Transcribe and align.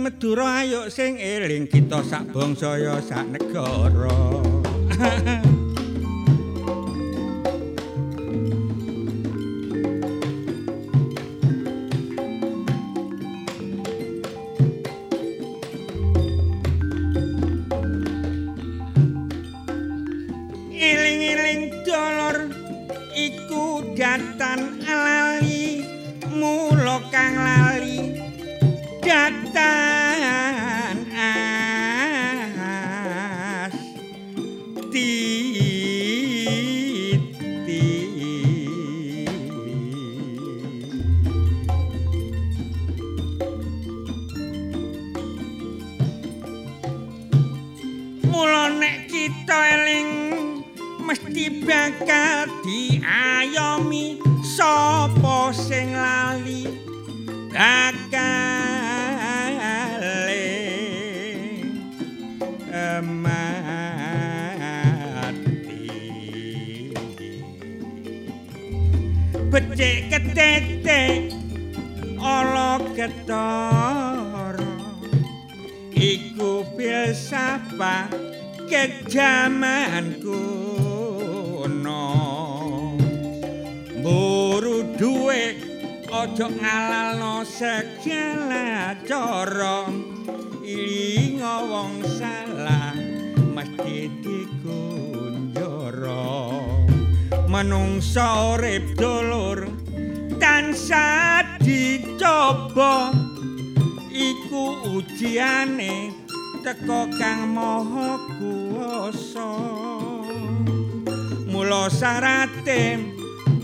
Madura 0.00 0.64
ayo 0.64 0.88
sing 0.88 1.20
eling 1.20 1.68
kita 1.68 2.00
sak 2.04 2.32
bangsa 2.32 2.78
ya 2.80 2.96
sak 3.00 3.28
negara. 3.32 4.16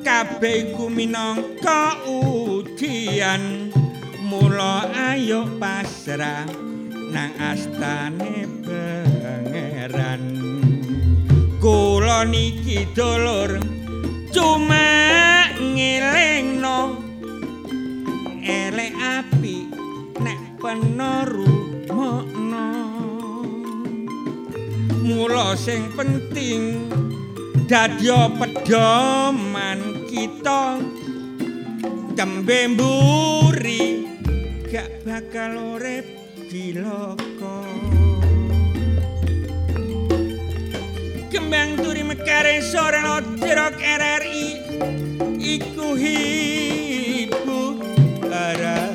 kabeh 0.00 0.72
iku 0.72 0.88
minangka 0.88 2.00
ujian. 2.08 3.72
Mula 4.24 4.86
ayo 4.94 5.46
pasrah 5.58 6.46
nang 7.10 7.32
astane 7.40 8.46
pangeran. 8.62 10.22
Kula 11.58 12.24
niki 12.24 12.86
dulur 12.94 13.58
cuma 14.30 14.88
ngelingno. 15.58 17.00
Elek 18.40 18.94
api 18.96 19.56
nek 20.22 20.40
penaru 20.58 21.60
mula 25.10 25.58
sing 25.58 25.90
penting 25.98 26.86
dadya 27.70 28.26
pedoman 28.34 30.10
kita. 30.10 30.82
Tembe 32.18 32.66
mburi 32.74 34.10
gak 34.66 35.06
bakal 35.06 35.78
urip 35.78 36.02
diloko. 36.50 37.62
Kembang 41.30 41.78
turi 41.78 42.02
mekare 42.02 42.58
sore 42.58 43.06
lodirok 43.06 43.78
RRI 43.78 44.46
iku 45.38 45.94
hibu 45.94 47.62
arah 48.26 48.89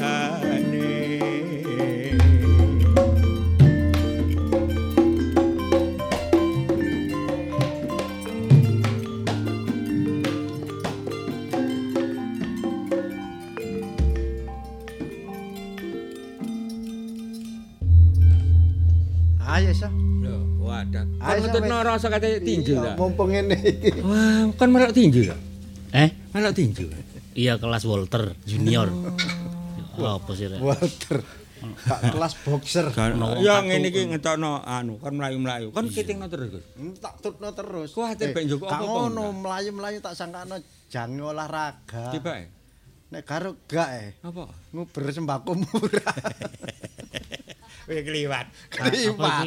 Kan 21.25 21.35
ngetutno 21.41 21.75
rasa 21.81 22.07
kate 22.07 22.39
tinju 22.39 22.73
ta. 22.77 22.93
Mumpung 22.93 23.33
ngene 23.33 23.57
iki. 23.57 23.99
Wah, 24.05 24.53
kan 24.53 24.69
melok 24.69 24.93
tinju 24.93 25.21
ta. 25.25 25.35
Eh? 25.91 26.09
Melok 26.31 26.53
tinju. 26.53 26.85
Iya 27.33 27.57
kelas 27.57 27.83
Walter 27.83 28.31
Junior. 28.45 28.87
Ya, 29.97 30.09
apa 30.15 30.31
sih 30.37 30.45
rek? 30.47 30.59
Walter. 30.61 31.19
Kak 31.65 32.13
kelas 32.13 32.33
boxer. 32.45 32.85
Ya 33.41 33.57
ngene 33.59 33.89
iki 33.89 34.05
ngetokno 34.05 34.61
anu 34.61 35.01
kan 35.01 35.17
mlayu-mlayu. 35.17 35.73
Kan 35.73 35.89
kitingno 35.89 36.29
terus. 36.29 36.53
Gus. 36.53 36.65
Hmm, 36.77 36.93
Tak 36.95 37.19
tutno 37.19 37.49
terus. 37.51 37.89
Kuwatir 37.91 38.29
Eh, 38.29 38.33
bek 38.37 38.45
njoko 38.45 38.69
gak 38.69 38.79
apa-apa 38.79 38.85
ngono 38.85 39.23
mlayu-mlayu 39.33 39.97
tak 39.99 40.13
sangkano 40.13 40.61
jange 40.87 41.23
olahraga. 41.25 42.13
Tiba 42.13 42.37
Nek 43.05 43.21
karo 43.21 43.57
gak 43.65 43.89
eh 43.97 44.09
apa? 44.21 44.49
nguber 44.73 45.03
sembako 45.09 45.51
murah. 45.57 46.15
Wih 47.89 48.01
kliwat. 48.01 48.45
Apa 48.49 48.89
Kliwat. 48.89 49.45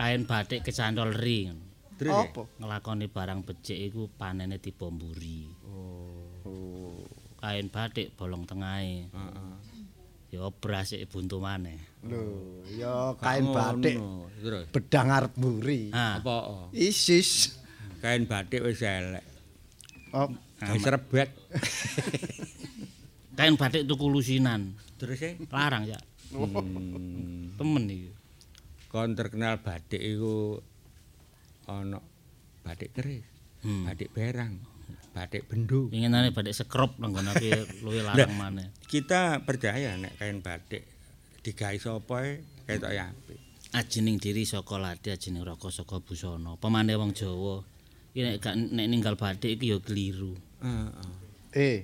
Kain 0.00 0.24
batik 0.24 0.64
kecantol 0.64 1.12
ri. 1.12 1.52
Apa? 2.00 2.48
Ngelakoni 2.56 3.12
barang 3.12 3.44
becik 3.44 3.76
iku 3.76 4.08
panene 4.08 4.56
dibomburi. 4.56 5.44
Oh. 5.68 7.04
Kain 7.36 7.68
batik 7.68 8.16
bolong 8.16 8.48
tengahe. 8.48 9.12
Heeh. 9.12 9.52
Ya 10.32 10.48
beras 10.48 10.96
iki 10.96 11.04
buntu 11.04 11.44
maneh. 11.44 11.76
Lho, 12.00 12.64
ya 12.72 13.12
kain 13.20 13.52
batik 13.52 14.00
bedang 14.72 15.12
arep 15.12 15.36
mburi. 15.36 15.92
Apa? 15.92 16.72
Isis. 16.72 17.60
Kain 18.00 18.24
batik 18.24 18.64
wis 18.64 18.80
elek. 18.80 19.26
Oh, 20.16 20.32
Wis 20.64 20.84
rebet. 20.88 21.28
kain 23.36 23.60
batik 23.60 23.84
tuku 23.84 24.08
lusinan. 24.08 24.72
Terus 24.96 25.20
ya? 25.20 25.36
Larang 25.52 25.84
ya. 25.84 26.00
Hmm. 26.32 27.52
Temen 27.60 27.84
iki. 27.92 28.19
Kon 28.90 29.14
terkenal 29.14 29.62
batik 29.62 30.02
iku 30.02 30.58
ana 31.70 32.02
batik 32.66 32.90
keris, 32.90 33.22
Hmm. 33.62 33.86
batik 33.86 34.10
berang, 34.10 34.58
batik 35.14 35.46
bendu. 35.46 35.86
Pinginane 35.92 36.34
batik 36.34 36.56
sekrop 36.56 36.98
nang 36.98 37.14
ngono 37.14 37.30
ki 37.38 37.50
luwih 37.86 38.02
larang 38.02 38.34
maneh. 38.34 38.74
Kita 38.90 39.46
percaya 39.46 39.94
nek 39.94 40.18
kain 40.18 40.42
batik 40.42 40.82
digawe 41.46 41.78
sapa 41.78 42.16
e 42.26 42.32
ketok 42.66 42.90
apik. 42.90 43.38
Ajining 43.70 44.18
diri 44.18 44.42
saka 44.42 44.82
lati 44.82 45.14
ajining 45.14 45.46
raka 45.46 45.70
saka 45.70 46.02
busana. 46.02 46.58
Pemane 46.58 46.98
wong 46.98 47.14
Jawa 47.14 47.62
iki 48.10 48.26
nek 48.26 48.36
gak 48.42 48.58
nek 48.58 48.86
ninggal 48.90 49.14
batik 49.14 49.54
iki 49.54 49.70
ya 49.70 49.78
keliru. 49.78 50.34
Heeh. 50.60 50.90
eh, 51.54 51.78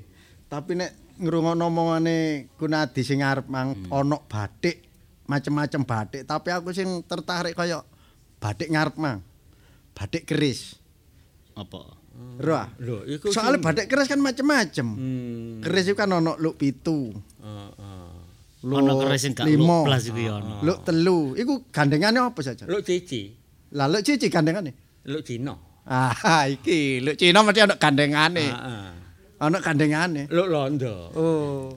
tapi 0.51 0.75
nek 0.75 1.23
ngrungokno 1.23 1.71
omongane 1.71 2.51
Kunadi 2.59 3.07
sing 3.07 3.23
arep 3.23 3.47
mang 3.47 3.73
ana 3.95 4.19
batik, 4.27 4.86
macem-macem 5.27 5.83
batik, 5.83 6.23
tapi 6.25 6.49
aku 6.51 6.71
sing 6.71 6.87
tertarik 7.03 7.53
kaya 7.53 7.83
batik 8.39 8.69
ngarep 8.69 8.97
mang. 8.97 9.21
Batik 9.93 10.25
keris. 10.25 10.77
Apa? 11.53 11.97
Ro. 12.17 12.55
ah? 12.55 12.69
Lho, 12.79 13.05
iku 13.05 13.29
Soale 13.29 13.57
sing- 13.57 13.65
batik 13.65 13.87
keris 13.87 14.07
kan 14.07 14.21
macem-macem. 14.21 14.87
Hmm. 14.89 15.61
Keris 15.61 15.85
itu 15.87 15.95
kan 15.95 16.09
ono 16.09 16.37
luk 16.37 16.57
pitu. 16.57 17.13
Heeh. 17.13 18.09
Luk 18.65 18.79
Ana 18.81 18.93
keris 18.97 19.21
sing 19.21 19.33
gak 19.33 19.45
luk 19.47 19.85
blas 19.85 20.05
iki 20.05 20.23
ya 20.25 20.41
ana. 20.41 20.65
Luk 20.65 20.81
telu. 20.83 21.35
Iku 21.35 21.69
gandengane 21.69 22.19
apa 22.19 22.41
saja? 22.41 22.65
Luk 22.65 22.81
cici, 22.83 23.31
Lah 23.77 23.87
luk 23.87 24.01
cici 24.01 24.27
gandengane. 24.27 24.73
luk 25.07 25.23
Cina. 25.23 25.55
Ah, 25.87 26.17
iki 26.49 26.99
luk 26.99 27.15
Cina 27.15 27.45
mesti 27.45 27.61
ono 27.63 27.75
gandengane. 27.77 28.47
Heeh. 28.49 28.89
Ono 29.37 29.57
gandengane. 29.61 30.23
Luk 30.29 30.49
Londo. 30.49 30.95
Oh. 31.13 31.69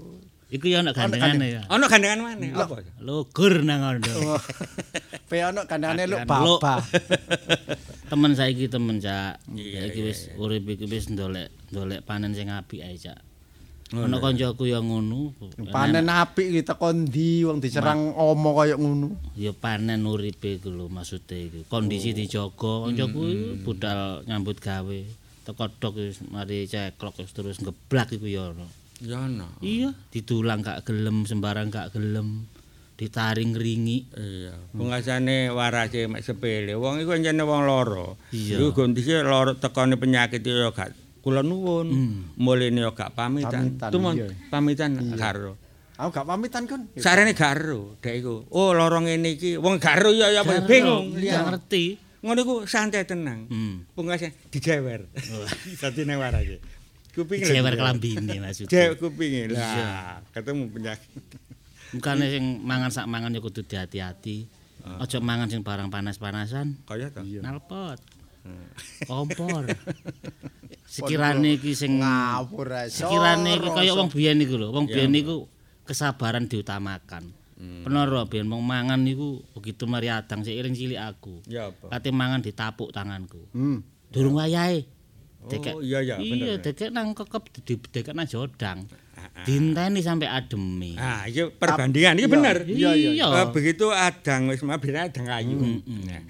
Iku 0.49 0.65
ya 0.65 0.81
ana 0.81 0.97
gandengane 0.97 1.45
ya. 1.45 1.61
Ana 1.69 1.85
gandengan 1.85 2.25
maneh 2.25 2.49
apa? 2.57 2.81
Lugur 3.05 3.61
nang 3.61 3.85
ngono. 3.85 4.41
Pe 5.29 5.45
ono 5.45 5.61
gandengane 5.69 6.09
luk 6.09 6.25
baba. 6.25 6.81
temen 8.09 8.33
saiki 8.33 8.65
temen 8.65 8.97
cak. 8.97 9.37
Ya 9.53 9.85
iki 9.85 10.01
wis 10.01 10.33
urip 10.41 10.65
iki 10.65 10.89
wis 10.89 11.13
ndolek 11.13 11.53
ndolek 11.69 12.01
panen 12.01 12.33
sing 12.33 12.49
apik 12.49 12.81
ae 12.81 12.97
cak. 12.97 13.21
Ana 13.93 14.17
kancaku 14.17 14.65
yang 14.65 14.89
ngono. 14.89 15.37
Panen 15.69 16.09
apik 16.09 16.49
iki 16.49 16.65
teko 16.65 16.97
ndi 16.97 17.45
wong 17.45 17.61
diserang 17.61 18.17
omo 18.17 18.57
kaya 18.57 18.73
ngono. 18.73 19.21
Ya 19.37 19.53
panen 19.53 20.01
uripe 20.09 20.57
iku 20.57 20.73
lho 20.73 20.89
maksude 20.89 21.45
iku. 21.45 21.69
Kondisi 21.69 22.17
dijaga, 22.17 22.89
kancaku 22.89 23.21
iku 23.29 23.49
budal 23.69 24.25
nyambut 24.25 24.57
gawe. 24.57 24.99
Teko 25.45 25.63
dok 25.77 25.93
mari 26.33 26.65
ceklok 26.65 27.21
terus 27.29 27.61
ngeblak 27.61 28.17
iku 28.17 28.25
ya 28.25 28.49
ono. 28.49 28.78
Ya 28.99 29.23
ana. 29.23 29.47
Iya, 29.63 29.95
didulang 30.11 30.59
gak 30.59 30.83
gelem, 30.83 31.23
sembarang 31.23 31.71
gak 31.71 31.95
gelem. 31.95 32.47
Ditaring 32.99 33.55
ringi. 33.55 34.11
Iya, 34.11 34.59
pengasane 34.75 35.47
warase 35.55 36.11
mek 36.11 36.19
sepele. 36.19 36.75
Wong 36.75 36.99
iku 36.99 37.15
encene 37.15 37.47
wong 37.47 37.63
loro. 37.63 38.19
Iya. 38.35 38.59
Iku 38.59 38.75
gondise 38.75 39.23
loro 39.23 39.55
tekone 39.55 39.95
penyakit 39.95 40.43
ya 40.43 40.67
gak 40.75 40.91
kula 41.23 41.39
nuwun. 41.39 41.87
Mulene 42.35 42.83
ya 42.83 42.91
gak 42.91 43.15
pamitan. 43.15 43.79
Pamitan, 43.79 43.89
Tumon 43.95 44.15
pamitan 44.51 44.91
karo. 45.15 45.55
Aku 45.95 46.11
gak 46.11 46.27
pamitan 46.27 46.67
kon. 46.67 46.91
Sarene 46.99 47.31
gak 47.31 47.55
ero, 47.55 47.95
dek 48.03 48.19
iku. 48.19 48.43
Oh, 48.51 48.75
loro 48.75 48.99
ngene 48.99 49.39
iki. 49.39 49.55
Wong 49.55 49.79
gak 49.79 50.03
ero 50.03 50.11
ya 50.11 50.27
ya 50.35 50.43
apa 50.43 50.67
bingung. 50.67 51.15
Iya. 51.15 51.47
ngerti. 51.47 51.95
Ngono 52.19 52.39
iku 52.43 52.55
santai 52.67 53.07
tenang. 53.07 53.47
Hmm. 53.47 53.87
Pungkasane 53.95 54.35
dijewer. 54.51 55.07
Dadi 55.79 56.03
nang 56.03 56.19
warase. 56.19 56.59
Kuping 57.19 57.39
lho, 57.43 57.51
Jewer 57.51 57.75
dijewer. 57.75 57.75
kelambine 57.75 58.35
maksudnya. 58.39 58.71
Jewek 58.71 58.95
kupinge. 59.03 59.41
Lah, 59.51 60.23
ketemu 60.31 60.63
penyakit. 60.71 61.23
Mukane 61.91 62.25
sing 62.31 62.43
mangan 62.63 62.89
sak 62.93 63.05
mangan 63.11 63.35
ya 63.35 63.43
kudu 63.43 63.67
hati-hati. 63.67 64.47
Aja 64.87 65.19
mangan 65.19 65.51
sing 65.51 65.61
barang 65.61 65.91
panas-panasan. 65.91 66.79
Kaya 66.87 67.11
to. 67.11 67.21
Nalpot. 67.43 67.99
Kompor. 69.03 69.67
Sekirane 70.93 71.59
iki 71.59 71.77
sing 71.77 72.01
ngawur 72.01 72.65
ae. 72.73 72.89
sekirane 72.89 73.61
iki 73.61 73.69
kaya 73.69 73.93
wong 73.93 74.09
biyen 74.09 74.41
iku 74.41 74.55
lho. 74.57 74.71
Wong 74.73 74.89
biyen 74.89 75.13
iku 75.13 75.45
kesabaran 75.85 76.47
diutamakan. 76.49 77.29
Bener 77.59 78.07
lho 78.07 78.23
biyen 78.25 78.47
wong 78.47 78.63
mangan 78.63 79.03
niku 79.03 79.43
begitu 79.53 79.85
mari 79.85 80.07
adang 80.09 80.41
seiring 80.41 80.73
cilik 80.73 80.97
aku. 80.97 81.43
Ya 81.45 81.69
apa? 81.69 81.91
Kate 81.93 82.09
mangan 82.15 82.41
ditapuk 82.41 82.89
tanganku. 82.95 83.51
Hmm. 83.51 83.83
Durung 84.09 84.39
wayahe. 84.39 84.87
Dekek. 85.39 85.73
Oh, 85.73 85.79
iya, 85.79 86.03
iya, 86.03 86.15
Iya, 86.19 86.53
dekek 86.59 86.91
nang 86.91 87.15
kekep 87.15 87.43
didekek 87.63 88.11
nang 88.11 88.27
jodang. 88.27 88.83
Dinteni 89.47 90.03
sampai 90.03 90.27
ademi. 90.27 90.99
Ah, 90.99 91.23
iki 91.23 91.47
perbandingan 91.55 92.19
iki 92.19 92.27
Iya, 92.27 92.31
bener. 92.31 92.57
iya, 92.67 92.91
iya. 92.91 93.25
Eh, 93.25 93.47
begitu 93.49 93.87
adang 93.87 94.51
wis 94.51 94.59
mabir 94.61 94.95
adang 94.95 95.23
kayu. 95.23 95.55
Nah, 95.55 96.21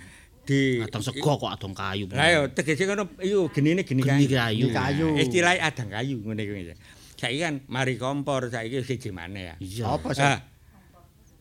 di 0.45 0.81
Adang 0.81 1.01
sego 1.01 1.37
kok 1.37 1.49
adang 1.49 1.73
kayu. 1.73 2.05
Lah 2.09 2.29
yo 2.29 2.41
tegese 2.49 2.85
ngono 2.85 3.09
iku 3.17 3.49
genine 3.49 3.81
geni 3.81 4.01
Geni 4.01 4.25
kayu. 4.25 4.33
kayu. 4.33 4.65
Nah, 4.69 4.89
Kayu. 4.89 5.07
Istilahnya 5.17 5.61
adang 5.65 5.89
kayu 5.89 6.15
ngene 6.21 6.41
iki. 6.45 6.73
Saiki 7.19 7.37
kan 7.41 7.55
mari 7.67 7.97
kompor 7.97 8.47
saiki 8.47 8.81
siji 8.81 9.09
maneh 9.09 9.51
ya. 9.51 9.55
Iya. 9.59 9.85
Apa 9.89 10.09
sih? 10.13 10.23
Ah. 10.23 10.39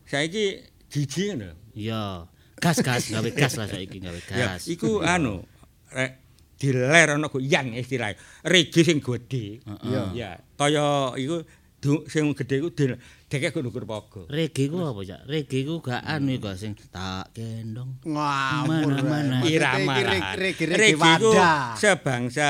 Saiki 0.05 0.45
jiji 0.89 1.33
ngono. 1.33 1.53
Iya. 1.73 2.25
Gas 2.59 2.83
gas 2.83 3.07
gawe 3.07 3.29
gas 3.31 3.55
lah 3.55 3.65
saiki 3.65 3.97
gawe 3.97 4.19
Ya, 4.35 4.57
gas. 4.57 4.67
iku 4.67 4.99
anu 4.99 5.45
rek 5.89 6.19
diler 6.59 7.15
ana 7.15 7.31
goyang 7.31 7.73
istilahnya. 7.73 8.19
Regi 8.43 8.83
sing 8.83 8.99
gedhe. 8.99 9.63
Iya. 9.87 10.03
Ya, 10.13 10.29
kaya 10.59 11.15
iku 11.15 11.47
sing 12.11 12.35
gedhe 12.35 12.59
iku 12.59 12.69
dekek 13.29 13.53
gunung 13.53 13.69
pogo. 13.69 14.25
Reggae 14.25 14.65
ku 14.65 14.81
apa, 14.81 15.05
Cak? 15.05 15.21
Reggae 15.29 15.61
ku 15.61 15.77
gak 15.79 16.01
anu 16.01 16.33
iku 16.33 16.49
sing 16.57 16.73
tak 16.89 17.29
gendong. 17.31 18.01
Ngawur. 18.01 18.89
Mana-mana. 18.89 19.45
irama 19.45 20.01
regi 20.01 20.65
Regi 20.65 20.97
iku 20.97 21.29
wadah. 21.29 21.77
sebangsa 21.77 22.49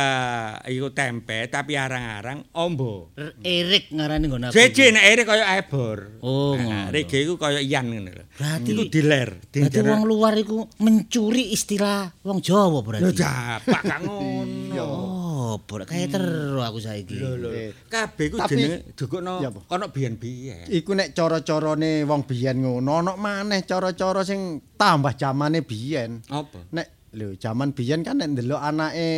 iku 0.63 0.95
tempe 0.95 1.51
tapi 1.51 1.75
arang-arang 1.75 2.47
ombo. 2.55 3.11
Erik 3.43 3.91
ngarani 3.91 4.25
nggon 4.31 4.47
aku. 4.47 4.55
Jeje 4.55 4.95
nek 4.95 5.03
ere 5.03 5.23
kaya 5.27 5.59
ebor. 5.59 6.23
Oh, 6.23 6.55
ngono. 6.55 6.95
Regi 6.95 7.27
iku 7.27 7.35
kaya 7.35 7.59
iyan 7.59 7.85
ngono 7.91 8.11
lho. 8.15 8.23
Berarti- 8.39 8.71
iku 8.71 8.83
diler, 8.87 9.29
Berarti 9.51 9.79
wong 9.83 10.03
luar 10.07 10.33
iku 10.39 10.63
mencuri 10.79 11.51
istilah 11.51 12.07
wong 12.23 12.39
Jawa 12.39 12.71
Lho 12.71 12.87
berarti. 12.87 13.19
japak 13.19 13.81
gak 13.83 13.99
ngono. 14.07 15.18
Bor 15.57 15.81
kayak 15.83 16.13
terus 16.13 16.61
aku 16.61 16.77
saiki. 16.77 17.17
Lho 17.17 17.33
lho. 17.33 17.49
Eh, 17.49 17.71
Kabeh 17.89 18.25
iku 18.29 18.37
tapi- 18.37 18.53
jenenge 18.59 18.77
dukukno 18.93 19.33
apa? 19.41 19.59
kono 19.65 19.89
biyen-biyen. 19.89 20.69
Iku 20.69 20.93
nek 20.93 21.15
cara-carane 21.15 22.05
wong 22.05 22.21
biyen 22.27 22.61
ngono, 22.61 22.91
ana 22.99 23.13
maneh 23.15 23.65
cara-cara 23.65 24.21
sing 24.21 24.61
tambah 24.77 25.15
zamane 25.15 25.65
biyen. 25.65 26.21
Apa? 26.29 26.69
Nek 26.69 26.87
lho 27.17 27.33
zaman 27.35 27.73
biyen 27.73 28.05
kan 28.05 28.21
nek 28.21 28.37
ndelok 28.37 28.61
anake 28.61 29.09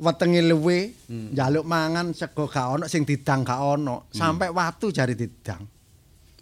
wetenge 0.00 0.40
luwe 0.40 0.78
Hmm. 1.06 1.36
njaluk 1.36 1.62
mangan 1.62 2.16
sego 2.16 2.48
gak 2.48 2.66
ono 2.72 2.84
sing 2.88 3.04
didang 3.04 3.44
gak 3.44 3.60
ono, 3.60 4.08
sampai 4.10 4.48
watu 4.48 4.88
jari 4.88 5.12
didang. 5.12 5.60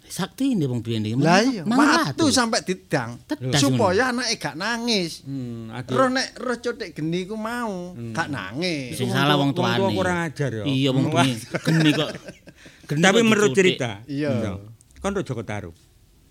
Sakti 0.09 0.57
ini 0.57 0.65
wong 0.65 0.81
biyen 0.81 1.05
iki. 1.05 1.15
Lah 1.21 1.45
iya, 1.45 1.61
Mangan 1.61 2.17
watu 2.17 2.33
sampai 2.33 2.65
didang 2.65 3.21
supaya 3.55 4.09
anake 4.09 4.41
gak 4.41 4.57
nangis. 4.57 5.21
Hmm. 5.21 5.69
Roh 5.69 6.09
nek 6.09 6.33
roh 6.33 6.57
cutik 6.57 6.97
geni 6.97 7.29
ku 7.29 7.37
mau 7.37 7.93
gak 7.93 8.27
nangis. 8.33 8.97
Sing 8.97 9.13
salah 9.13 9.37
wong 9.37 9.53
Wong 9.53 9.57
tua 9.57 9.77
tuane. 9.77 9.93
kurang 9.93 10.17
ajar 10.25 10.49
ya. 10.49 10.63
Iya 10.65 10.89
wong 10.89 11.13
geni 11.13 11.91
kok. 11.93 12.09
Geni 12.89 13.05
Tapi 13.05 13.21
menurut 13.21 13.53
cerita. 13.53 14.01
Iya. 14.09 14.57
Kon 14.97 15.13
Joko 15.21 15.45
Tarub. 15.45 15.77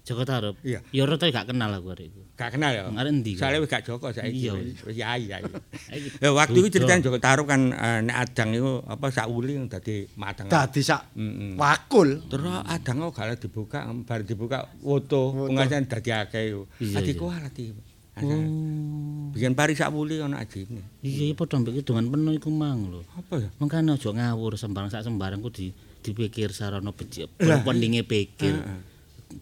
Joko 0.09 0.25
Tarub. 0.25 0.57
Iya. 0.65 0.81
Ya 0.89 1.05
ora 1.05 1.21
gak 1.21 1.53
kenal 1.53 1.69
aku 1.77 1.93
arek 1.93 2.09
iku. 2.09 2.25
Gak 2.33 2.57
kenal 2.57 2.73
ya. 2.73 2.89
Arek 2.89 3.13
endi? 3.13 3.37
Soale 3.37 3.61
wis 3.61 3.69
gak 3.69 3.85
Joko 3.85 4.09
saiki. 4.09 4.49
Iya. 4.49 4.53
Wis 4.57 4.97
ya 4.97 5.13
iya. 5.21 5.37
Ya 6.25 6.33
waktu 6.33 6.65
itu 6.65 6.81
ceritanya 6.81 7.05
Joko 7.05 7.21
Tarub 7.21 7.45
kan 7.45 7.69
eh, 7.77 8.01
nek 8.09 8.17
adang 8.17 8.57
iku 8.57 8.81
apa 8.89 9.13
sauli 9.13 9.61
dadi 9.69 10.09
mateng. 10.17 10.49
Dadi 10.49 10.81
sak 10.81 11.13
wakul. 11.61 12.25
Terus 12.33 12.65
adang 12.65 13.13
kok 13.13 13.21
gak 13.21 13.37
dibuka, 13.37 13.85
bar 14.09 14.25
dibuka 14.25 14.65
foto 14.81 15.37
Foto. 15.37 15.53
pengajian 15.53 15.85
dadi 15.85 16.11
akeh 16.17 16.43
iku. 16.57 16.63
Iya, 16.81 16.95
Dadi 17.05 17.13
kualat 17.13 17.53
iki. 17.53 17.73
Oh. 18.19 19.31
Bikin 19.31 19.55
pari 19.55 19.79
sak 19.79 19.95
wuli 19.95 20.19
ana 20.19 20.43
ajine. 20.43 20.83
Iya, 21.05 21.31
iya 21.31 21.35
padha 21.39 21.63
mbek 21.63 21.87
dengan 21.87 22.11
penuh 22.11 22.35
iku 22.35 22.51
mang 22.51 22.91
lho. 22.91 23.07
Apa 23.15 23.39
ya? 23.39 23.49
Mengkane 23.63 23.95
aja 23.95 24.11
ngawur 24.11 24.59
sembarang 24.59 24.91
sak 24.91 25.07
sembarang 25.07 25.39
ku 25.39 25.53
di 25.55 25.71
dipikir 26.03 26.51
sarana 26.51 26.91
becik. 26.91 27.31
Pendinge 27.39 28.03
pikir. 28.03 28.59
Heeh. 28.59 28.81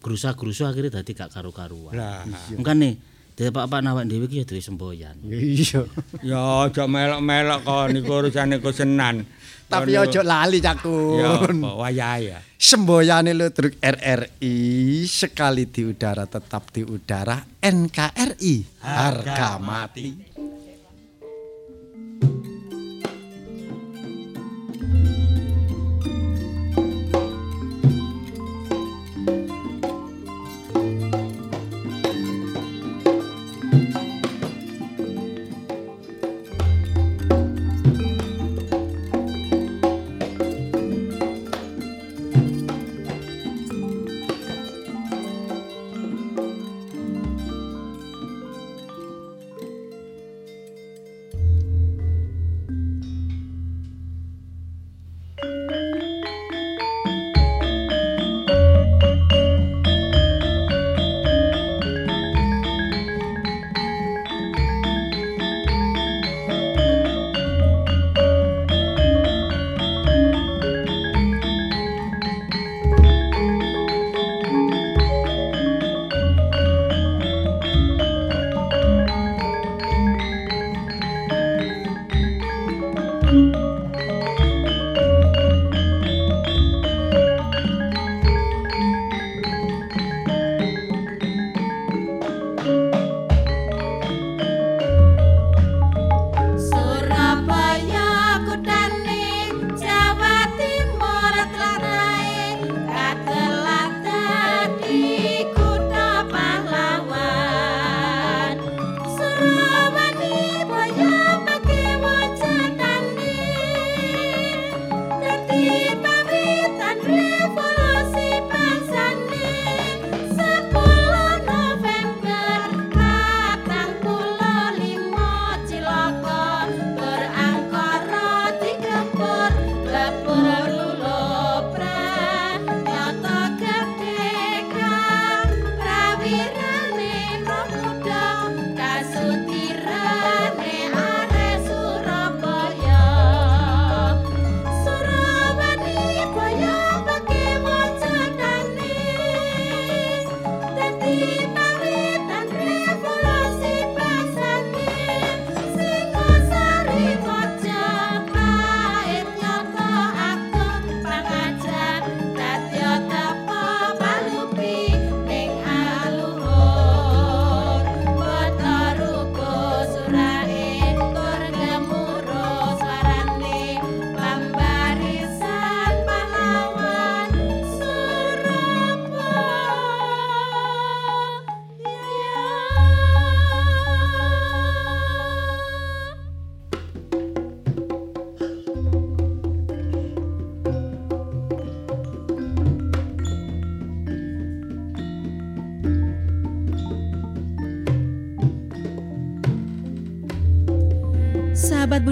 Grusa-grusa 0.03 0.71
akhirnya 0.71 0.99
dadi 0.99 1.11
gak 1.15 1.31
karu-karuan. 1.31 1.95
Lah. 1.95 2.27
Mengkane 2.53 2.99
dhewe 3.37 3.53
pak-pak 3.53 3.79
nawak 3.85 4.03
dhewe 4.09 4.27
iki 4.27 4.41
ya 4.41 4.45
duwe 4.45 4.59
semboyan. 4.59 5.15
Iya. 5.23 5.87
Ya 6.25 6.41
aja 6.67 6.83
melok-melok 6.89 7.59
kok 7.63 7.85
niku 7.95 8.11
urusane 8.19 8.59
kusenan. 8.59 9.23
Tapi 9.67 9.99
ojo 9.99 10.23
lali 10.23 10.63
Ya 10.63 10.71
cakun. 10.71 11.59
apa 11.59 11.71
wayahe 11.75 12.31
ya. 12.31 12.39
Semboyane 12.55 13.35
Ludruk 13.35 13.75
RRI 13.83 14.55
sekali 15.03 15.67
di 15.67 15.83
udara 15.83 16.23
tetap 16.23 16.71
di 16.71 16.87
udara 16.87 17.35
NKRI 17.59 18.55
harga 18.79 19.59
mati. 19.59 20.07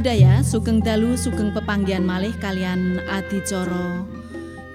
Budaya, 0.06 0.46
sugeng 0.46 0.86
dalu 0.86 1.18
sugeng 1.18 1.50
pepanggian 1.50 2.06
malih 2.06 2.30
kalian 2.38 3.02
adicara 3.10 4.06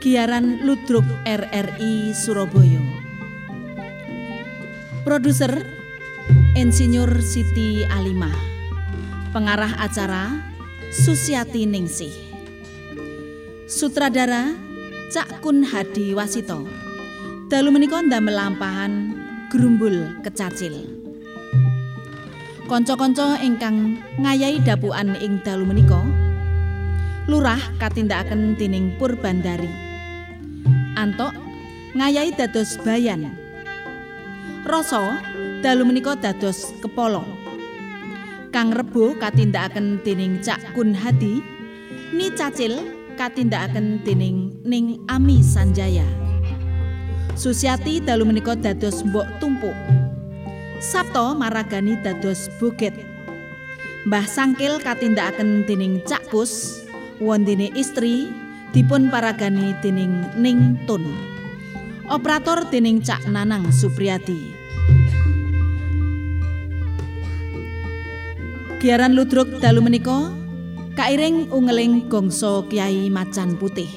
Giaran 0.03 0.67
Ludruk 0.67 1.07
RRI 1.23 2.11
Surabaya. 2.11 2.83
Produser 5.07 5.55
Insinyur 6.59 7.23
Siti 7.23 7.87
Alimah. 7.87 8.35
Pengarah 9.31 9.79
acara 9.79 10.35
Susiati 10.91 11.63
Ningsih. 11.63 12.11
Sutradara 13.71 14.51
Cak 15.15 15.47
Kun 15.47 15.63
Hadi 15.63 16.11
Wasito. 16.11 16.67
Dalu 17.47 17.71
menika 17.71 18.03
ndamel 18.03 18.35
lampahan 18.35 19.15
Grumbul 19.47 20.11
Kecacil. 20.27 21.10
Kanca-kanca 22.71 23.35
ingkang 23.43 23.99
ngayahi 24.23 24.63
dapukan 24.63 25.19
ing 25.19 25.43
dalu 25.43 25.67
menika 25.67 26.07
lurah 27.27 27.59
katindakaken 27.83 28.55
dening 28.55 28.95
Purbandari. 28.95 29.67
Antok 30.95 31.35
ngayahi 31.99 32.31
dados 32.31 32.79
bayan. 32.87 33.35
Rasa 34.63 35.19
dalu 35.67 35.83
menika 35.83 36.15
dados 36.15 36.71
kepala. 36.79 37.27
Kang 38.55 38.71
Rebo 38.71 39.19
katindakaken 39.19 39.99
dening 40.07 40.39
Cak 40.39 40.63
Kun 40.71 40.95
Hadi, 40.95 41.43
Ni 42.15 42.31
Cacil 42.39 42.79
katindakaken 43.19 43.99
dening 44.07 44.63
Ning 44.63 45.03
Ami 45.11 45.43
Sanjaya. 45.43 46.07
Susiati 47.35 47.99
dalu 47.99 48.31
menika 48.31 48.55
dados 48.55 49.03
Mbok 49.03 49.27
Tumpuk. 49.43 50.00
Sabto 50.81 51.37
maragani 51.37 52.01
dados 52.01 52.49
Boget. 52.57 52.97
Mbah 54.09 54.25
Sangkil 54.25 54.81
katindakaken 54.81 55.69
dening 55.69 56.01
Cak 56.09 56.33
Pus, 56.33 56.81
wondene 57.21 57.69
istri 57.77 58.33
dipun 58.73 59.13
paragani 59.13 59.77
dening 59.85 60.25
Ning 60.41 60.81
Tun. 60.89 61.05
Operator 62.09 62.65
dening 62.73 63.05
Cak 63.05 63.29
Nanang 63.29 63.69
Supriyadi. 63.69 64.57
Giaran 68.81 69.13
ludruk 69.13 69.61
dalu 69.61 69.85
menika 69.85 70.33
kairing 70.97 71.53
ungeling 71.53 72.09
gongso 72.09 72.65
Kyai 72.73 73.13
Macan 73.13 73.61
Putih. 73.61 73.93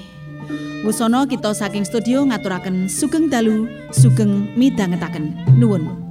Wusana 0.84 1.24
kita 1.24 1.56
saking 1.56 1.88
studio 1.88 2.28
ngaturaken 2.28 2.91
sugeng 2.91 3.32
dalu, 3.32 3.72
sugeng 3.96 4.52
midhangetaken. 4.60 5.32
Nuwun. 5.56 6.03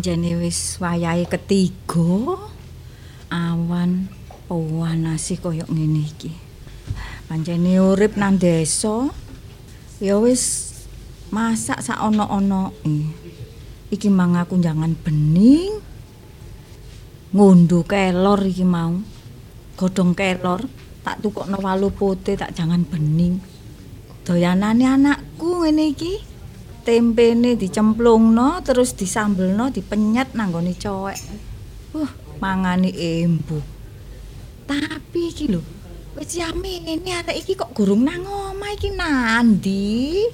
Panjene 0.00 0.32
wis 0.40 0.80
wayahe 0.80 1.28
ketiga. 1.28 2.32
Awan 3.28 4.08
pawanase 4.48 5.36
kaya 5.36 5.68
ngene 5.68 6.08
iki. 6.08 6.32
Panjene 7.28 7.76
urip 7.84 8.16
nang 8.16 8.40
desa 8.40 9.12
ya 10.00 10.16
wis 10.16 10.72
masak 11.28 11.84
sak 11.84 12.00
ana-anake. 12.00 13.12
Iki 13.92 14.08
mang 14.08 14.40
aku 14.40 14.56
jangan 14.56 14.96
bening. 14.96 15.84
Ngunduh 17.36 17.84
kelor 17.84 18.40
iki 18.48 18.64
mau. 18.64 18.96
Godhong 19.76 20.16
kelor 20.16 20.64
tak 21.04 21.20
tukokno 21.20 21.60
walu 21.60 21.92
putih 21.92 22.40
tak 22.40 22.56
jangan 22.56 22.88
bening. 22.88 23.36
Doyanane 24.24 24.80
anakku 24.80 25.60
ngene 25.60 25.92
iki. 25.92 26.29
Tempene 26.90 27.54
dicemplungno 27.54 28.66
terus 28.66 28.98
disambelno 28.98 29.70
dipenyet 29.70 30.34
nanggone 30.34 30.74
cowek. 30.74 31.18
Uh, 31.94 32.10
mangane 32.42 32.90
embu. 32.90 33.62
Tapi 34.66 35.30
iki 35.30 35.46
lho, 35.54 35.62
wis 36.18 36.34
yamene 36.34 36.98
arek 36.98 37.46
iki 37.46 37.54
kok 37.54 37.70
gurung 37.70 38.02
nang 38.02 38.26
omah 38.26 38.74
iki 38.74 38.90
nandi? 38.90 40.26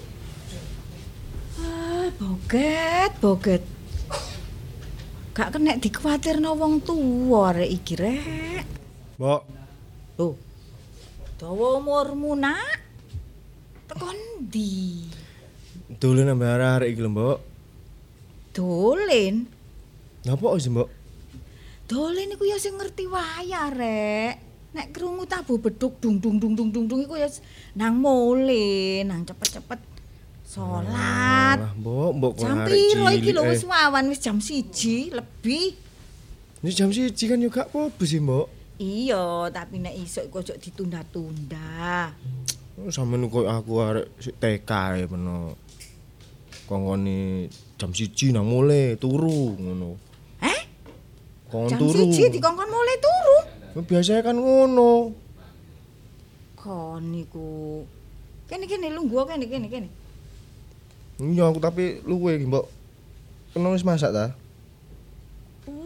Ah, 1.61 2.09
boget, 2.17 3.13
boget. 3.21 3.65
Gak 5.37 5.53
kena 5.53 5.77
dikuatirno 5.77 6.57
wong 6.57 6.81
tuwa 6.81 7.53
arek 7.53 7.69
iki 7.69 7.95
rek. 8.01 8.65
Mbok, 9.21 9.43
Lho. 10.17 10.29
Dawa 11.37 11.77
umurmu 11.77 12.33
nak? 12.33 12.81
Tekon 13.93 14.17
ndi? 14.41 15.05
Dolen 15.91 16.35
ambek 16.35 16.51
arek 16.51 16.89
iki 16.91 17.01
lho, 17.03 17.11
Mbok. 17.11 17.39
Dolen. 18.51 19.35
Napa 20.27 20.59
sih, 20.59 20.71
Mbok? 20.71 20.89
Dolen 21.87 22.35
iku 22.35 22.45
ya 22.51 22.59
sing 22.59 22.75
ngerti 22.75 23.07
wayah, 23.07 23.71
Rek. 23.71 24.35
Nek 24.75 24.93
krungu 24.93 25.25
tabu 25.25 25.57
beduk 25.57 25.97
dung 26.03 26.19
dung 26.19 26.37
dung 26.37 26.53
dung 26.53 26.69
dung 26.69 26.85
dung 26.91 27.01
iku 27.07 27.17
ya 27.17 27.31
nang 27.79 27.97
mule, 27.97 29.07
nang 29.07 29.23
cepet-cepet 29.25 29.81
salat. 30.45 31.59
Alah, 31.63 31.73
Mbok, 31.79 32.11
Mbok 32.19 32.33
kok 32.37 32.43
Jam 32.45 32.59
arek 32.61 32.75
piro 32.75 33.07
iki 33.15 33.31
lho 33.31 33.43
eh. 33.47 33.51
wis 33.55 33.65
wawan 33.65 34.05
wis 34.11 34.21
jam 34.21 34.39
siji 34.43 35.15
lebih. 35.15 35.79
Ini 36.61 36.71
jam 36.75 36.91
siji 36.91 37.25
kan 37.31 37.39
juga 37.39 37.71
apa 37.71 38.03
sih, 38.03 38.19
Mbok? 38.19 38.47
Iya, 38.77 39.49
tapi 39.55 39.81
nek 39.81 39.95
isuk 39.97 40.29
iku 40.29 40.45
ojo 40.45 40.53
ditunda-tunda. 40.59 42.13
Sampeyan 42.93 43.33
koyo 43.33 43.49
aku 43.49 43.73
arek 43.81 44.07
TK 44.37 44.71
e 45.01 45.05
peno. 45.09 45.66
Kongkone 46.67 47.47
jam 47.79 47.91
siji 47.95 48.35
nang 48.35 48.47
mule 48.47 48.99
turu 48.99 49.55
ngono. 49.55 49.95
Eh? 50.43 50.61
Kongkon 51.47 51.71
Jam 51.71 51.79
turu. 51.79 52.11
siji 52.11 52.27
dikongkon 52.29 52.67
mulai 52.67 52.99
turu. 52.99 53.37
Biasanya 53.87 54.23
kan 54.25 54.37
ngono. 54.37 55.15
Kon 56.59 57.03
niku. 57.15 57.83
Kene 58.51 58.67
kene 58.67 58.91
lungguh 58.91 59.23
kene 59.27 59.47
kene 59.47 59.67
kene. 59.71 59.89
Iya 61.17 61.49
aku 61.49 61.63
tapi 61.63 62.03
luwe 62.03 62.37
iki, 62.37 62.45
Mbok. 62.51 62.67
Kena 63.55 63.73
wis 63.73 63.87
masak 63.87 64.13
ta? 64.13 64.35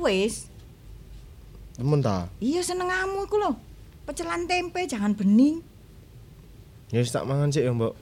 Wis, 0.01 0.49
Temen 1.79 2.03
ta? 2.03 2.29
iya 2.43 2.61
senengamu 2.61 3.25
iku 3.25 3.37
lho. 3.39 3.53
Pecelan 4.05 4.45
tempe 4.45 4.85
jangan 4.85 5.15
bening. 5.15 5.63
Ya 6.91 6.99
wis 6.99 7.13
tak 7.13 7.25
mangan 7.25 7.49
sik 7.49 7.63
ya, 7.63 7.71
Mbok. 7.71 7.95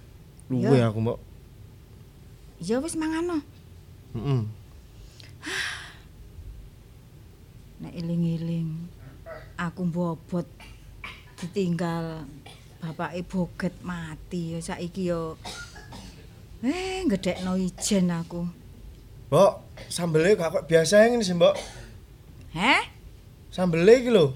Luwe 0.49 0.79
Ya. 0.79 0.89
aku, 0.89 0.99
Mbok. 1.05 1.19
Ya 2.59 2.83
wis 2.83 2.99
mangano. 2.99 3.39
Heeh. 4.19 4.43
Nek 7.79 7.95
iling-iling 7.95 8.91
aku 9.55 9.87
bobot 9.87 10.47
ditinggal 11.39 12.27
bapake 12.83 13.23
boget 13.23 13.75
mati 13.87 14.55
ya 14.55 14.59
saiki 14.59 15.11
ya 15.11 15.39
eh 16.67 17.07
gedekno 17.07 17.55
ijen 17.55 18.11
aku. 18.11 18.51
Mbok, 19.31 19.53
sambelnya 19.87 20.35
gak 20.35 20.51
kok 20.59 20.67
biasa 20.67 21.07
ngene 21.07 21.23
sih, 21.23 21.37
Mbok. 21.37 21.55
Heh? 22.57 22.83
Sambelnya 23.53 23.95
iki 23.95 24.11
lho. 24.11 24.35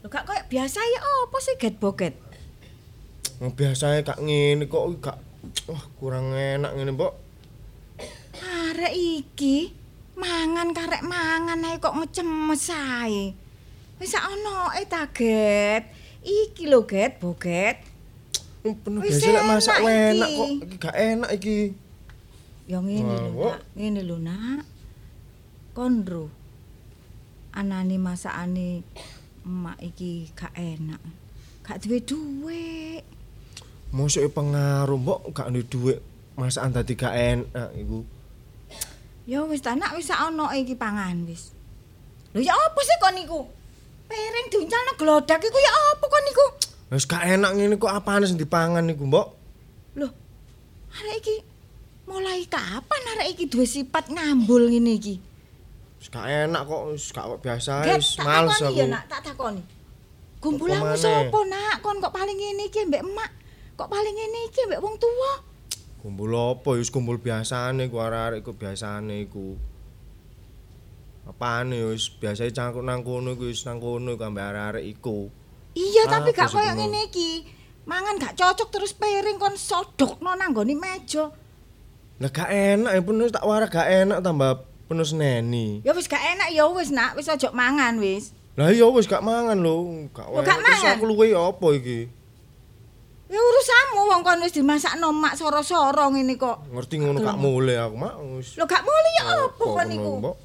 Lho 0.00 0.06
gak 0.08 0.24
koyo 0.24 0.40
biasa 0.48 0.80
ya 0.80 1.00
apa 1.02 1.36
sih 1.42 1.58
get 1.60 1.76
boget? 1.82 2.14
Wong 3.42 3.52
biasanya 3.52 4.06
kak 4.06 4.22
ngene 4.22 4.70
kok 4.70 4.86
gak 5.02 5.18
wah 5.68 5.84
kurang 6.00 6.32
enak 6.32 6.72
ngene, 6.78 6.94
Mbok. 6.96 7.23
Arek 8.42 8.94
iki 8.94 9.70
mangan 10.18 10.74
karek 10.74 11.06
mangan 11.06 11.62
ae 11.62 11.78
kok 11.78 11.94
ngecemes 11.94 12.66
ae. 12.74 13.34
Wis 14.02 14.10
sak 14.10 14.26
onoke 14.26 14.82
ta, 14.90 15.06
Get. 15.14 15.94
Iki 16.24 16.66
lho, 16.66 16.82
Get, 16.88 17.22
boget. 17.22 17.78
Penuh 18.64 19.04
biasa 19.04 19.28
lek 19.28 19.44
masak 19.44 19.76
enak 19.84 20.28
kok 20.32 20.48
iki 20.48 20.76
gak 20.80 20.96
enak 20.96 21.30
iki. 21.36 21.58
Ya 22.64 22.80
ngene 22.80 23.14
lho, 23.28 23.44
Nak. 23.44 23.60
Ngene 23.76 24.00
lho, 24.00 24.16
Nak. 24.16 24.64
Kondro. 25.76 26.32
Anane 27.52 28.00
masakane 28.00 28.80
emak 29.44 29.78
iki 29.84 30.32
gak 30.32 30.56
enak. 30.56 31.02
Gak 31.60 31.84
duwe 31.84 32.00
dhuwit. 32.00 33.04
Mosok 33.92 34.32
pengaruh, 34.32 34.96
Mbok 34.96 35.36
gak 35.36 35.52
duwe 35.52 35.62
dhuwit 35.68 35.98
masakan 36.40 36.72
dadi 36.72 36.96
gak 36.96 37.14
enak 37.14 37.68
iku. 37.76 38.00
Ya 39.24 39.40
wis 39.48 39.64
ta, 39.64 39.72
Nak, 39.72 39.96
wis 39.96 40.12
onoke 40.12 40.52
iki 40.60 40.76
pangan 40.76 41.24
wis. 41.24 41.56
Lho 42.36 42.44
ya 42.44 42.52
apa 42.52 42.80
sih 42.84 42.96
kon 43.00 43.14
niku? 43.16 43.40
Piring 44.04 44.46
diuncalno 44.52 44.92
glodak 45.00 45.40
iku 45.40 45.58
ya 45.58 45.72
apa 45.96 46.04
kon 46.04 46.22
niku? 46.28 46.46
Wis 46.92 47.08
gak 47.08 47.24
enak 47.24 47.56
ngene 47.56 47.80
kok 47.80 47.88
apane 47.88 48.28
sing 48.28 48.36
dipangan 48.36 48.84
iku, 48.92 49.08
Mbok? 49.08 49.26
Loh, 49.96 50.12
arek 51.00 51.24
iki 51.24 51.36
mulai 52.04 52.44
kapan 52.44 53.02
arek 53.16 53.32
iki 53.32 53.44
duwe 53.48 53.64
sifat 53.64 54.12
ngambul 54.12 54.68
ngene 54.68 54.92
iki? 55.00 55.16
Wis 55.96 56.12
gak 56.12 56.28
enak 56.28 56.68
kok, 56.68 56.82
wis 56.92 57.08
gak 57.08 57.24
kok 57.24 57.40
biasa 57.40 57.72
wis 57.96 58.20
males 58.20 58.60
aku. 58.60 58.76
ya, 58.76 58.84
Nak, 58.92 59.08
tak 59.08 59.24
takoni. 59.24 59.62
Maneh? 60.44 61.00
sapa, 61.00 61.38
Nak? 61.48 61.80
Kon 61.80 61.96
kok 62.04 62.12
paling 62.12 62.36
ngene 62.36 62.68
iki 62.68 62.84
mbek 62.84 63.00
emak? 63.00 63.30
Kok 63.80 63.88
paling 63.88 64.12
ngene 64.12 64.38
iki 64.52 64.60
mbek 64.68 64.84
wong 64.84 65.00
tuwa? 65.00 65.53
Kumpul 66.04 66.36
apa? 66.36 66.76
ya 66.76 66.84
kumpul 66.92 67.16
biasane 67.16 67.88
ku 67.88 67.96
arek-arek 67.96 68.44
iku 68.44 68.52
biasane 68.52 69.24
iku. 69.24 69.56
Apane 71.24 71.80
wis 71.88 72.12
biasa 72.12 72.44
cangkuk 72.52 72.84
nang 72.84 73.00
kono 73.00 73.32
iku 73.32 73.48
wis 73.48 73.64
nang 73.64 73.80
kono 73.80 74.12
iku 74.12 74.28
ambek 74.28 74.52
arek-arek 74.52 74.84
iku. 74.84 75.32
Iya, 75.72 76.04
tapi 76.04 76.36
Apa 76.36 76.44
gak 76.44 76.52
koyo 76.52 76.76
ngene 76.76 77.08
iki. 77.08 77.48
Mangan 77.88 78.20
gak 78.20 78.36
cocok 78.36 78.68
terus 78.68 78.92
piring 78.92 79.40
kon 79.40 79.56
sodokno 79.56 80.36
nang 80.36 80.52
nggone 80.52 80.76
meja. 80.76 81.32
Lah 82.20 82.28
gak 82.28 82.52
enak 82.52 82.92
ya 82.92 83.00
penuh 83.00 83.32
tak 83.32 83.48
warak 83.48 83.72
gak 83.72 83.88
enak 83.88 84.20
tambah 84.20 84.60
penuh 84.84 85.08
seneni. 85.08 85.80
Ya 85.88 85.96
wis 85.96 86.04
gak 86.04 86.20
enak 86.20 86.52
ya 86.52 86.68
wis 86.68 86.92
nak, 86.92 87.16
wis 87.16 87.32
ojo 87.32 87.48
mangan 87.56 87.96
wis. 87.96 88.36
Lah 88.60 88.68
iya 88.68 88.84
wis 88.92 89.08
gak 89.08 89.24
mangan 89.24 89.56
lho, 89.56 90.04
gak 90.12 90.28
Lho, 90.28 90.44
gak 90.44 90.52
enak. 90.52 90.68
Terus 90.68 90.84
mangan? 90.84 90.96
aku 91.00 91.04
luwe 91.08 91.26
apa 91.32 91.68
iki? 91.80 92.00
Ya 93.24 93.40
urusanmu 93.40 94.00
wong 94.04 94.20
kon 94.20 94.40
wis 94.44 94.52
dimasakno 94.52 95.08
mak 95.16 95.40
soro-soro 95.40 96.12
ngene 96.12 96.36
kok. 96.36 96.68
Ngerti 96.68 97.00
ngono 97.00 97.24
gak 97.24 97.40
mulai 97.40 97.80
aku 97.80 97.96
mak 97.96 98.14
wis. 98.36 98.60
Lho 98.60 98.68
gak 98.68 98.84
muli 98.84 99.10
ya 99.16 99.22
apa 99.48 99.64
kon 99.64 99.88
ngono, 99.88 99.96
iku? 99.96 100.12
Mbok? 100.20 100.36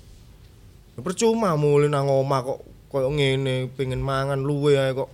Ya 0.95 0.99
percuma 1.03 1.49
mulai 1.59 1.91
nang 1.91 2.07
omah 2.07 2.39
kok 2.47 2.59
koyo 2.87 3.11
ngene 3.11 3.67
pengen 3.75 3.99
mangan 3.99 4.39
luwe 4.39 4.79
ae 4.79 4.95
kok. 4.95 5.11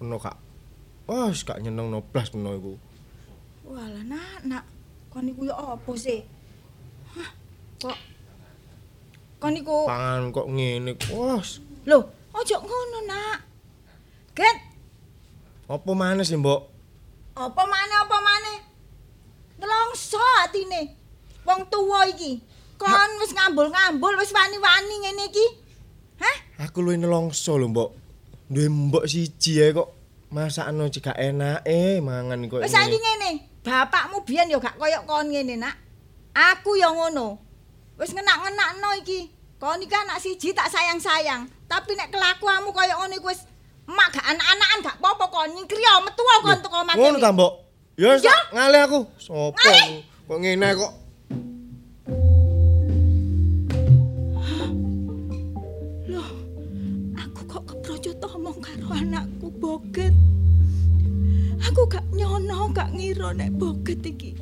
Penuh 0.00 0.16
gak. 0.16 0.36
Wah, 1.04 1.28
wis 1.28 1.44
gak 1.44 1.60
nyeneng 1.60 1.92
no 1.92 2.00
blas 2.00 2.32
penuh 2.32 2.56
iku. 2.56 2.72
Walah 3.68 4.04
nak, 4.08 4.40
nak. 4.48 4.64
Kon 5.12 5.28
iku 5.28 5.52
ya 5.52 5.54
apa 5.60 5.92
sih? 6.00 6.24
Hah, 7.12 7.30
kok 7.76 7.98
kon 9.36 9.52
iku 9.52 9.84
Pangan 9.84 10.32
kok 10.32 10.48
ngene. 10.48 10.96
Wah, 11.12 11.36
wis. 11.36 11.60
Lho, 11.84 12.08
ojo 12.32 12.56
ngono, 12.60 12.98
Nak. 13.04 13.38
Get, 14.32 14.56
apa 15.70 15.90
maneh 15.94 16.26
sih, 16.26 16.38
Mbok? 16.38 16.69
Apa 17.40 17.62
maneh 17.64 17.98
apa 18.04 18.16
maneh? 18.20 18.58
Nelongso 19.56 20.20
atine. 20.44 20.82
Wong 21.48 21.64
tuwa 21.72 22.04
iki. 22.04 22.40
Kon 22.76 23.10
wis 23.20 23.32
ngambul-ngambul, 23.36 24.16
wis 24.20 24.32
wani-wani 24.32 24.94
ngene 25.04 25.24
iki. 25.28 25.46
Hah? 26.20 26.36
Aku 26.68 26.84
luwih 26.84 27.00
nelongso 27.00 27.56
lho, 27.56 27.68
Mbok. 27.68 27.90
Duwe 28.50 28.66
mbok 28.68 29.04
siji 29.06 29.62
ae 29.62 29.70
kok 29.70 29.88
masakno 30.34 30.90
cek 30.90 31.12
gak 31.12 31.18
enak 31.22 31.62
eh 31.64 32.02
mangan 32.02 32.44
kok. 32.50 32.60
Wis 32.64 32.72
saiki 32.72 32.98
ngene. 32.98 33.30
Bapakmu 33.60 34.24
biyen 34.24 34.52
ya 34.52 34.58
gak 34.60 34.76
koyok 34.80 35.04
kon 35.04 35.28
ngene, 35.28 35.60
Nak. 35.60 35.76
Aku 36.34 36.76
ya 36.76 36.88
ngono. 36.92 37.40
Wis 38.00 38.12
ngenak-ngenakno 38.16 38.96
iki. 39.00 39.28
Kon 39.60 39.80
iki 39.80 39.92
anak 39.92 40.20
siji 40.24 40.56
tak 40.56 40.72
sayang-sayang. 40.72 41.48
Tapi 41.68 41.92
nek 41.94 42.10
kelakuanmu 42.10 42.72
koyok 42.72 42.96
ngono 42.96 43.14
iku 43.16 43.28
wis 43.28 43.44
emak 43.90 44.08
gak 44.14 44.22
anak-anakan 44.22 44.78
gak 44.86 44.96
apa-apa 45.02 45.24
kon 45.34 45.50
nyingkri 45.50 45.82
ya 45.82 45.98
metu 45.98 46.22
kon 46.22 46.58
teko 46.62 46.78
mati. 46.86 46.98
Ngono 46.98 47.18
ta, 47.18 47.34
Mbok? 47.34 47.52
Ya 47.98 48.14
ngale 48.54 48.78
aku. 48.86 49.00
Sopo 49.18 49.58
kok 50.30 50.38
ngene 50.38 50.68
kok. 50.78 50.92
Aku 57.18 57.40
kok 57.50 57.62
keprojo 57.66 58.14
omong 58.30 58.58
karo 58.62 58.86
anakku 58.94 59.50
boget. 59.58 60.14
Aku 61.66 61.82
gak 61.90 62.06
nyono, 62.14 62.70
gak 62.70 62.94
ngira 62.94 63.34
nek 63.34 63.50
boget 63.58 64.06
iki. 64.06 64.38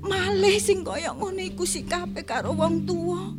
Malih 0.00 0.56
sing 0.56 0.80
kaya 0.80 1.12
ngono 1.12 1.44
iku 1.44 1.68
sikape 1.68 2.24
karo 2.24 2.56
wong 2.56 2.88
tuwa. 2.88 3.36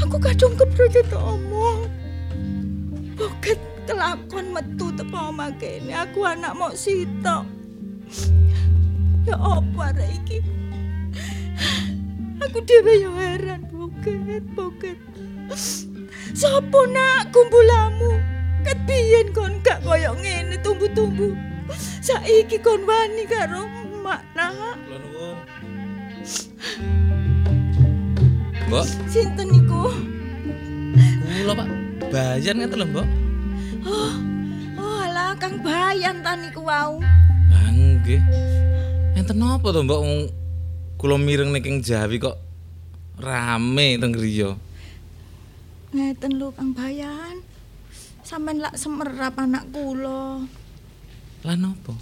Aku 0.00 0.16
kadung 0.16 0.56
keprojo 0.56 1.04
omong. 1.20 2.07
Boget 3.18 3.58
kelakon 3.82 4.54
metu 4.54 4.94
teko 4.94 5.34
omah 5.34 5.50
kene. 5.58 5.90
Aku 5.90 6.22
anak 6.22 6.54
mok 6.54 6.78
sitok. 6.78 7.42
Ya 9.26 9.34
apa 9.34 9.90
arek 9.90 10.10
iki? 10.22 10.38
Aku 12.38 12.62
dhewe 12.62 13.02
ya 13.02 13.10
heran 13.10 13.66
boget, 13.74 14.46
boget. 14.54 14.98
Sopo 16.30 16.86
nak 16.86 17.34
kumpulamu? 17.34 18.22
Ket 18.62 18.78
biyen 18.86 19.34
kon 19.34 19.58
gak 19.66 19.82
koyo 19.82 20.14
ngene 20.14 20.54
tumbuh-tumbuh. 20.62 21.34
Saiki 21.98 22.62
kon 22.62 22.86
wani 22.86 23.26
karo 23.26 23.66
emak 23.66 24.22
nak. 24.38 24.78
Mbok, 28.70 28.86
Sinten 29.10 29.48
niku? 29.50 29.90
kula 31.48 31.52
Pak. 31.58 31.87
Bayan 32.06 32.62
ngeten 32.62 32.78
lho, 32.78 32.86
Mbok. 32.86 33.08
Oh, 33.82 34.14
oh 34.78 34.98
alah 35.02 35.34
Kang 35.42 35.58
Bayan 35.58 36.22
ta 36.22 36.38
niku 36.38 36.62
wau. 36.62 37.02
Lah 37.50 37.68
nggih. 37.74 38.22
Enten 39.18 39.42
napa 39.42 39.74
to, 39.74 39.82
Mbok? 39.82 40.00
Kula 40.98 41.18
mireng 41.18 41.50
ning 41.50 41.82
Jawi 41.82 42.22
kok 42.22 42.38
rame 43.18 43.98
teng 43.98 44.14
griya. 44.14 44.54
Ngeten 45.90 46.38
lho 46.38 46.54
Kang 46.54 46.70
Bayan. 46.70 47.42
Sampeyan 48.22 48.60
lak 48.62 48.78
semerap 48.78 49.34
anak 49.40 49.66
kula. 49.74 50.46
Lah 51.42 51.56
napa? 51.58 51.96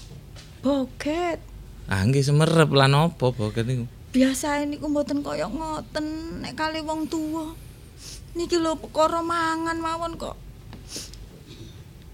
Boget. 0.60 1.40
Ah 1.86 2.02
nggih 2.02 2.24
semerep 2.24 2.66
lah 2.74 2.90
napa 2.90 3.30
boket 3.30 3.62
niku. 3.62 3.86
Biasa 4.10 4.64
niku 4.66 4.90
mboten 4.90 5.22
kaya 5.22 5.46
ngoten 5.46 6.40
nek 6.42 6.58
kali 6.58 6.82
wong 6.82 7.06
tuwa. 7.06 7.54
Niki 8.36 8.60
lho 8.60 8.76
perkara 8.76 9.24
mangan 9.24 9.80
mawon 9.80 10.20
kok. 10.20 10.36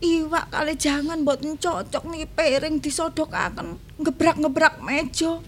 Iwak 0.02 0.54
kali 0.54 0.74
jangan 0.78 1.22
mboten 1.22 1.58
cocok 1.58 2.06
niki 2.10 2.26
piring 2.30 2.78
disodokaken 2.78 3.78
ngebrak-ngebrak 3.98 4.78
meja. 4.82 5.42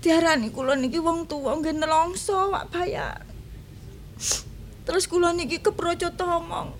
Diarani 0.00 0.48
kula 0.52 0.76
niki 0.76 1.00
wong 1.00 1.28
tuwa 1.28 1.56
nggih 1.60 1.76
nelongso 1.76 2.48
wak 2.52 2.72
bayar. 2.72 3.24
Terus 4.84 5.04
kula 5.08 5.32
niki 5.32 5.60
keproco 5.60 6.12
tomong. 6.12 6.76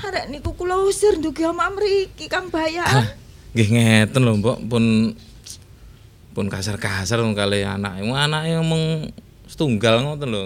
Arek 0.00 0.32
niku 0.32 0.54
kula 0.54 0.82
usir 0.82 1.18
ndugi 1.18 1.46
omah 1.46 1.70
mriki 1.70 2.26
Kang 2.26 2.50
Bayan. 2.50 3.10
Nggih 3.52 3.68
ngeten 3.74 4.22
lho, 4.22 4.32
Mbok, 4.38 4.58
pun 4.70 5.14
pun 6.30 6.46
kasar-kasar 6.46 7.20
kali 7.36 7.66
anak. 7.66 8.02
Anake 8.02 8.56
ngomong 8.58 9.12
setunggal 9.60 10.00
ngoten 10.00 10.28
lho. 10.32 10.42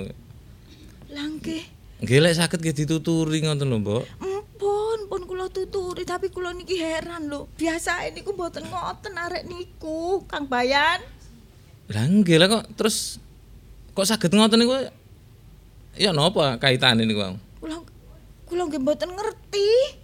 Lah 1.15 1.27
nggih. 1.39 1.63
Nggih 2.03 2.19
lek 2.19 2.35
saged 2.35 2.59
nggih 2.59 2.75
dituturi 2.83 3.47
ngoten 3.47 3.71
lho, 3.71 3.79
Mbok. 3.79 4.03
Empun, 4.19 4.99
pun 5.07 5.23
kula 5.31 5.47
tuturi 5.55 6.03
tapi 6.03 6.35
kula 6.35 6.51
niki 6.51 6.75
heran 6.83 7.31
lho. 7.31 7.47
Biasa 7.55 8.11
niku 8.11 8.35
mboten 8.35 8.67
ngoten 8.67 9.15
arek 9.15 9.47
niku, 9.47 10.27
Kang 10.27 10.51
Bayan. 10.51 10.99
Lah 11.95 12.05
nggih 12.11 12.43
lah 12.43 12.59
kok 12.59 12.75
terus 12.75 13.23
kok 13.95 14.03
saged 14.03 14.35
ngoten 14.35 14.59
niku 14.59 14.75
ya 15.95 16.11
napa 16.11 16.59
kaitane 16.59 17.07
niku, 17.07 17.23
Bang? 17.23 17.39
Kula 17.63 17.87
kula 18.51 18.67
nggih 18.67 18.83
mboten 18.83 19.15
ngerti. 19.15 20.03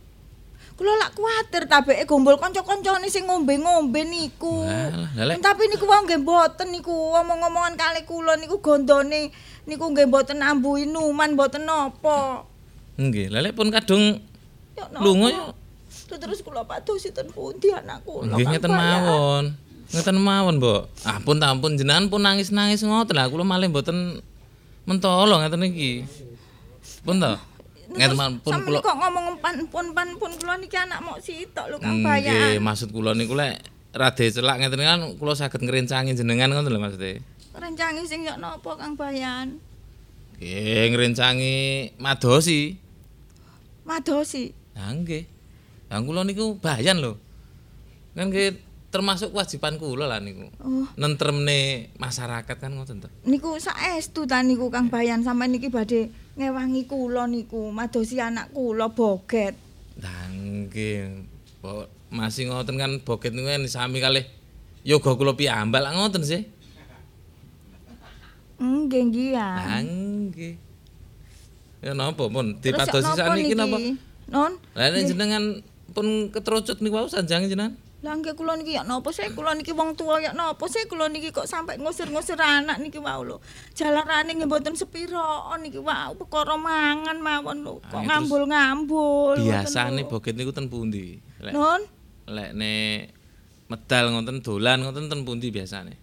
Kula 0.80 0.96
lak 0.96 1.12
kuwatir 1.12 1.68
tabeke 1.68 2.08
gombol 2.08 2.40
kanca-kancane 2.40 3.04
sing 3.06 3.28
ngombe-ngombe 3.28 4.00
niku. 4.02 4.64
Lek- 5.12 5.44
Tapi 5.44 5.68
niku 5.68 5.84
wae 5.84 6.00
nggih 6.00 6.24
mboten 6.24 6.72
niku 6.72 6.88
omong-omongan 7.12 7.76
kali 7.76 8.08
kula 8.08 8.40
niku 8.40 8.64
gondone 8.64 9.28
niku 9.68 9.84
nggih 9.86 10.08
mboten 10.08 10.40
nambuhi 10.40 10.88
numan 10.88 11.36
mboten 11.36 11.68
napa. 11.68 12.48
Nggih, 12.96 13.28
lah 13.28 13.44
lek 13.44 13.52
pun 13.52 13.68
kadung 13.68 14.24
Ya 14.72 14.88
lunga 14.96 15.28
ya 15.28 15.52
Lho, 16.08 16.16
Terus 16.16 16.40
kula 16.40 16.64
padositen 16.64 17.28
pundi 17.28 17.68
anak 17.68 18.00
kula. 18.00 18.32
nggih 18.32 18.40
Kang 18.40 18.52
ngeten 18.56 18.72
mawon. 18.72 19.44
Ngeten 19.90 20.16
mawon, 20.16 20.54
Mbok. 20.56 20.82
Ampun 21.04 21.36
ta 21.36 21.52
ampun 21.52 21.76
jenengan 21.76 22.08
pun 22.08 22.24
nangis-nangis 22.24 22.80
ngoten 22.80 23.12
lah 23.12 23.28
kula 23.28 23.44
malih 23.44 23.68
mboten 23.68 24.16
mentolo 24.82 25.36
ngeten 25.36 25.60
iki. 25.66 26.08
Pun 27.04 27.20
ta? 27.20 27.36
Ngeten 27.90 28.14
mawon 28.14 28.38
pun 28.38 28.54
kula 28.62 28.78
kok 28.80 28.96
ngomong 28.96 29.26
pan 29.42 29.56
pun 29.66 29.86
pan 29.90 30.08
pun 30.14 30.30
kula 30.38 30.54
niki 30.56 30.78
anak 30.78 31.02
mok 31.02 31.18
sitok 31.18 31.66
lho 31.70 31.76
Kang 31.82 31.98
Nggih, 31.98 32.06
Bayan. 32.06 32.62
maksud 32.62 32.94
kula 32.94 33.12
niku 33.12 33.34
lek 33.34 33.58
rade 33.90 34.30
celak 34.30 34.62
ngeten 34.62 34.78
kan 34.78 35.00
kula 35.18 35.34
saged 35.34 35.58
ngrencangi 35.58 36.14
jenengan 36.14 36.54
ngoten 36.54 36.70
lho 36.70 36.78
maksudnya. 36.78 37.18
Rencangi 37.50 38.06
sing 38.06 38.22
yo 38.22 38.38
napa 38.38 38.78
Kang 38.78 38.94
Bayan? 38.94 39.58
Nggih, 40.38 40.86
ngrencangi 40.94 41.54
madosi. 41.98 42.78
Madosi. 43.82 44.54
Lah 44.76 44.94
nggih. 44.94 45.24
Lah 45.90 45.98
kula 46.00 46.22
niku 46.22 46.54
bayan 46.56 47.02
lho. 47.02 47.18
Kan 48.14 48.30
nggih 48.30 48.54
termasuk 48.90 49.30
kewajiban 49.30 49.78
kula 49.78 50.06
lah 50.06 50.18
niku. 50.18 50.46
Oh, 50.62 50.86
Nentremne 50.94 51.90
masyarakat 51.96 52.54
kan 52.54 52.70
ngoten 52.70 53.02
to. 53.02 53.08
niku 53.22 53.58
saestu 53.58 54.26
ta 54.26 54.42
niku 54.42 54.70
Kang 54.70 54.90
Bayan 54.90 55.22
sampe 55.22 55.46
niki 55.46 55.70
badhe 55.70 56.10
ngewangi 56.40 56.88
kula 56.88 57.28
niku 57.28 57.68
madosi 57.68 58.16
anak 58.16 58.48
kula 58.56 58.88
boget. 58.88 59.52
Lah 60.00 60.24
nggih. 60.32 61.28
Masih 62.08 62.48
ngoten 62.48 62.80
kan 62.80 62.96
boket 63.04 63.36
niku 63.36 63.52
kan 63.52 63.68
sami 63.68 64.00
kalih 64.00 64.24
yoga 64.80 65.12
kula 65.20 65.36
piyambak 65.36 65.84
lah 65.84 65.92
ngoten 65.92 66.24
sih. 66.24 66.48
Nggih 68.56 69.02
nggih. 69.12 69.30
Lah 69.36 69.84
nggih. 69.84 70.54
Ya 71.84 71.92
napa 71.92 72.28
pun 72.32 72.56
dipadosi 72.60 73.04
napa 73.04 73.20
sakniki 73.20 73.56
napa? 73.56 73.76
niki? 73.76 73.92
Non? 74.32 74.52
Lah 74.72 74.88
jenengan 74.96 75.60
pun 75.92 76.32
keterucut 76.32 76.80
niku 76.80 76.96
wau 76.96 77.08
sanjange 77.12 77.52
jenengan. 77.52 77.76
Lah 78.00 78.16
nggih 78.16 78.32
kula 78.32 78.56
niki 78.56 78.80
ya 78.80 78.82
napa 78.82 79.12
sih 79.12 79.28
kula 79.36 79.52
niki 79.52 79.76
wong 79.76 79.92
tua 79.92 80.24
ya 80.24 80.32
napa 80.32 80.64
sih 80.72 80.88
kula 80.88 81.12
niki 81.12 81.36
kok 81.36 81.44
sampai 81.44 81.76
ngusir-ngusir 81.76 82.40
anak 82.40 82.80
niki 82.80 82.96
wau 82.96 83.20
lho. 83.20 83.36
Jalarane 83.76 84.32
nggih 84.32 84.48
mboten 84.48 84.72
sepiro 84.72 85.52
niki 85.60 85.76
wau 85.76 86.16
perkara 86.16 86.56
mangan 86.56 87.20
mawon 87.20 87.60
lho. 87.60 87.74
Kok 87.84 87.92
Ah, 87.92 88.00
terus 88.00 88.08
ngambul-ngambul. 88.08 89.36
Biasane 89.44 90.00
boget 90.08 90.32
niku 90.32 90.52
ten 90.56 90.72
pundi? 90.72 91.20
Lek 91.44 91.52
Non, 91.52 91.80
lek 92.24 92.56
ne 92.56 92.72
medal 93.68 94.16
ngoten 94.16 94.40
dolan 94.40 94.80
ngoten 94.80 95.12
ten 95.12 95.20
pundi 95.28 95.52
biasane? 95.52 95.94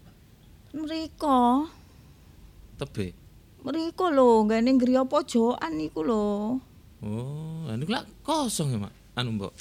mriko. 0.77 1.65
Tebe. 2.77 3.17
Mriko 3.65 4.05
lho, 4.13 4.45
nggene 4.45 4.77
griya 4.77 5.01
pojokan 5.09 5.73
niku 5.73 6.05
lho. 6.05 6.61
Oh, 7.01 7.65
lha 7.65 7.73
niku 7.73 7.89
lak 7.89 8.05
kosong 8.21 8.77
ya, 8.77 8.77
Mak. 8.85 8.93
Anu, 9.17 9.33
Mbok. 9.33 9.53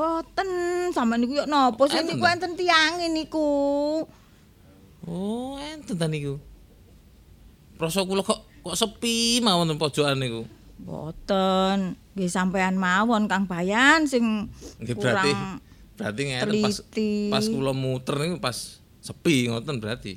Boten, 0.00 0.48
sampean 0.96 1.20
niku 1.20 1.36
ya 1.36 1.44
napa 1.44 1.84
sih 1.84 2.00
niku 2.00 2.24
enten 2.24 2.56
tiange 2.56 3.12
niku. 3.12 3.48
Oh, 5.04 5.60
enten 5.60 5.92
ta 5.92 6.08
niku. 6.08 6.40
Rasa 7.76 8.08
kula 8.08 8.24
kok 8.24 8.40
kok 8.64 8.76
sepi 8.76 9.44
mawon 9.44 9.76
pojokan 9.76 10.16
niku. 10.16 10.48
Boten, 10.80 12.00
nggih 12.16 12.32
sampean 12.32 12.80
mawon 12.80 13.28
Kang 13.28 13.44
Bayan 13.44 14.08
sing 14.08 14.48
Nggih 14.80 14.96
berarti 14.96 15.32
berarti 16.00 16.22
ngeten 16.32 16.64
pas 16.64 16.76
pas 17.28 17.44
kula 17.44 17.76
muter 17.76 18.16
niku 18.24 18.40
pas 18.40 18.80
sepi 19.04 19.52
ngoten 19.52 19.84
berarti. 19.84 20.16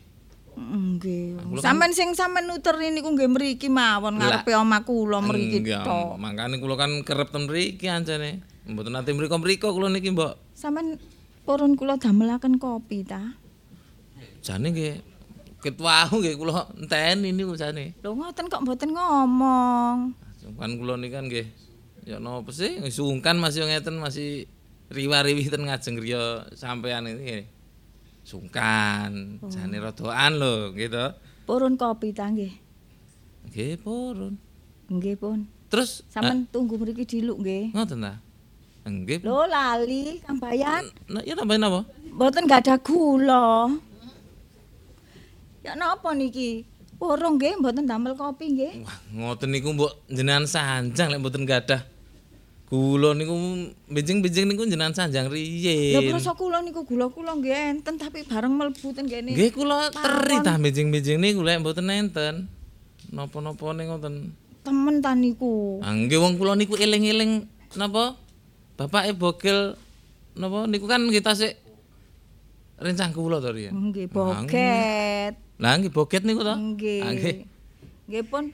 Nggih. 0.56 1.44
Kan- 1.60 1.60
Sampeyan 1.60 1.92
sing 1.92 2.16
sampean 2.16 2.48
nuterin 2.48 2.96
niku 2.96 3.12
nggih 3.12 3.28
mriki 3.28 3.68
mawon 3.68 4.16
ngarepe 4.16 4.56
omah 4.56 4.88
kula 4.88 5.20
mriki 5.20 5.60
tok. 5.84 6.16
Makane 6.16 6.56
kula 6.64 6.80
kan 6.80 7.04
kerep 7.04 7.36
ten 7.36 7.52
mriki 7.52 7.92
ancane. 7.92 8.53
Mboten 8.64 8.96
nate 8.96 9.12
mriko-mriko 9.12 9.76
kula 9.76 9.92
niki, 9.92 10.12
Mbok. 10.16 10.56
Sampeyan 10.56 10.96
purun 11.44 11.76
kula 11.76 12.00
damelaken 12.00 12.56
kopi 12.56 13.04
ta. 13.04 13.36
Jane 14.40 14.72
nggih 14.72 14.96
ket 15.60 15.76
wau 15.80 16.16
nggih 16.20 16.36
kula 16.40 16.72
enteni 16.80 17.36
niku 17.36 17.60
jane. 17.60 17.92
Lho 18.00 18.16
ngoten 18.16 18.48
kok 18.48 18.64
mboten 18.64 18.96
ngomong. 18.96 19.98
Kan 20.56 20.72
kula 20.80 20.96
niki 20.96 21.12
kan 21.12 21.28
nggih 21.28 21.48
ya 22.04 22.20
napa 22.20 22.52
sih 22.52 22.84
sungkan 22.92 23.40
masih 23.40 23.64
ngeten 23.64 23.96
masih 23.96 24.48
riwa-riwi 24.92 25.48
ten 25.48 25.64
ngajeng 25.68 26.00
griya 26.00 26.48
sampean 26.56 27.08
ini. 27.08 27.48
Sungkan, 28.24 29.44
jane 29.52 29.76
rodoan 29.84 30.40
lho 30.40 30.72
gitu. 30.80 31.12
Purun 31.44 31.76
kopi 31.76 32.16
ta 32.16 32.32
nggih. 32.32 32.56
Nggih 33.52 33.76
purun. 33.84 34.40
Nggih 34.88 35.20
pun. 35.20 35.52
Terus 35.68 36.08
Sampeyan 36.08 36.48
tunggu 36.48 36.80
mriki 36.80 37.04
diluk 37.04 37.44
nggih. 37.44 37.76
ah, 37.76 37.84
ngoten 37.84 38.00
ta? 38.00 38.23
Nggih. 38.84 39.24
Lho 39.24 39.48
lali 39.48 40.20
Kang 40.20 40.40
Bayan. 40.44 40.84
Nah, 41.08 41.24
ya 41.24 41.40
tambahin 41.40 41.64
apa? 41.64 41.88
Mboten 42.12 42.44
gak 42.46 42.68
ada 42.68 42.76
gula. 42.76 43.72
Ya 45.64 45.80
napa 45.80 46.12
niki? 46.12 46.68
Purung 47.00 47.40
nggih 47.40 47.60
mboten 47.60 47.88
damel 47.88 48.16
kopi 48.16 48.52
nggih. 48.52 48.74
Wah, 48.84 48.98
ngoten 49.12 49.50
niku 49.52 49.72
mbok 49.76 49.92
jenengan 50.12 50.44
sanjang 50.48 51.12
lek 51.12 51.20
mboten 51.24 51.48
gadah. 51.48 51.84
Kula 52.68 53.12
niku 53.16 53.36
benjing-benjing 53.92 54.50
niku 54.50 54.64
jenengan 54.68 54.96
sanjang 54.96 55.28
riyin. 55.28 56.10
prasa 56.10 56.32
kula 56.36 56.64
niku 56.64 56.88
gula 56.88 57.12
kula 57.12 57.36
nggih 57.40 57.76
enten 57.76 57.96
tapi 58.00 58.24
bareng 58.28 58.56
mlebu 58.56 58.88
ten 58.92 59.08
kene. 59.08 59.36
Nggih 59.36 59.52
kula 59.52 59.92
teri 59.92 60.38
tah 60.44 60.56
benjing-benjing 60.60 61.20
niku 61.20 61.44
lek 61.44 61.60
mboten 61.64 61.92
enten. 61.92 62.48
Napa-napa 63.12 63.72
ning 63.76 63.88
ngoten. 63.92 64.14
Temen 64.64 64.96
ta 65.04 65.12
niku. 65.16 65.84
Ah 65.84 65.92
nggih 65.96 66.20
wong 66.20 66.36
kula 66.40 66.56
niku 66.56 66.76
eling-eling 66.80 67.48
napa? 67.76 68.16
Bapake 68.74 69.14
bogel 69.14 69.78
napa 70.34 70.66
niku 70.66 70.90
kan 70.90 71.06
kita 71.14 71.38
sik 71.38 71.54
rencang 72.82 73.14
kula 73.14 73.38
to 73.38 73.54
riyen. 73.54 73.72
Nggih 73.72 74.10
boget. 74.10 75.34
Lah 75.62 75.78
nggih 75.78 75.94
boget 75.94 76.26
niku 76.26 76.42
to. 76.42 76.54
Nggih. 76.58 77.02
Ah, 77.06 77.12
nggih. 77.14 78.24
Pun 78.28 78.50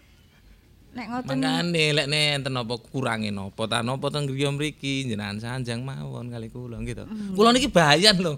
nek 0.89 1.05
ngoten 1.05 1.37
Mangane 1.37 1.85
lek 1.95 2.07
nenten 2.09 2.51
napa 2.51 2.75
kurange 2.81 3.31
napa 3.31 3.63
ta 3.69 3.79
napa 3.79 4.09
teng 4.11 4.25
griya 4.27 4.49
mriki 4.49 5.05
jenengan 5.05 5.37
sanjang 5.39 5.85
mawon 5.85 6.27
kali 6.27 6.51
kula 6.51 6.83
nggih 6.83 6.95
to. 6.99 7.05
Kula 7.33 7.55
niki 7.55 7.71
bayan 7.71 8.19
lho. 8.19 8.35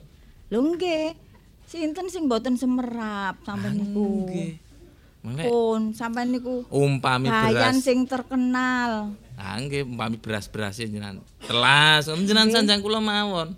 lho 0.53 0.59
nggih. 0.77 1.17
Sinten 1.65 2.11
sing 2.11 2.27
mboten 2.29 2.59
semerap 2.59 3.41
sampean 3.41 3.81
niku. 3.81 4.29
Nggih. 4.29 5.49
Pun 5.49 5.97
sampean 5.97 6.29
niku 6.29 6.65
umpami 6.69 7.29
bayan 7.29 7.77
beras. 7.77 7.85
sing 7.85 8.05
terkenal. 8.05 9.17
Nggih 9.41 9.83
umpami 9.83 10.21
beras-beras 10.21 10.77
jenengan. 10.77 11.19
Telas 11.41 12.05
jenengan 12.07 12.49
sanjang 12.61 12.79
kula 12.79 13.01
mawon. 13.01 13.57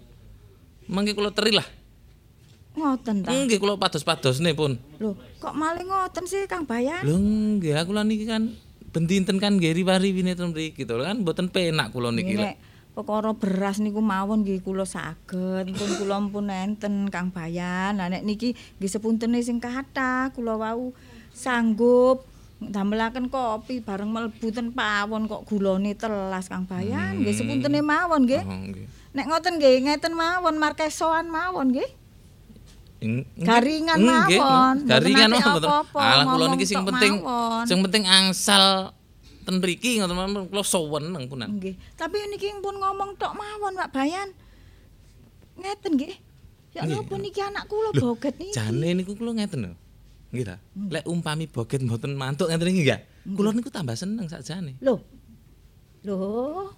Mangke 0.87 1.11
kula 1.15 1.31
teri 1.35 1.51
lah. 1.55 1.67
Ngoten 2.73 3.21
ta. 3.21 3.29
Nggih 3.29 3.61
kula 3.61 3.77
pados-padosne 3.77 4.57
pun. 4.57 4.81
Lho, 4.97 5.13
kok 5.37 5.53
maling 5.53 5.85
ngoten 5.85 6.25
sih 6.25 6.49
Kang 6.49 6.65
Bayan? 6.65 7.05
Lho 7.05 7.15
nggih 7.19 7.77
aku 7.77 7.91
lan 7.93 8.09
niki 8.09 8.25
kan 8.25 8.49
bendinten 8.89 9.37
kan 9.37 9.61
nggih 9.61 9.77
riwari-wine 9.77 10.33
ten 10.33 10.49
mriki 10.49 10.85
to 10.85 10.97
kan 10.97 11.21
mboten 11.21 11.53
penak 11.53 11.93
kula 11.93 12.09
niki. 12.09 12.33
Nek 12.33 12.57
perkara 12.93 13.33
beras 13.33 13.77
niku 13.77 14.01
mawon 14.01 14.41
nggih 14.41 14.65
kula 14.65 14.85
saged, 14.85 15.69
pun 15.73 15.89
kula 16.01 16.17
pun 16.29 16.49
enten 16.49 17.13
Kang 17.13 17.29
Bayan. 17.29 18.01
Lah 18.01 18.09
nek 18.09 18.25
niki 18.25 18.57
nggih 18.81 18.89
sepuntene 18.89 19.37
sing 19.45 19.61
kathah 19.61 20.33
kula 20.33 20.57
wau 20.57 20.97
sanggup 21.33 22.25
damelaken 22.71 23.27
kopi 23.27 23.83
bareng 23.83 24.11
mlebu 24.11 24.47
ten 24.53 24.71
pawon 24.71 25.25
kok 25.27 25.43
gulane 25.49 25.97
telas 25.97 26.47
Kang 26.47 26.69
Bayan. 26.69 27.19
Nggih 27.19 27.33
sepuntene 27.33 27.81
mawon 27.83 28.23
nggih. 28.23 28.43
Oh 28.45 28.59
nggih. 28.69 28.85
Nek 29.13 29.25
ngoten 29.29 29.59
nggih 29.59 29.75
ngeten 29.89 30.13
mawon 30.15 30.55
markesoan 30.61 31.27
mawon 31.27 31.75
nggih. 31.75 31.89
Ing- 33.03 33.27
Garingan 33.35 33.99
nggih, 33.99 34.39
mawon, 34.39 34.75
mboten 34.79 34.89
Garingan 34.89 35.29
mawon. 35.35 35.61
Alah 35.99 36.25
kula 36.31 36.45
niki 36.55 36.65
sing 36.69 36.81
penting 36.87 37.13
sing 37.67 37.79
penting 37.83 38.03
angsal 38.07 38.95
ten 39.43 39.59
mriki 39.59 39.99
ngoten 39.99 40.15
mawon 40.15 40.47
kula 40.47 40.63
seneng 40.63 41.23
punan. 41.27 41.49
Nggih. 41.59 41.75
Tapi 41.99 42.15
niki 42.31 42.47
pun 42.63 42.79
ngomong 42.79 43.19
tok 43.19 43.35
mawon 43.35 43.75
Pak 43.75 43.89
Bayan. 43.91 44.31
Ngeten 45.59 45.99
nggih. 45.99 46.15
Ya 46.73 46.89
napa 46.89 47.19
niki 47.21 47.37
anak 47.37 47.69
kula 47.69 47.93
boget 47.93 48.33
niki. 48.39 48.55
Jane 48.55 48.97
niku 48.97 49.13
kula 49.13 49.37
ngeten 49.37 49.69
lho. 49.69 49.73
Nggih 50.33 50.45
ta. 50.49 50.57
Lek 50.89 51.05
umpami 51.05 51.45
boget 51.45 51.85
mboten 51.85 52.17
mantuk 52.17 52.49
ngeten 52.49 52.73
iki 52.73 52.81
enggak. 52.89 53.01
Kula 53.37 53.53
niku 53.53 53.69
tambah 53.69 53.93
seneng 53.93 54.25
sakjane. 54.25 54.81
Loh. 54.81 54.97
Loh. 56.01 56.73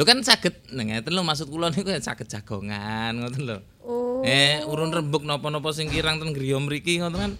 Lho 0.00 0.02
kan 0.08 0.24
saged 0.24 0.72
ngeten 0.72 1.12
lho 1.12 1.20
maksud 1.20 1.52
kula 1.52 1.68
niku 1.68 1.92
saged 2.00 2.32
jagongan 2.32 3.20
ngoten 3.20 3.42
lho. 3.44 3.58
Oh. 3.84 4.24
Eh 4.24 4.64
urun 4.64 4.88
rembug 4.88 5.28
napa-napa 5.28 5.76
sing 5.76 5.92
kirang 5.92 6.16
ten 6.16 6.32
griya 6.32 6.56
mriki 6.56 7.04
ngoten 7.04 7.20
kan 7.20 7.32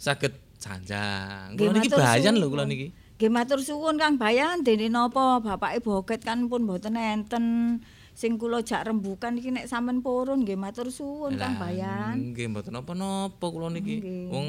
saged 0.00 0.32
sanjang. 0.56 1.60
Kula 1.60 1.76
Nggih, 1.76 1.84
niki 1.84 1.90
bayan 1.92 2.40
lho 2.40 2.48
kula 2.48 2.64
niki. 2.64 2.88
Nggih 3.20 3.30
matur 3.30 3.60
suwun 3.60 4.00
Kang 4.00 4.16
Bayan 4.16 4.64
dene 4.64 4.88
napa 4.88 5.44
bapake 5.44 5.84
boget 5.84 6.24
kan 6.24 6.48
pun 6.48 6.64
mboten 6.64 6.96
enten 6.96 7.44
sing 8.14 8.38
kula 8.38 8.62
jak 8.62 8.86
rembukan 8.86 9.34
iki 9.34 9.50
nek 9.50 9.66
sampean 9.66 9.98
purun 9.98 10.46
nggih 10.46 10.54
matur 10.54 10.86
suwun 10.86 11.34
Kang 11.34 11.58
Bayan. 11.58 12.30
Nggih 12.30 12.46
mboten 12.54 12.70
napa-napa 12.70 13.46
kula 13.50 13.74
niki. 13.74 13.98
Nggih. 13.98 14.30
Wong 14.30 14.48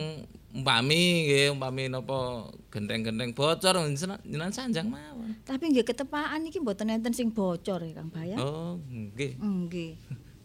umpami 0.53 1.26
nggih 1.26 1.45
umpami 1.57 1.89
napa 1.89 2.45
genteng-genteng 2.70 3.34
bocor 3.34 3.82
jenengan 3.89 4.53
sanjang 4.53 4.86
mawon. 4.86 5.34
Tapi 5.41 5.74
nggih 5.74 5.82
ketepaan 5.82 6.45
iki 6.45 6.61
mboten 6.61 6.93
enten 6.93 7.11
sing 7.18 7.34
bocor 7.34 7.82
ya 7.82 7.97
Kang 7.97 8.13
Bayan. 8.13 8.38
Oh, 8.38 8.78
nggih. 8.86 9.41
Nggih. 9.41 9.91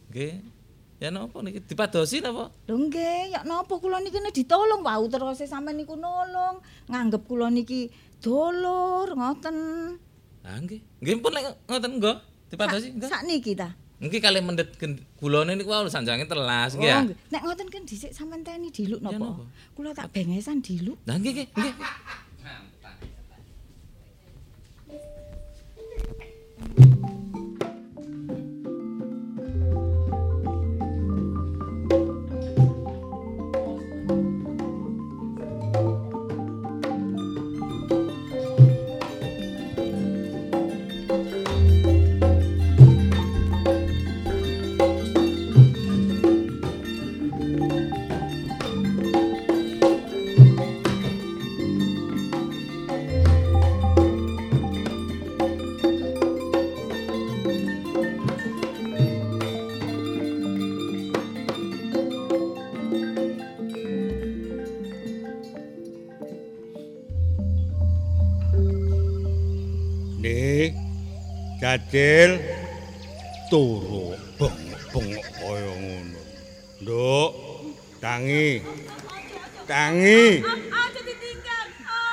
Nggih. 0.08 0.34
Ya 1.00 1.08
napa 1.12 1.44
niki 1.44 1.60
dipadosi 1.64 2.24
napa? 2.24 2.52
Lho 2.68 2.76
nggih, 2.76 3.36
ya 3.36 3.40
napa 3.44 3.76
kula 3.76 4.00
niki 4.00 4.16
ditolong 4.32 4.80
wau 4.80 5.04
terus 5.12 5.44
sampean 5.44 5.76
niku 5.76 5.96
nolong, 5.96 6.60
nganggep 6.88 7.24
kula 7.28 7.52
niki 7.52 7.92
dulur 8.20 9.08
ngoten. 9.12 9.56
Lah 10.40 10.56
nggih. 10.60 10.80
Nggih 11.04 11.14
pun 11.20 11.32
lek 11.36 11.68
ngoten 11.68 12.00
nggo 12.00 12.12
Tepat 12.50 12.82
sih? 12.82 12.90
Sak 13.06 13.22
niki 13.24 13.54
ta. 13.54 13.72
Engki 14.00 14.18
kalih 14.18 14.42
mendet 14.42 14.74
kulone 15.20 15.54
niku 15.54 15.70
wae 15.70 15.86
sanjange 15.92 16.26
telas 16.26 16.74
nggih. 16.74 16.90
Oh, 16.90 17.04
nek 17.30 17.42
ngoten 17.46 17.68
kan 17.70 17.82
dhisik 17.86 18.10
sampean 18.16 18.42
teni 18.42 18.72
diluk 18.72 19.00
napa? 19.04 19.44
Kula 19.76 19.94
tak 19.94 20.10
bengesan 20.10 20.58
diluk. 20.64 20.98
Lah 21.06 21.16
nggih 21.20 21.32
nggih. 21.36 21.48
Nggih. 21.54 21.74
Thank. 26.60 27.19
Jadil 71.90 72.38
turu 73.50 74.14
bengok-bengok 74.38 75.26
kaya 75.42 75.72
ngono. 75.74 76.22
Nduk, 76.86 77.30
tangi. 77.98 78.62
Tangi. 79.66 80.38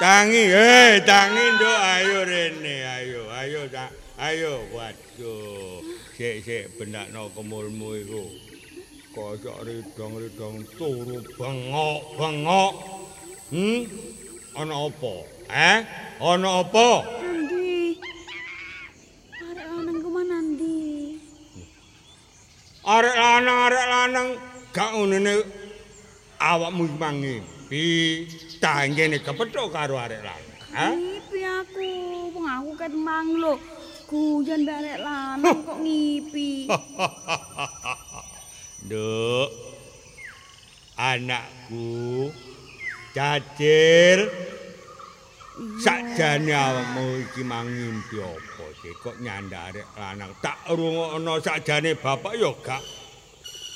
Tangi, 0.01 0.43
eh, 0.49 0.97
tangi 1.05 1.45
nduk 1.57 1.78
ayo 1.78 2.25
rene, 2.25 2.75
ayo, 2.89 3.21
ayo, 3.30 3.61
tak, 3.69 3.93
ayo, 4.17 4.65
waduh. 4.73 5.86
Sik, 6.17 6.41
sik, 6.41 6.73
bendakno 6.82 7.30
kemulmu 7.38 8.01
iku. 8.01 8.25
Kocok 9.13 9.61
ridong-ridong 9.61 10.65
turu 10.73 11.21
bengok-bengok. 11.38 12.73
Hmm? 13.53 13.86
Ana 14.57 14.89
apa? 14.89 15.13
Eh? 15.53 15.80
Ana 16.17 16.65
apa? 16.65 16.89
Nandi. 17.21 17.93
Arek 19.38 19.65
lanang 19.69 19.97
ku 20.01 20.09
manandi. 20.13 20.78
Arek 22.88 23.19
lanang, 23.19 23.57
arek 23.67 23.85
lanang, 23.91 24.27
gak 24.71 24.95
ngene 24.95 25.43
awakmu 26.39 26.88
mangimpi. 26.95 28.23
Tanggene 28.63 29.19
kepethuk 29.19 29.75
karo 29.75 29.99
arek 29.99 30.23
lanang. 30.23 30.59
Ha? 30.71 30.95
Ngipi 30.95 31.39
aku, 31.43 31.91
wong 32.31 32.47
aku 32.47 32.71
ket 32.79 32.95
mang 32.95 33.35
lho. 33.35 33.59
Guyon 34.07 34.63
arek 34.63 35.03
lanang 35.03 35.67
kok 35.67 35.79
ngipi. 35.83 36.71
Nduk. 38.88 39.49
Anakku 40.95 42.31
Jajir. 43.11 44.31
Sakjane 45.83 46.55
awakmu 46.55 47.19
iki 47.19 47.43
mangimpi 47.43 48.23
apa 48.23 48.56
sih 48.88 48.95
kok 49.03 49.19
nyandak 49.19 49.75
arek 49.75 49.88
lanang 49.99 50.31
tak 50.39 50.63
rungokno 50.71 51.43
sakjane 51.43 51.91
bapak 51.99 52.39
ya 52.39 52.51
gak 52.63 52.79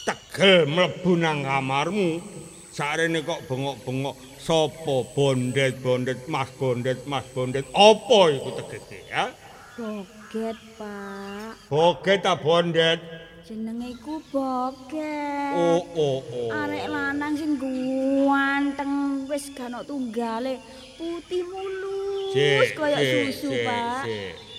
tegel 0.08 0.72
mlebu 0.72 1.20
nang 1.20 1.44
kamarmu. 1.44 2.24
Sarene 2.72 3.20
kok 3.28 3.44
bengok-bengok 3.52 4.16
sapa 4.40 4.96
bondet-bondet 5.12 6.32
Mas 6.32 6.48
bondet 6.56 7.04
Mas 7.04 7.28
bondet 7.36 7.68
apa 7.76 8.20
iku 8.32 8.50
tegese 8.56 9.04
ya? 9.12 9.28
Boget, 9.76 10.56
Pak. 10.80 11.68
Boget 11.68 12.24
ta 12.24 12.40
bondet? 12.40 13.04
Jenenge 13.44 13.92
iku 13.92 14.24
Boget. 14.32 15.52
Oh 15.52 15.84
oh 16.00 16.24
oh. 16.24 16.48
Arek 16.56 16.88
lanang 16.88 17.36
sing 17.36 17.60
ganteng 17.60 19.28
wis 19.28 19.52
gak 19.52 19.68
ono 19.68 19.84
tunggale, 19.84 20.64
putih 20.96 21.44
mulus 21.44 22.72
kaya 22.72 23.04
susu, 23.04 23.52
Pak. 23.68 24.08
sik. 24.08 24.51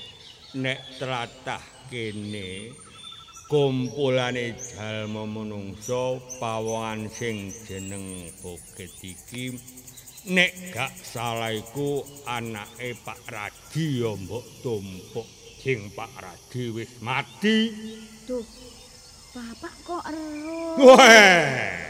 Nek 0.52 1.00
tlatah 1.00 1.64
kene 1.88 2.76
kumpulane 3.48 4.52
jalma 4.52 5.24
manungsa 5.24 6.20
pawongan 6.36 7.08
sing 7.08 7.48
jeneng 7.64 8.28
Boget 8.44 8.92
iki 9.00 9.56
nek 10.28 10.52
gak 10.76 10.92
salah 11.00 11.56
iku 11.56 12.04
anake 12.28 12.92
Pak 13.00 13.32
Radi 13.32 14.04
ya 14.04 14.12
mbok 14.12 14.44
tumpuk 14.60 15.24
sing 15.56 15.88
Pak 15.96 16.20
Radi 16.20 16.68
wis 16.68 17.00
mati. 17.00 17.72
Duh. 18.28 18.44
Bapak 19.32 19.72
kok 19.88 20.04
ero? 20.12 20.76
Weh. 20.76 21.80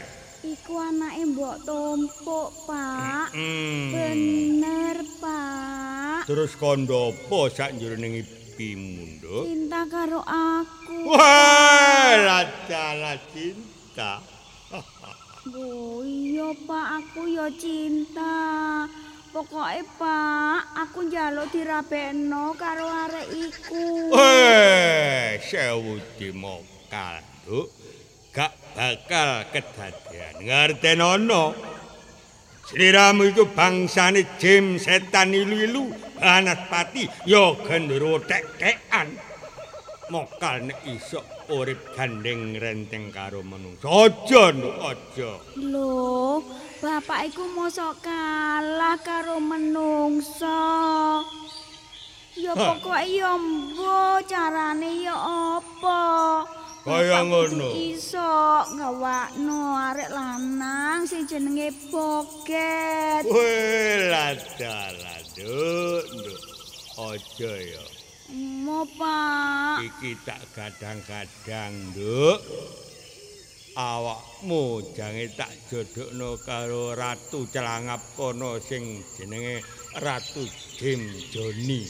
Iku 0.55 0.73
anake 0.79 1.23
mbok 1.35 1.67
tumpuk, 1.67 2.51
Pak. 2.63 3.35
Hmm. 3.35 3.91
Bener, 3.91 5.03
Pak. 5.19 6.31
Terus 6.31 6.55
kondo 6.55 7.11
apa 7.11 7.51
sak 7.51 7.75
jroning 7.75 8.23
ipimu, 8.63 9.03
Nduk? 9.19 9.43
Cinta 9.51 9.81
karo 9.91 10.21
aku. 10.23 10.95
Wah, 11.11 12.15
lacala 12.23 13.19
cinta. 13.31 14.23
Oh 15.43 15.99
iya 16.07 16.55
Pak, 16.55 17.03
aku 17.03 17.27
ya 17.27 17.51
cinta. 17.59 18.87
Pokoke 19.35 19.83
Pak, 19.99 20.71
aku 20.71 21.11
njaluk 21.11 21.51
dirabekno 21.51 22.55
karo 22.55 22.87
arek 22.87 23.27
iku. 23.27 24.07
Weh, 24.15 25.35
sewu 25.43 25.99
dimokal, 26.15 27.19
Nduk. 27.43 27.67
Gak 28.31 28.55
bakal 28.71 29.43
kedadian. 29.51 30.47
Ngertenono. 30.47 31.51
Sliramu 32.63 33.27
iku 33.27 33.43
bangsane 33.51 34.23
jim 34.39 34.79
setan 34.79 35.35
ilu-ilu, 35.35 35.91
banaspati, 36.23 37.03
ya 37.27 37.51
gendero 37.67 38.15
tek-tekan. 38.23 39.11
Mokal 40.07 40.67
nek 40.67 40.79
iso 40.87 41.19
urip 41.51 41.95
gandeng 41.95 42.55
renteng 42.59 43.11
karo 43.11 43.43
manungsa. 43.43 43.87
Aja, 43.87 44.43
Nduk, 44.51 44.75
aja. 44.83 45.31
Loh, 45.57 46.43
bapak 46.83 47.31
iku 47.31 47.43
mosok 47.51 48.03
kalah 48.03 48.99
karo 48.99 49.39
menungso. 49.39 50.63
Ya 52.35 52.51
pokoke 52.51 52.99
ya 53.09 53.37
mbo 53.39 54.19
carane 54.27 55.07
ya 55.07 55.15
apa. 55.57 56.03
Kaya 56.83 57.23
ngono. 57.23 57.71
Iso 57.71 58.27
ngawakno 58.75 59.87
arek 59.87 60.11
lanang 60.11 61.07
sing 61.07 61.23
jenenge 61.23 61.71
Boget. 61.87 63.23
Weh, 63.23 64.11
ladalah, 64.11 65.22
Nduk, 65.33 66.05
Nduk. 66.13 66.41
Aja 66.93 67.51
ya. 67.57 67.83
Mo, 68.37 68.85
Pak. 68.85 69.81
Iki 69.81 70.13
tak 70.21 70.45
gadang-gadang, 70.53 71.73
Nduk. 71.89 72.37
Awakmu 73.73 74.93
jange 74.93 75.33
tak 75.33 75.49
jodhokno 75.65 76.37
karo 76.45 76.93
ratu 76.93 77.49
celangap 77.49 77.97
kono 78.13 78.61
sing 78.61 79.01
jenenge 79.17 79.65
Ratu 79.97 80.45
Jim 80.77 81.01
Joni. 81.33 81.81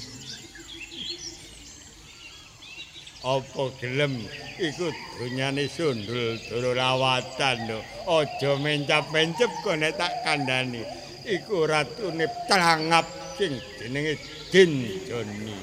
Apa 3.28 3.64
gelem 3.84 4.24
iku 4.56 4.88
donyane 5.20 5.68
sundul 5.68 6.40
doro 6.48 6.72
lawatan 6.72 7.68
lho. 7.68 7.80
Aja 8.08 8.56
mencap-mencep 8.56 9.52
kok 9.68 9.76
nek 9.76 10.00
tak 10.00 10.24
kandhani. 10.24 10.88
Iku 11.28 11.68
ratune 11.68 12.32
celangap 12.48 13.23
sing 13.38 13.54
jenenge 13.82 14.14
Jin 14.54 14.72
Joni. 15.10 15.58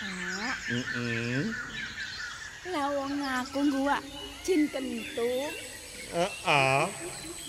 Pak, 0.00 0.56
Heeh. 0.72 1.44
lah 2.70 2.86
wong 2.92 3.18
aku 3.20 3.60
nguwak 3.66 4.00
jin 4.46 4.68
kentung 4.72 5.52
Heeh. 6.12 6.82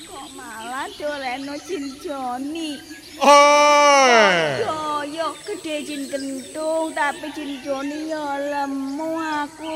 kok 0.07 0.27
malah 0.35 0.87
doleno 0.99 1.55
jin 1.67 1.85
Joni. 2.03 2.75
Oh. 3.20 5.03
Yo 5.12 5.36
gede 5.45 5.84
jin 5.86 6.07
kentung 6.09 6.95
tapi 6.95 7.30
jin 7.36 7.62
Joni 7.62 8.09
ya 8.09 8.39
lemu 8.39 9.12
aku 9.18 9.72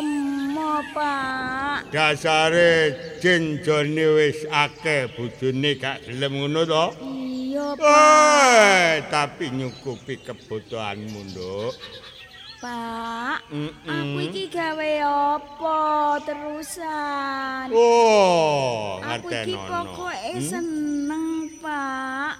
mo 0.53 0.79
Pak. 0.89 1.91
Dasare 1.91 2.95
Jin 3.21 3.59
Joni 3.61 4.05
wis 4.15 4.47
akeh 4.49 5.05
bojone 5.13 5.75
gak 5.77 6.01
gelem 6.07 6.33
ngono 6.39 6.61
to? 6.65 6.85
Iya 7.03 7.77
Pak. 7.77 9.11
Tapi 9.11 9.53
nyukupi 9.53 10.17
kebutuhanmu, 10.23 11.19
Nduk. 11.29 11.73
Pak, 12.55 13.45
Mm-mm. 13.53 13.85
aku 13.85 14.19
iki 14.25 14.49
gawe 14.49 14.91
apa 15.37 15.77
terusan? 16.25 17.67
Oh, 17.69 18.97
Aku 18.97 19.27
iki 19.29 19.53
pokoke 19.53 20.17
Hmm? 20.33 20.41
seneng, 20.41 21.25
Pak, 21.61 22.33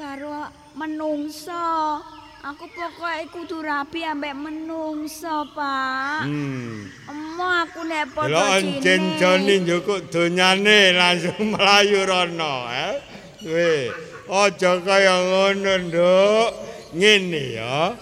karo 0.00 0.48
menungso. 0.80 2.00
Aku 2.40 2.64
pokoke 2.72 3.28
kudu 3.36 3.60
rapi 3.60 4.00
ambek 4.00 4.32
menungso, 4.32 5.44
Pak. 5.52 6.24
Hmm. 6.24 6.88
Emo 7.04 7.44
aku 7.44 7.84
nek 7.84 8.16
padha 8.16 8.56
Delok 8.56 8.80
Jin 8.80 9.02
Joni 9.20 9.60
njukuk 9.60 10.08
donyane 10.08 10.96
langsung 10.96 11.36
mlayu 11.52 12.08
rono, 12.08 12.64
eh. 12.72 12.96
Weh, 13.44 13.92
aja 14.24 14.80
kaya 14.80 15.20
ngono, 15.20 15.72
Nduk. 15.84 16.48
Ngene 16.96 17.60
ya. 17.60 17.92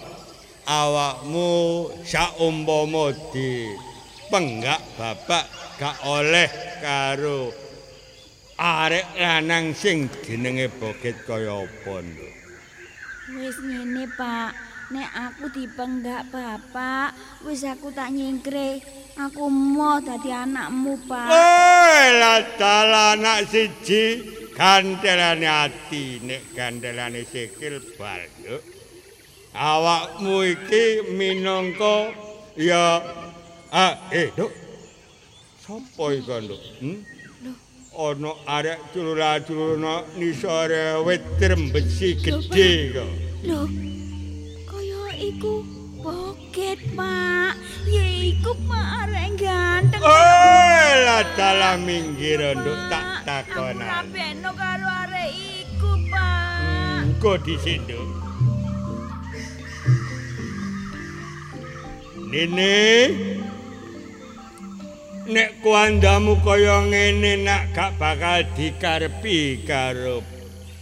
Awakmu 0.70 1.50
saumpama 2.06 3.10
di 3.34 3.74
penggak 4.30 4.78
bapak 4.94 5.48
gak 5.80 5.96
oleh 6.06 6.46
karo 6.78 7.67
arek 8.58 9.06
lanang 9.14 9.70
sing 9.72 10.10
jenenge 10.26 10.66
Boget 10.82 11.14
kaya 11.22 11.62
apa, 11.62 11.94
Nduk. 12.02 12.34
Wis 13.38 13.56
ngene, 13.62 14.04
Pak. 14.18 14.50
Nek 14.88 15.10
aku 15.12 15.52
dipenggak 15.52 16.32
bapak, 16.32 17.12
wis 17.44 17.60
aku 17.62 17.92
tak 17.92 18.08
nyingkre. 18.08 18.80
Aku 19.20 19.52
mau 19.52 20.00
dadi 20.00 20.32
anakmu, 20.32 20.96
Pak. 21.04 21.28
Woi, 21.28 22.04
ladal 22.18 22.92
anak 23.14 23.52
siji 23.52 24.24
gandelane 24.56 25.44
ati 25.44 26.24
nek 26.24 26.42
gandelane 26.56 27.22
sikil 27.28 27.78
bal, 28.00 28.24
Nduk. 28.42 28.62
awakmu 29.58 30.44
iki 30.54 31.02
minangka 31.18 32.14
ya 32.56 33.02
ah 33.74 33.94
eh 34.14 34.30
Duk. 34.38 34.52
Sopo 35.60 36.14
iku, 36.16 36.38
Duk? 36.48 36.62
Hmm? 36.80 37.04
Ana 37.98 38.30
arek 38.46 38.78
culula-culuna 38.94 40.06
nisore 40.14 41.02
wit 41.02 41.18
trembesi 41.40 42.14
gedhe 42.14 42.94
kok. 42.94 43.10
Lho, 43.42 43.66
kaya 44.70 45.02
iku 45.18 45.66
boket, 45.98 46.78
Pak. 46.94 47.58
Ya 47.90 48.06
iku 48.06 48.54
Pak 48.70 48.86
arek 49.02 49.34
ganteng. 49.42 49.98
Oh, 50.06 50.90
lah 51.10 51.26
dalam 51.34 51.82
minggir 51.90 52.38
nduk 52.38 52.78
tak 52.86 53.26
takonan. 53.26 53.90
Kabehno 53.90 54.50
karo 54.54 54.86
arek 55.02 55.30
iku, 55.34 55.90
Pak. 56.06 57.02
Engko 57.02 57.32
dhisik, 57.42 57.82
Nduk. 57.82 58.06
Nene. 62.30 62.78
Nek 65.28 65.60
kuandamu 65.60 66.40
kaya 66.40 66.88
ngene 66.88 67.44
nak 67.44 67.76
gak 67.76 68.00
bakal 68.00 68.48
dikarepi 68.56 69.60
karo 69.60 70.24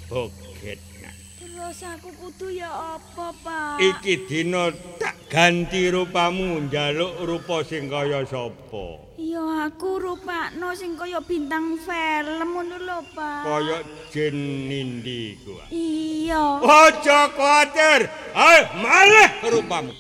boget 0.07 0.79
nak. 1.03 1.11
Terus 1.43 1.83
aku 1.83 2.15
kudu 2.15 2.55
ya 2.55 2.71
apa, 2.95 3.35
Pak? 3.43 3.83
Iki 3.83 4.31
dina 4.31 4.71
tak 5.03 5.19
ganti 5.27 5.91
rupamu 5.91 6.63
njaluk 6.71 7.27
rupa 7.27 7.67
sing 7.67 7.91
kaya 7.91 8.23
sapa. 8.23 9.03
Ya 9.19 9.67
aku 9.67 9.99
rupakno 9.99 10.71
sing 10.79 10.95
kaya 10.95 11.19
bintang 11.27 11.75
film 11.83 12.47
ngono 12.47 12.79
lho, 12.79 13.03
Pak. 13.19 13.51
Kaya 13.51 13.83
jin 14.15 14.71
nindi 14.71 15.43
ku. 15.43 15.59
Iya. 15.75 16.63
Aja 16.63 17.35
kuatir. 17.35 18.07
Ayo 18.31 18.63
malih 18.79 19.29
rupamu. 19.51 19.91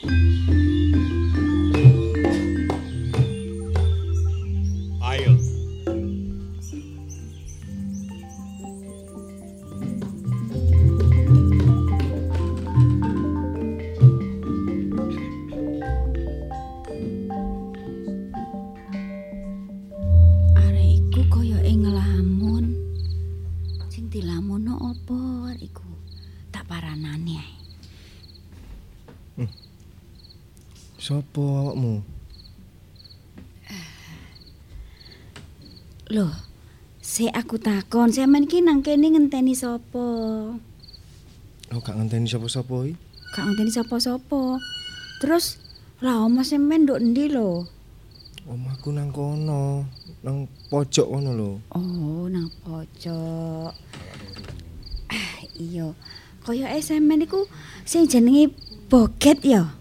Sopo 31.06 31.38
awakmu? 31.38 32.02
Loh, 36.10 36.34
sik 36.98 37.30
aku 37.30 37.62
takon, 37.62 38.10
sampean 38.10 38.50
iki 38.50 38.58
nang 38.58 38.82
kene 38.82 39.14
ngenteni 39.14 39.54
sapa? 39.54 40.02
Oh, 41.70 41.78
gak 41.78 41.94
ngenteni 41.94 42.26
sapa-sapa 42.26 42.90
iki. 42.90 42.98
Gak 43.38 43.44
ngenteni 43.46 43.70
sapa-sapa. 43.70 44.58
Terus 45.22 45.62
lah 46.02 46.26
omah 46.26 46.42
sampean 46.42 46.90
nduk 46.90 46.98
endi 46.98 47.30
lho? 47.30 47.70
Omahku 48.50 48.90
nang 48.90 49.14
kono, 49.14 49.86
nang 50.26 50.50
pojok 50.74 51.06
kono 51.06 51.30
lho. 51.38 51.50
Oh, 51.70 52.26
nang 52.26 52.50
pojok. 52.66 53.70
Ah, 55.14 55.38
iya. 55.54 55.86
Kaya 56.42 56.74
sampean 56.82 57.22
iku 57.22 57.46
sing 57.86 58.10
jenenge 58.10 58.50
Boget 58.90 59.46
ya? 59.46 59.75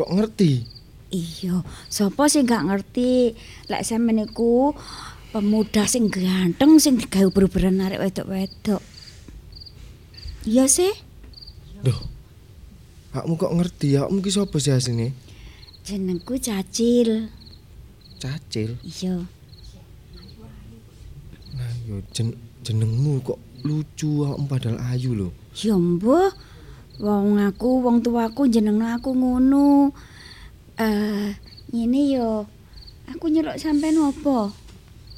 Kok 0.00 0.16
ngerti? 0.16 0.64
Iya, 1.12 1.60
sapa 1.92 2.30
sing 2.32 2.48
gak 2.48 2.70
ngerti 2.70 3.36
lek 3.68 3.84
sampean 3.84 4.24
iku 4.24 4.72
pemuda 5.34 5.84
sing 5.84 6.08
ganteng 6.08 6.80
sing 6.80 6.96
digawe 6.96 7.28
beru-beran 7.28 7.84
arek 7.84 8.00
wedok-wedok. 8.00 8.80
Iya 10.48 10.64
sih, 10.70 10.88
Duh. 11.84 12.00
Awakmu 13.12 13.34
kok 13.36 13.52
ngerti? 13.58 13.98
Awakmu 13.98 14.24
ki 14.24 14.30
sapa 14.32 14.56
sih 14.56 14.72
asline? 14.72 15.12
jenengku 15.84 16.36
Cacil. 16.38 17.32
Cacil. 18.20 18.76
Iya. 18.84 19.26
Nah, 21.56 21.72
yo 21.88 21.98
jen 22.14 22.36
jenengmu 22.62 23.24
kok 23.24 23.40
lucu 23.66 24.28
awakmu 24.28 24.46
padahal 24.46 24.78
ayu 24.92 25.16
lho. 25.16 25.28
Ya 25.56 25.74
mbah, 25.74 26.30
wong 27.00 27.40
aku 27.40 27.80
wong 27.80 28.04
tuaku 28.04 28.46
jenengno 28.52 28.84
aku 28.92 29.16
ngono. 29.16 29.90
Eh, 30.76 31.32
ngene 31.72 32.00
yo. 32.12 32.44
Aku 33.10 33.26
nyeluk 33.26 33.58
sampean 33.58 33.98
apa? 33.98 34.52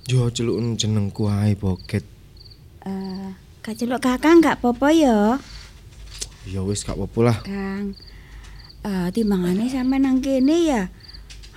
Yo 0.08 0.30
celukun 0.32 0.78
jenengku 0.78 1.28
ae 1.28 1.52
boget. 1.58 2.06
Eh, 2.82 3.30
kaceluk 3.62 4.02
Kakang 4.02 4.42
gak 4.42 4.58
apa-apa 4.58 4.88
ya, 4.90 5.18
Ya 6.50 6.58
wis 6.66 6.82
gak 6.82 6.98
apa-apa 6.98 7.20
lah. 7.22 7.38
Kang. 7.46 7.94
Eh, 8.82 9.08
timbangane 9.14 9.70
sampean 9.70 10.02
nang 10.02 10.18
kene 10.18 10.56
ya. 10.66 10.82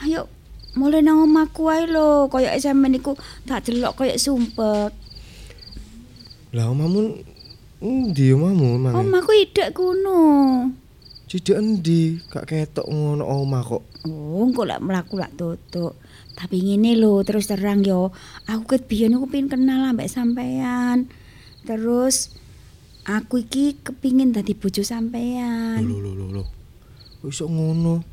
Ayo 0.03 0.29
mulai 0.77 1.01
nang 1.01 1.23
omahku 1.23 1.71
ae 1.71 1.89
lho, 1.89 2.29
kaya 2.29 2.53
sampean 2.61 2.97
iku 2.97 3.17
tak 3.47 3.65
delok 3.65 3.97
kaya 3.97 4.17
sumpek. 4.19 4.91
Lah 6.53 6.69
omahmu 6.69 7.34
endi 7.85 8.33
omahmu 8.33 8.67
mang? 8.81 8.93
Omahku 8.97 9.31
idek 9.33 9.69
kuno. 9.71 10.21
Cidek 11.25 11.57
endi? 11.57 12.17
Gak 12.27 12.45
ketok 12.45 12.85
ngono 12.85 13.25
omah 13.25 13.61
kok. 13.61 13.83
Oh, 14.05 14.45
engko 14.45 14.65
lek 14.65 14.81
mlaku 14.81 15.17
lak 15.17 15.33
tutuk. 15.33 15.97
Tapi 16.35 16.59
ngene 16.61 16.93
lho, 16.95 17.23
terus 17.23 17.47
terang 17.47 17.79
yo, 17.81 18.11
aku 18.45 18.75
ket 18.75 18.85
biyen 18.85 19.15
aku 19.15 19.25
pengen 19.25 19.49
kenal 19.49 19.87
ambek 19.87 20.05
sampean. 20.05 21.07
Terus 21.63 22.29
aku 23.03 23.41
iki 23.41 23.79
kepingin 23.79 24.29
dadi 24.29 24.53
bojo 24.53 24.83
sampean. 24.83 25.81
Lho 25.81 25.97
lho 25.97 26.11
lho 26.13 26.25
lho. 26.29 26.43
Kok 27.19 27.29
iso 27.31 27.45
ngono? 27.47 28.03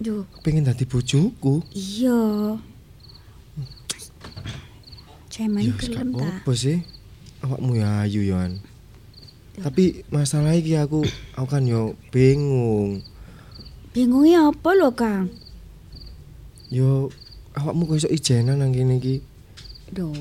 Yo, 0.00 0.24
Pengen 0.40 0.64
dadi 0.64 0.84
bojoku? 0.84 1.60
iya. 1.70 2.56
Cemen 5.30 5.62
Ya 5.62 5.70
wis 5.70 5.78
gak 5.78 5.94
gelem 5.94 6.08
ta? 6.14 6.26
apa 6.40 6.52
sih. 6.54 6.78
Awakmu 7.40 7.80
ya 7.80 8.04
ayu 8.04 8.20
yoan. 8.20 8.60
Tapi 9.60 10.04
masalah 10.08 10.56
iki 10.56 10.76
aku 10.76 11.04
aku 11.36 11.48
kan 11.48 11.64
yo 11.64 11.96
bingung. 12.12 13.04
Bingungnya 13.90 14.48
apa 14.54 14.70
lho, 14.76 14.94
Kang? 14.94 15.32
Yo 16.70 17.10
awakmu 17.58 17.90
kok 17.90 17.98
iso 17.98 18.08
ijenan 18.12 18.62
nang 18.62 18.70
kene 18.70 19.02
iki? 19.02 19.18
Duh, 19.90 20.14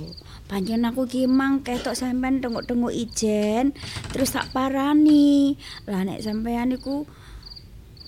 pancen 0.50 0.82
aku 0.82 1.06
ki 1.06 1.30
mang 1.30 1.62
ketok 1.62 1.94
sampean 1.94 2.42
tengok-tengok 2.42 2.90
ijen, 2.90 3.78
terus 4.10 4.34
tak 4.34 4.50
parani. 4.50 5.54
Lah 5.86 6.02
nek 6.02 6.26
sampean 6.26 6.74
iku 6.74 7.06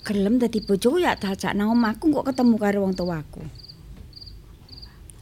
gelem 0.02 0.42
dadi 0.42 0.58
bojoku 0.58 0.98
ya 0.98 1.14
dajak 1.14 1.54
nang 1.54 1.70
omahku 1.70 2.10
kok 2.10 2.34
ketemu 2.34 2.54
karo 2.58 2.78
wong 2.82 2.98
tuaku. 2.98 3.46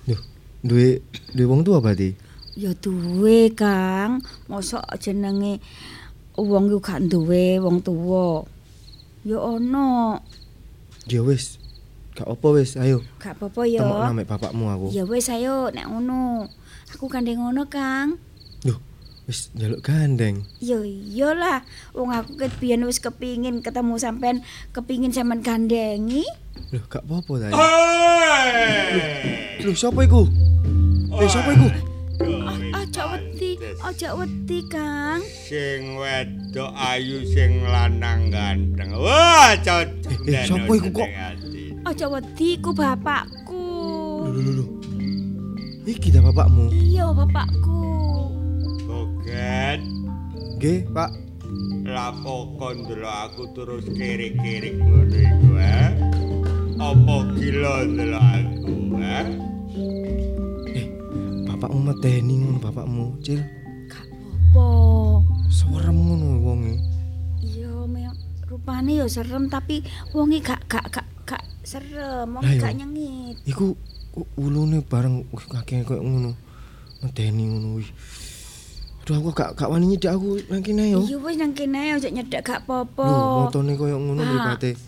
Duh, 0.08 0.22
duwe 0.64 1.04
duwe 1.36 1.44
wong 1.44 1.60
tua 1.60 1.84
berarti? 1.84 2.16
Ya 2.60 2.76
duwe, 2.76 3.48
Kang. 3.56 4.20
Mosok 4.44 4.84
jenenge 5.00 5.64
wong 6.36 6.68
iku 6.68 6.80
gak 6.84 7.08
duwe 7.08 7.56
wong 7.56 7.80
tuwa. 7.80 8.44
Ya 9.24 9.40
ono. 9.40 10.20
Ya 11.08 11.24
wis. 11.24 11.56
Gak 12.12 12.28
apa 12.28 12.46
wis, 12.52 12.76
ayo. 12.76 13.00
Gak 13.16 13.40
apa-apa 13.40 13.64
ya. 13.64 13.80
Temok 13.80 14.12
nambah 14.12 14.26
bapakmu 14.28 14.64
aku. 14.68 14.86
Ya 14.92 15.08
wis 15.08 15.32
ayo 15.32 15.72
nek 15.72 15.88
ngono. 15.88 16.52
Aku 16.92 17.08
kandhe 17.08 17.32
ngono, 17.32 17.64
Kang. 17.72 18.20
Duh, 18.60 18.76
wis 19.24 19.48
njaluk 19.56 19.80
gandeng. 19.80 20.44
Ya 20.60 20.84
iyalah, 20.84 21.64
wong 21.96 22.12
aku 22.12 22.36
ket 22.44 22.52
biyen 22.60 22.84
wis 22.84 23.00
kepingin 23.00 23.64
ketemu 23.64 23.96
sampean, 23.96 24.44
kepingin 24.76 25.16
sampean 25.16 25.40
gandengi. 25.40 26.28
Loh, 26.76 26.84
gak 26.92 27.08
apa-apa 27.08 27.32
ta. 27.40 27.56
Loh, 29.64 29.72
sapa 29.72 30.04
iku? 30.04 30.28
Eh, 31.24 31.24
sapa 31.24 31.56
iku? 31.56 31.89
Aja 32.20 33.16
wedi, 33.16 33.56
aja 33.80 34.12
wedi, 34.12 34.58
Kang. 34.68 35.24
Sing 35.24 35.96
wedok 35.96 36.68
ayu 36.76 37.24
sing 37.24 37.64
lanang 37.64 38.28
ganteng. 38.28 38.92
Wah, 38.92 39.56
cocok. 39.56 40.28
Eh, 40.28 40.36
eh, 40.36 40.44
sapa 40.44 40.72
iku 40.76 40.90
kok? 40.92 41.08
Aja 41.88 42.06
wedi 42.12 42.60
ku 42.60 42.76
bapakku. 42.76 43.64
Loh, 44.28 44.36
loh, 44.36 44.42
loh, 44.42 44.54
loh. 44.60 44.68
Iki 45.88 46.12
ta 46.12 46.20
bapakmu? 46.20 46.68
Iya, 46.68 47.08
bapakku. 47.08 47.82
Boget, 48.84 49.80
Nggih, 50.60 50.84
Pak. 50.92 51.10
lapo 51.82 52.54
kon 52.60 52.84
ndelok 52.86 53.16
aku 53.26 53.42
terus 53.56 53.82
kirik-kirik 53.90 54.76
ngono 54.76 55.16
iku, 55.18 55.50
eh? 55.56 55.90
Apa 56.78 57.16
gila 57.34 57.88
ndelok 57.88 58.22
aku, 58.22 58.59
bapakmu 61.60 61.92
medeni 61.92 62.34
ngono 62.40 62.56
bapakmu, 62.56 63.04
Cil. 63.20 63.44
Gak 63.92 64.04
apa-apa. 64.08 64.64
Serem 65.52 65.96
ngono 66.00 66.40
wonge. 66.40 66.74
Iya, 67.44 67.68
Rupane 68.48 68.96
ya 68.96 69.06
serem 69.12 69.52
tapi 69.52 69.84
wonge 70.16 70.40
gak 70.40 70.64
gak 70.72 70.88
gak 70.88 71.06
gak 71.28 71.44
serem, 71.60 72.32
wong 72.32 72.40
Lah, 72.40 72.48
iya. 72.48 72.64
gak 72.64 72.74
nyengit. 72.80 73.36
Iku 73.44 73.76
ulune 74.40 74.80
bareng 74.80 75.20
wih 75.28 75.46
kakek 75.52 75.84
koyo 75.84 76.00
ngono. 76.00 76.32
Medeni 77.04 77.44
ngono 77.44 77.76
wih. 77.76 77.90
Aduh 79.04 79.20
aku 79.20 79.30
gak 79.36 79.52
gak 79.60 79.68
wani 79.68 79.92
nyedak 79.92 80.16
aku 80.16 80.40
nang 80.48 80.64
kene 80.64 80.96
yo. 80.96 81.04
Iya 81.04 81.20
wis 81.20 81.36
nang 81.36 81.52
kene 81.52 81.92
aja 81.92 82.08
nyedek 82.08 82.40
gak 82.40 82.64
apa-apa. 82.64 83.04
Lho, 83.04 83.52
motone 83.52 83.72
koyo 83.76 84.00
ngono 84.00 84.24
mripate. 84.24 84.80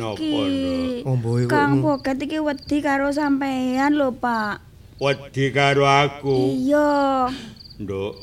Napa, 0.00 0.16
Iki 0.16 0.32
Nduk? 0.32 1.08
Omboe 1.08 1.40
kok 1.44 1.52
Kang. 1.52 1.72
Boket 1.84 2.18
iki 2.24 2.38
wedi 2.40 2.76
karo 2.80 3.12
sampean 3.12 4.00
lho, 4.00 4.16
Pak. 4.16 4.64
Wedi 4.96 5.52
karo 5.52 5.84
aku. 5.84 6.56
Iya. 6.56 7.28
Nduk. 7.76 8.16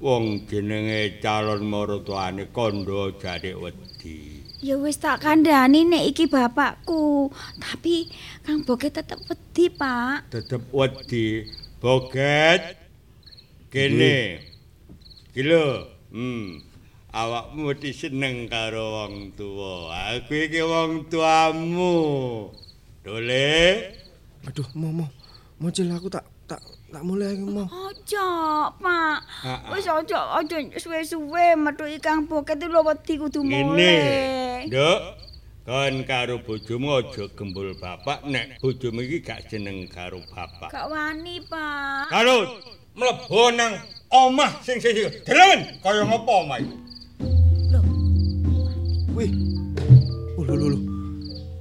Wong 0.00 0.48
jenenge 0.48 1.20
calon 1.20 1.68
maratuane 1.68 2.48
kondo 2.48 3.12
jare 3.20 3.52
wedi. 3.52 4.40
Ya 4.64 4.80
wis 4.80 4.96
tak 4.96 5.20
kandhani 5.20 5.84
nek 5.84 6.08
iki 6.08 6.24
bapakku. 6.32 7.28
Tapi 7.60 8.08
Kang 8.40 8.64
Boket 8.64 8.98
tetep 8.98 9.20
wedi, 9.28 9.68
Pak. 9.68 10.32
Tetep 10.32 10.64
wedi. 10.72 11.44
Boget. 11.76 12.80
Kene. 13.68 14.40
Ki 15.36 15.42
lho. 15.44 15.92
Hmm. 16.08 16.64
Awakmu 17.12 17.68
mesti 17.68 17.92
seneng 17.92 18.48
karo 18.48 19.04
wong 19.04 19.36
tuwa. 19.36 19.92
Aku 20.16 20.32
iki 20.32 20.64
wong 20.64 21.12
tuamu. 21.12 22.48
Dole. 23.04 23.60
Aduh, 24.48 24.66
mau. 24.72 25.21
Mocil 25.62 25.86
aku 25.94 26.10
tak 26.10 26.26
tak 26.50 26.58
tak 26.90 27.06
mulai 27.06 27.38
aku 27.38 27.46
mau. 27.46 27.70
Ojo, 27.70 28.28
Pak. 28.82 29.18
Ah, 29.46 29.62
ah. 29.62 29.70
Wis 29.70 29.86
ojo 29.86 30.18
ojo 30.18 30.56
suwe-suwe 30.74 31.54
metu 31.54 31.86
Kang 32.02 32.26
Boket 32.26 32.58
iki 32.58 32.66
lho 32.66 32.82
wedi 32.82 33.14
kudu 33.14 33.46
mulai. 33.46 34.66
Nduk. 34.66 35.00
Kon 35.62 36.02
karo 36.02 36.42
bojomu 36.42 36.98
aja 36.98 37.30
gembul 37.38 37.78
bapak 37.78 38.26
nek 38.26 38.58
bojomu 38.58 39.06
iki 39.06 39.22
gak 39.22 39.46
seneng 39.46 39.86
karo 39.86 40.18
bapak. 40.34 40.74
Gak 40.74 40.90
wani, 40.90 41.38
Pak. 41.46 42.10
Kalau 42.10 42.58
mlebu 42.98 43.54
nang 43.54 43.78
omah 44.10 44.50
sing 44.66 44.82
sing 44.82 44.98
delen 45.22 45.78
kaya 45.78 46.02
ngopo 46.02 46.42
omah 46.42 46.58
iki? 46.58 46.74
Wih. 49.14 49.30
Oh 50.34 50.42
lho 50.42 50.54
lho 50.58 50.66
lho. 50.74 50.78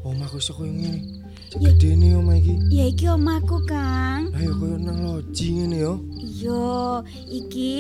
Omahku 0.10 0.42
iso 0.42 0.58
koyo 0.58 0.74
ngene. 0.74 1.11
Cek 1.52 1.60
gedene 1.68 2.16
omah 2.16 2.40
iki. 2.40 2.56
Ya 2.72 2.88
iki 2.88 3.12
omahku, 3.12 3.60
Kang. 3.68 4.32
Ayo 4.32 4.56
koyo 4.56 4.80
nang 4.80 5.04
loji 5.04 5.60
ngene 5.60 5.84
yo. 5.84 6.00
Iya, 6.16 7.04
iki 7.28 7.74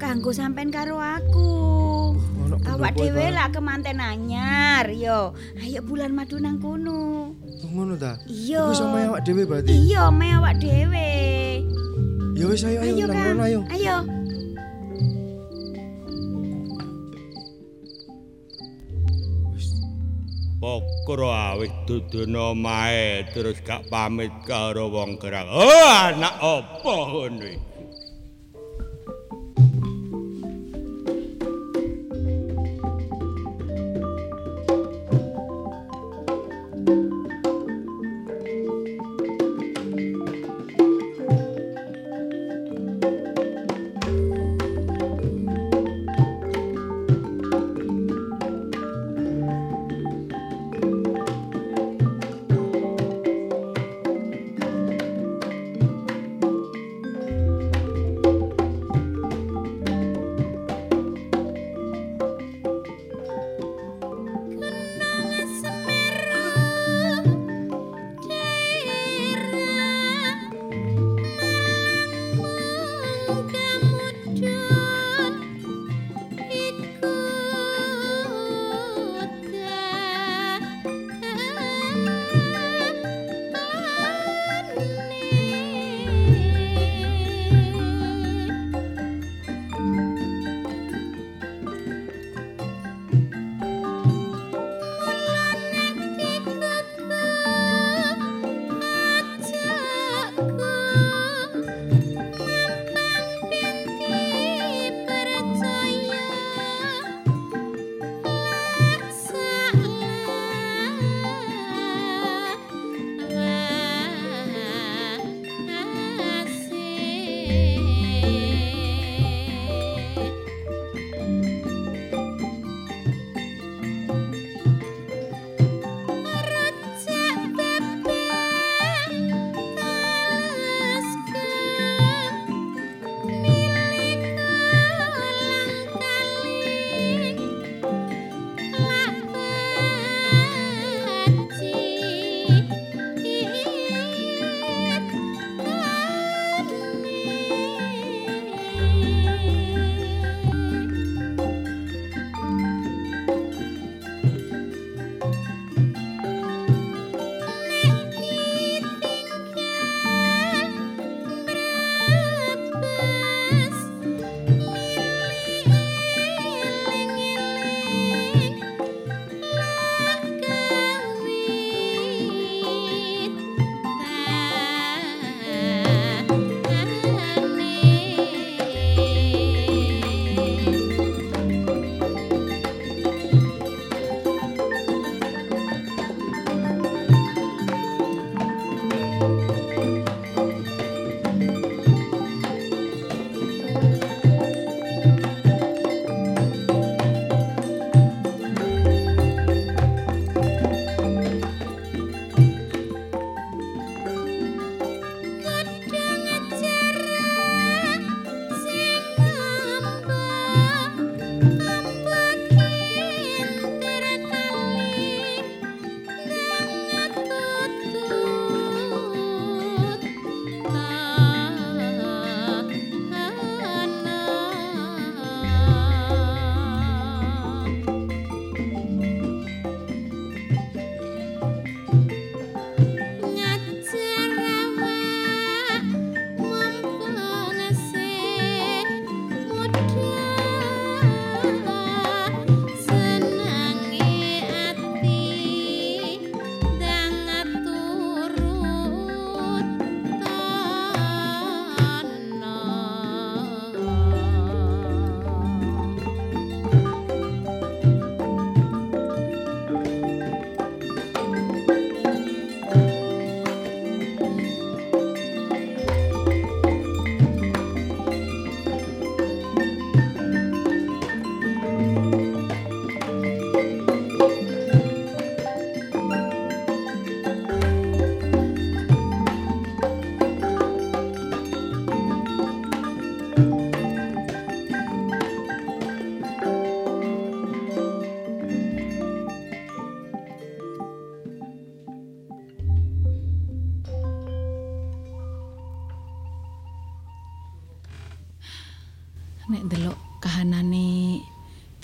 kanggo 0.00 0.32
sampean 0.32 0.72
karo 0.72 0.96
aku. 0.96 1.52
Awak 2.64 2.96
dhewe 2.96 3.28
lah 3.28 3.52
kemanten 3.52 4.00
anyar, 4.00 4.88
yo. 4.88 5.36
Ayo 5.60 5.84
bulan 5.84 6.16
madu 6.16 6.40
nang 6.40 6.56
kono. 6.64 7.36
Oh, 7.36 7.68
ngono 7.76 8.00
ta? 8.00 8.16
Iya. 8.24 8.64
Iku 8.64 8.72
sama 8.72 9.04
awak 9.04 9.20
dhewe 9.28 9.44
berarti. 9.44 9.68
Iya, 9.68 10.08
me 10.08 10.26
awak 10.40 10.56
dhewe. 10.56 11.08
Ya 12.40 12.44
wis 12.48 12.64
ayo 12.64 12.80
ayo 12.80 12.94
Ayo, 12.96 13.04
nang 13.04 13.12
Kang. 13.12 13.26
ngono 13.36 13.42
ayo. 13.44 13.60
Ayo. 13.68 13.96
Pokro 20.60 21.32
awis 21.32 21.72
dudono 21.88 22.52
omahe 22.52 23.24
terus 23.32 23.64
gak 23.64 23.88
pamit 23.88 24.28
karo 24.44 24.92
wong 24.92 25.16
gerang. 25.16 25.48
Oh, 25.48 25.88
anak 25.88 26.36
apa 26.36 26.92
ngono 27.08 27.48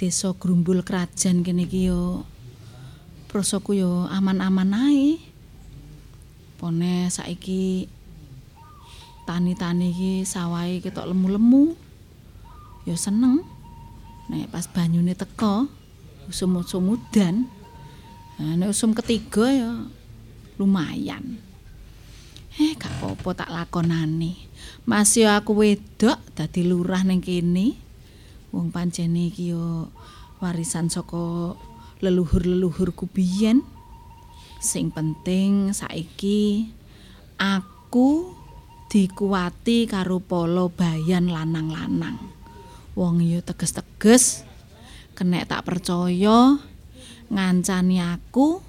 desa 0.07 0.31
Grumbul 0.39 0.87
Krajan 0.87 1.43
kene 1.43 1.67
iki 1.67 1.91
yo 1.91 2.23
prosoku 3.27 3.75
yo 3.75 4.07
aman-aman 4.07 4.71
ae. 4.71 5.19
Pone 6.63 7.11
saiki 7.11 7.91
tani-tani 9.27 9.91
iki 9.91 10.23
sawahe 10.23 10.79
ketok 10.79 11.11
lemu-lemu. 11.11 11.75
Yo 12.87 12.95
seneng. 12.95 13.43
Nek 14.31 14.47
pas 14.55 14.71
banyune 14.71 15.19
teko, 15.19 15.67
usum-usum 16.31 16.95
udan. 16.95 17.51
Nah, 18.39 18.55
nek 18.55 18.71
usum 18.71 18.95
ketiga 18.95 19.51
ya 19.51 19.71
lumayan. 20.55 21.43
Eh, 22.63 22.79
gak 22.79 23.03
apa-apa 23.03 23.43
tak 23.43 23.51
lakonane. 23.51 24.39
Masih 24.87 25.27
aku 25.27 25.67
wedok 25.67 26.23
dadi 26.39 26.63
lurah 26.63 27.03
ning 27.03 27.19
kene. 27.19 27.86
Wong 28.57 28.73
pancene 28.73 29.29
iki 29.29 29.53
yo 29.53 29.93
warisan 30.41 30.89
saka 30.89 31.53
leluhur-leluhurku 32.01 33.05
biyen. 33.13 33.61
Sing 34.65 34.89
penting 34.89 35.77
saiki 35.77 36.73
aku 37.37 38.33
dikuwati 38.89 39.85
karo 39.85 40.25
polo 40.25 40.73
bayan 40.73 41.29
lanang-lanang. 41.29 42.17
Wong 42.97 43.21
yo 43.21 43.45
teges-teges 43.45 44.49
kenek 45.13 45.53
tak 45.53 45.69
percaya 45.69 46.57
ngancani 47.29 48.01
aku 48.01 48.65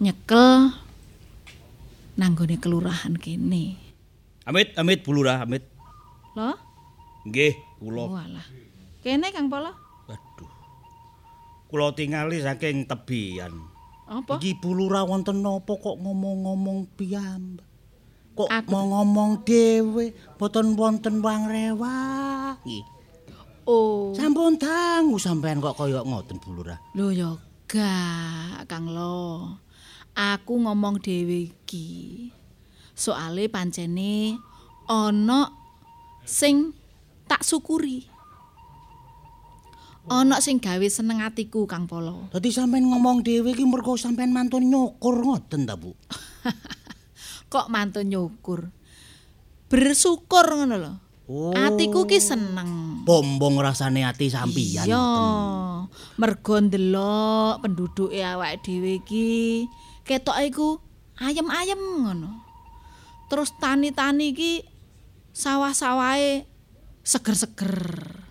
nyekel 0.00 0.72
nanggone 2.16 2.56
kelurahan 2.56 3.20
kene. 3.20 3.76
Amit, 4.48 4.72
amit 4.80 5.04
Bu 5.04 5.12
Lurah, 5.12 5.44
amit. 5.44 5.68
Loh? 6.32 6.56
Nggih, 7.28 7.52
kula. 7.76 8.08
Walah. 8.08 8.67
Kene 9.08 9.32
Kang 9.32 9.48
Polo. 9.48 9.72
Waduh. 10.04 10.52
Kula 11.72 11.96
tingali 11.96 12.44
saking 12.44 12.84
tebian. 12.84 13.56
Apa? 14.04 14.36
Iki 14.36 14.60
Bu 14.60 14.76
Lurah 14.76 15.08
wonten 15.08 15.40
napa 15.40 15.80
kok 15.80 15.96
ngomong-ngomong 15.96 16.92
piyambak? 16.92 17.64
Kok 18.36 18.52
Aku- 18.52 18.68
mau 18.68 18.84
ngomong 18.84 19.48
dhewe, 19.48 20.12
boten 20.36 20.76
wonten 20.76 21.24
wang 21.24 21.48
rewangi. 21.48 22.84
Oh. 23.64 24.12
Sampun 24.12 24.60
dangu 24.60 25.16
sampean 25.16 25.64
kok 25.64 25.80
kaya 25.80 26.04
ngoten 26.04 26.36
Bu 26.44 26.60
Lurah. 26.60 26.76
Lho 26.92 27.08
ya 27.08 27.32
gak, 27.64 28.68
Kang 28.68 28.92
Lo. 28.92 29.56
Aku 30.12 30.60
ngomong 30.60 31.00
dhewe 31.00 31.48
iki. 31.48 32.28
Soale 32.92 33.48
pancene 33.48 34.36
ana 34.84 35.48
sing 36.28 36.76
tak 37.24 37.40
syukuri. 37.40 38.17
Ana 40.08 40.40
sing 40.40 40.56
gawe 40.56 40.88
seneng 40.88 41.20
atiku 41.20 41.68
Kang 41.68 41.84
Polo. 41.84 42.32
Dadi 42.32 42.48
sampean 42.48 42.88
ngomong 42.88 43.20
dhewe 43.20 43.52
iki 43.52 43.68
mergo 43.68 43.94
sampean 44.00 44.32
mantun 44.32 44.64
nyukur 44.64 45.20
ngoten 45.20 45.68
ta, 45.68 45.76
Bu? 45.76 45.92
Kok 47.52 47.68
mantun 47.68 48.08
nyukur. 48.08 48.72
Bersyukur 49.68 50.48
ngono 50.48 50.76
lho. 50.80 50.92
Oh. 51.28 51.52
Atiku 51.52 52.08
ki 52.08 52.24
seneng. 52.24 53.04
Bombong 53.04 53.60
rasane 53.60 54.00
ati 54.00 54.32
sampeyan 54.32 54.88
Iya. 54.88 55.04
Mergo 56.16 56.56
ndelok 56.56 57.60
penduduke 57.60 58.16
awake 58.24 58.64
dhewe 58.64 59.04
iki 59.04 59.28
ketoke 60.08 60.40
iku 60.48 60.68
ayem-ayem 61.20 61.76
ngono. 61.76 62.48
Terus 63.28 63.52
tani-tani 63.60 64.32
iki 64.32 64.64
sawah-sawahe 65.36 66.48
seger-seger. 67.04 68.27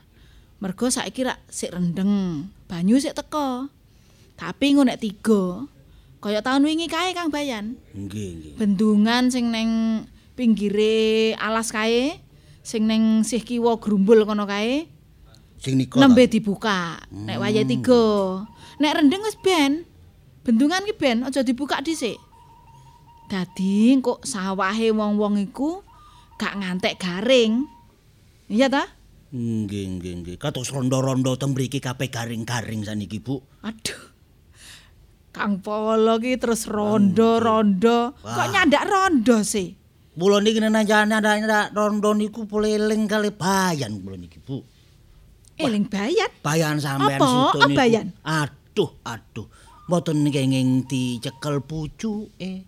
Mergo 0.57 0.89
saiki 0.89 1.21
rak 1.21 1.37
sik 1.53 1.69
rendeng, 1.69 2.47
banyu 2.65 2.97
sik 2.97 3.13
teko. 3.13 3.69
Tapi 4.37 4.73
ngono 4.73 4.89
nek 4.89 5.01
tiga, 5.01 5.65
kaya 6.17 6.41
tahun 6.41 6.65
wingi 6.65 6.89
kae 6.89 7.13
Kang 7.13 7.29
Bayan. 7.29 7.77
Nggih, 7.93 8.29
nggih. 8.37 8.53
bendungan 8.57 9.29
sing 9.29 9.49
neng 9.49 9.69
pinggire 10.37 11.33
alas 11.37 11.73
kae 11.73 12.21
sing 12.61 12.85
neng 12.85 13.25
sih 13.25 13.41
kiwa 13.41 13.81
grumbul 13.81 14.21
kono 14.21 14.45
kae 14.45 14.85
Sing 15.57 15.73
nika. 15.81 15.97
nembe 15.97 16.29
dibuka 16.29 17.01
nek 17.09 17.41
wayahe 17.41 17.65
tiga 17.65 18.45
nek 18.77 18.93
rendeng 19.01 19.25
wis 19.25 19.33
ben 19.41 19.81
bendungan 20.45 20.85
ki 20.85 20.93
ben 20.93 21.25
aja 21.25 21.41
dibuka 21.41 21.81
dhisik 21.81 22.21
dadi 23.25 23.97
kok 23.97 24.21
sawahe 24.21 24.93
wong-wong 24.93 25.41
iku 25.41 25.81
gak 26.37 26.61
ngantek 26.61 27.01
garing 27.01 27.65
iya 28.45 28.69
ta 28.69 28.85
Nggih, 29.27 29.99
nggih, 29.99 30.13
nggih. 30.23 30.35
Kados 30.39 30.71
rondo-rondo 30.71 31.35
teng 31.35 31.51
mriki 31.51 31.83
kabeh 31.83 32.07
garing-garing 32.07 32.83
saniki, 32.83 33.19
Bu. 33.19 33.43
aduh 33.59 34.01
Kang 35.35 35.61
Polo 35.61 36.17
ki 36.17 36.39
terus 36.41 36.65
rondo-rondo 36.65 38.17
kok 38.17 38.47
nyandak 38.49 38.89
rondo 38.89 39.45
sih 39.45 39.69
Kula 40.17 40.41
niki 40.41 40.57
nenanjane 40.57 41.13
ada 41.13 41.69
rondo 41.69 42.09
niku 42.09 42.49
peleling 42.49 43.05
kali 43.05 43.29
bayan 43.29 44.01
kula 44.01 44.17
niki, 44.17 44.41
Bu. 44.41 44.65
eling 45.61 45.85
bayat 45.85 46.33
Bayan 46.41 46.81
sampean 46.81 47.21
Apa? 47.21 47.27
situ 47.29 47.57
Apa 47.61 47.67
niku. 47.69 47.77
bayan? 47.77 48.05
Aduh, 48.25 48.89
aduh. 49.05 49.45
Mboten 49.85 50.25
kenging 50.27 50.83
dicekel 50.83 51.61
pucuke. 51.61 52.65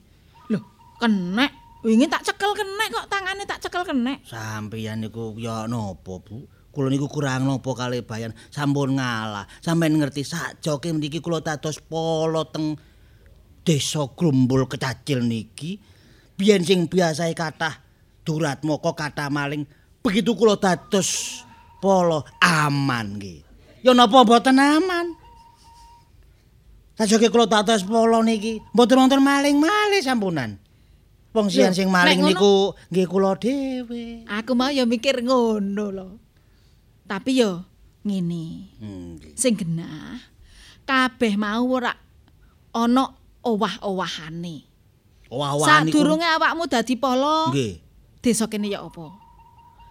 Loh, 0.47 0.63
kenek. 0.97 1.51
Wingi 1.79 2.11
tak 2.11 2.27
cekel 2.27 2.51
kenek 2.51 2.91
kok 2.91 3.07
tangane 3.07 3.47
tak 3.47 3.63
cekel 3.63 3.87
kenek. 3.87 4.27
Sampeyan 4.27 4.99
niku 4.99 5.31
ya 5.39 5.63
napa, 5.63 6.19
Bu? 6.19 6.43
Kula 6.75 6.91
niku 6.91 7.07
kurang 7.07 7.47
napa 7.47 7.71
kali 7.71 8.03
bayan 8.03 8.35
sampun 8.51 8.99
ngalah. 8.99 9.47
Sampeyan 9.63 9.95
ngerti 9.95 10.27
sakjoke 10.27 10.91
mriki 10.91 11.23
kula 11.23 11.39
dados 11.39 11.79
polo 11.79 12.43
teng 12.51 12.75
Desa 13.63 14.11
Grumbul 14.11 14.67
Kecacil 14.67 15.23
niki. 15.23 15.79
Biyen 16.35 16.67
sing 16.67 16.91
biasae 16.91 17.31
kathah 17.31 17.79
durat 18.27 18.59
moko 18.67 18.91
kathah 18.91 19.31
maling, 19.31 19.63
begitu 20.03 20.35
kula 20.35 20.59
dados 20.59 21.41
polo 21.79 22.27
aman 22.43 23.15
nggih. 23.15 23.39
Ya 23.87 23.95
napa 23.95 24.27
mboten 24.27 24.59
aman? 24.59 25.15
Sajoke 26.99 27.31
kula 27.31 27.47
dados 27.47 27.87
polo 27.87 28.19
niki 28.19 28.59
mboten 28.75 28.99
wonten 28.99 29.23
maling-maling 29.23 30.03
sampunan. 30.03 30.59
Wong 31.29 31.47
sian 31.53 31.69
Lho, 31.69 31.77
sing 31.77 31.87
maling 31.93 32.25
niku 32.25 32.73
nggih 32.89 33.05
kula 33.05 33.37
dhewe. 33.37 34.25
Aku 34.25 34.57
mau 34.57 34.73
ya 34.73 34.89
mikir 34.89 35.21
ngono 35.21 35.85
lho. 35.93 36.07
Tapi 37.05 37.37
yo 37.37 37.61
ngene. 38.01 38.73
Nggih. 38.81 39.37
Sing 39.37 39.53
genah 39.53 40.17
kabeh 40.89 41.37
mau 41.37 41.69
ora 41.69 41.93
ana 42.73 43.13
owah-owahane. 43.45 44.65
Niku. 45.29 45.61
Sadurunge 45.61 46.25
awakmu 46.25 46.65
dadi 46.65 46.97
polo, 46.97 47.53
Nggih. 47.53 47.77
desa 48.25 48.49
kene 48.49 48.73
ya 48.73 48.81
apa? 48.81 49.13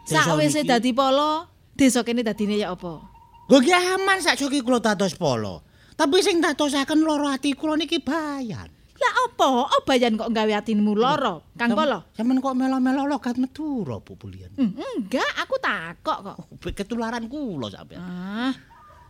Sakwise 0.03 0.67
dadi 0.67 0.91
polo, 0.91 1.47
desa 1.79 2.03
kene 2.03 2.27
dadine 2.27 2.59
ya 2.59 2.75
apa? 2.75 2.99
Lho 3.47 3.57
ki 3.63 3.71
aman 3.71 4.19
sakjoke 4.19 4.59
kula 4.67 4.83
dados 4.83 5.15
polo. 5.15 5.63
Tapi 5.95 6.19
sing 6.19 6.43
dadosaken 6.43 7.07
loro 7.07 7.31
ati 7.31 7.55
kula 7.55 7.79
niki 7.79 8.03
bayan. 8.03 8.67
Lah 8.99 9.13
apa? 9.25 9.49
Obayan 9.79 10.19
kok 10.19 10.29
gawe 10.29 10.53
atimu 10.59 10.93
lara, 10.93 11.39
Kang 11.55 11.71
Polo? 11.73 12.11
Sampeyan 12.13 12.43
kok 12.43 12.55
melo-melo 12.55 13.07
logat 13.07 13.39
Madura, 13.39 14.03
Bu 14.03 14.19
Bulian. 14.19 14.51
Hmm, 14.59 14.75
enggak, 14.75 15.31
aku 15.39 15.55
takok 15.59 16.19
kok. 16.27 16.37
Ketularan 16.75 17.31
kula 17.31 17.71
sampeyan. 17.71 18.03
Ah, 18.03 18.53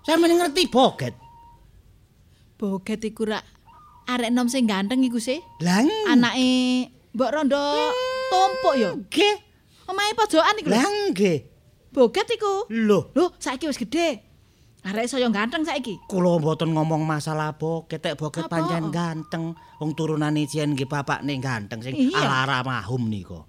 Sampeyan 0.05 0.37
ngerti 0.39 0.69
boget. 0.69 1.17
boget 2.59 3.01
iku 3.07 3.23
rak 3.23 3.47
arek 4.05 4.35
nom 4.35 4.51
sing 4.51 4.67
ganteng 4.67 5.01
iku 5.01 5.17
sih. 5.17 5.39
Lah 5.63 5.79
Anake 6.11 6.91
Mbok 7.15 7.31
Rondo 7.31 7.63
tumpuk 8.29 8.75
ya. 8.77 8.91
nggih. 8.93 9.35
Omahe 9.89 10.13
pojokan 10.13 10.59
iku. 10.61 10.69
Lah 10.69 10.85
nggih. 11.09 11.39
Boget 11.89 12.29
iku. 12.29 12.69
Lho, 12.69 13.15
Lho, 13.17 13.33
saiki 13.39 13.65
wis 13.65 13.81
gedhe. 13.81 14.28
Arek 14.87 15.11
saya 15.11 15.27
ganteng 15.27 15.67
saiki. 15.67 15.99
kula 16.07 16.39
mboten 16.39 16.71
ngomong 16.71 17.03
masalah 17.03 17.51
tek 17.91 18.15
boget 18.15 18.47
Apa? 18.47 18.63
pancen 18.63 18.95
ganteng. 18.95 19.59
Wong 19.83 19.91
turunane 19.99 20.47
Cien 20.47 20.71
nggih 20.71 20.87
bapakne 20.87 21.35
ganteng 21.43 21.83
sing 21.83 21.95
alara 22.15 22.63
mahum 22.63 23.11
nika. 23.11 23.43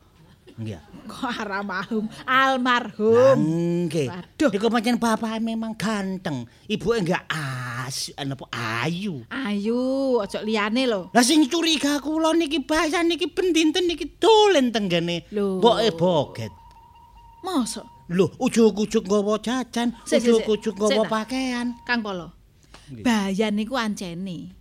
Nggih. 0.59 0.81
Kok 1.05 1.31
aramahum 1.39 2.05
almarhum. 2.25 3.37
Nggih. 3.85 4.09
Waduh. 4.09 4.49
Niku 4.49 4.67
pancen 4.73 4.97
bapak 4.97 5.37
memang 5.37 5.77
ganteng. 5.77 6.49
Ibuke 6.65 7.05
enggak 7.05 7.23
asu, 7.29 8.11
apa 8.17 8.45
ayu. 8.83 9.21
Ayu, 9.29 10.17
ojo 10.19 10.39
liyane 10.41 10.89
lho. 10.89 11.13
Lah 11.13 11.23
sing 11.23 11.45
curiga 11.45 12.01
kula 12.01 12.33
niki 12.33 12.65
bayan 12.65 13.05
niki 13.05 13.29
pendinten 13.29 13.85
niki 13.85 14.17
dolen 14.17 14.73
tenggene. 14.73 15.29
Lho. 15.29 15.61
Mboke 15.61 15.93
boget. 15.93 16.51
Mosok 17.45 17.98
Lho, 18.09 18.33
ujug-ujug 18.41 19.05
nggawa 19.05 19.37
jajan, 19.37 19.93
ujug-ujug 20.01 20.73
nggawa 20.73 21.05
pakaian. 21.05 21.77
Kang 21.85 22.01
Polo. 22.01 22.33
Bayan 22.89 23.53
niku 23.53 23.77
ancene. 23.77 24.57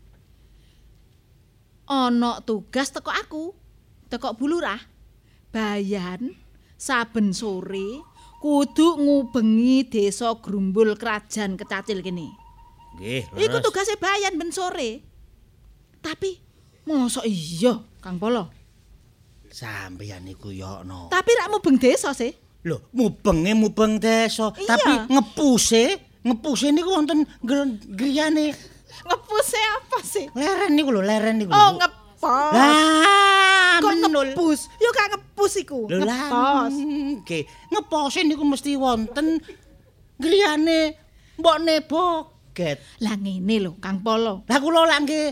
Ana 1.89 2.45
tugas 2.45 2.93
teko 2.93 3.09
aku, 3.09 3.57
teko 4.13 4.37
bulurah. 4.37 4.77
Bayan 5.49 6.37
saben 6.77 7.33
sore 7.33 8.05
kudu 8.45 9.01
ngubengi 9.01 9.89
desa 9.89 10.37
Grumbul 10.37 10.93
Kerajaan 11.01 11.57
Kecacil 11.57 12.05
kene. 12.05 12.29
Nggih, 13.01 13.33
Iku 13.33 13.57
leres. 13.57 13.65
tugase 13.65 13.97
bayan 13.97 14.37
ben 14.37 14.53
sore. 14.53 15.01
Tapi 16.05 16.37
mosok 16.85 17.25
iya, 17.25 17.81
Kang 18.05 18.21
Polo. 18.21 18.53
Sampeyan 19.49 20.29
niku 20.29 20.53
yo 20.53 20.85
no. 20.85 21.09
Tapi 21.09 21.33
rak 21.33 21.49
mubeng 21.49 21.81
desa 21.81 22.13
sih. 22.13 22.37
Lho, 22.67 22.83
mubenge 22.91 23.55
mubeng 23.55 24.03
desa, 24.03 24.51
tapi 24.51 25.07
ngepuse, 25.07 25.85
ngepuse 26.27 26.75
niku 26.75 26.91
wonten 26.91 27.23
gr- 27.39 27.79
griyane 27.87 28.51
Ngepuse 28.99 29.61
apa 29.79 29.99
sih? 30.03 30.27
leren 30.35 30.75
niku 30.75 30.91
lho, 30.91 31.01
leren 31.01 31.39
niku. 31.39 31.55
Oh, 31.55 31.79
ngepos. 31.79 32.51
Lah, 32.51 33.79
Kok 33.79 33.95
ngepus? 33.95 34.61
Yo 34.83 34.91
gak 34.91 35.09
ngepus 35.15 35.53
iku. 35.63 35.87
Ngepos. 35.87 36.75
nggih. 37.23 37.45
Ngepose 37.71 38.27
niku 38.27 38.43
mesti 38.43 38.75
wonten 38.75 39.39
griyane 40.19 40.99
mbokne 41.39 41.87
boget. 41.87 42.83
Lah 42.99 43.15
ngene 43.15 43.55
lho, 43.63 43.71
Kang 43.79 44.03
Polo. 44.03 44.43
Lah 44.51 44.59
kula 44.59 44.83
lak 44.83 45.07
nggih 45.07 45.27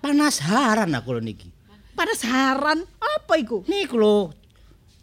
panasaran 0.00 0.88
aku 0.96 1.12
lho 1.12 1.20
niki. 1.20 1.52
Penasaran 1.92 2.80
apa 2.98 3.34
iku? 3.36 3.68
Niku 3.68 4.00
lho. 4.00 4.32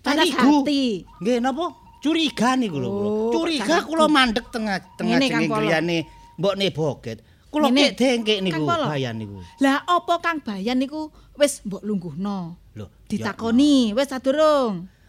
Panas 0.08 0.28
carigu. 0.32 0.56
hati. 0.64 0.84
Nggih 1.20 1.38
napa? 1.44 1.66
Curiga 1.98 2.50
niku 2.56 2.78
lho 2.80 2.90
kula. 2.94 3.10
Oh, 3.10 3.32
Curiga 3.34 3.78
kula 3.84 4.06
mandek 4.08 4.48
tengah 4.54 4.80
tengah 4.96 5.18
Ngene, 5.20 5.28
Kang 5.28 5.42
jeneng 5.44 5.52
Polo. 5.52 5.60
griyane 5.66 5.98
mbokne 6.40 6.68
boget. 6.72 7.18
Kula 7.52 7.68
kek 7.74 7.92
dengkek 7.98 8.40
niku 8.44 8.64
bayan 8.64 9.16
niku. 9.18 9.42
Lah 9.64 9.82
apa 9.88 10.14
Kang 10.22 10.40
Bayan 10.44 10.78
niku 10.78 11.10
wis 11.36 11.64
mbok 11.66 11.82
lungguhno? 11.82 12.56
Lho, 12.78 12.86
Ditakoni, 13.10 13.92
wis 13.98 14.08
ta 14.08 14.20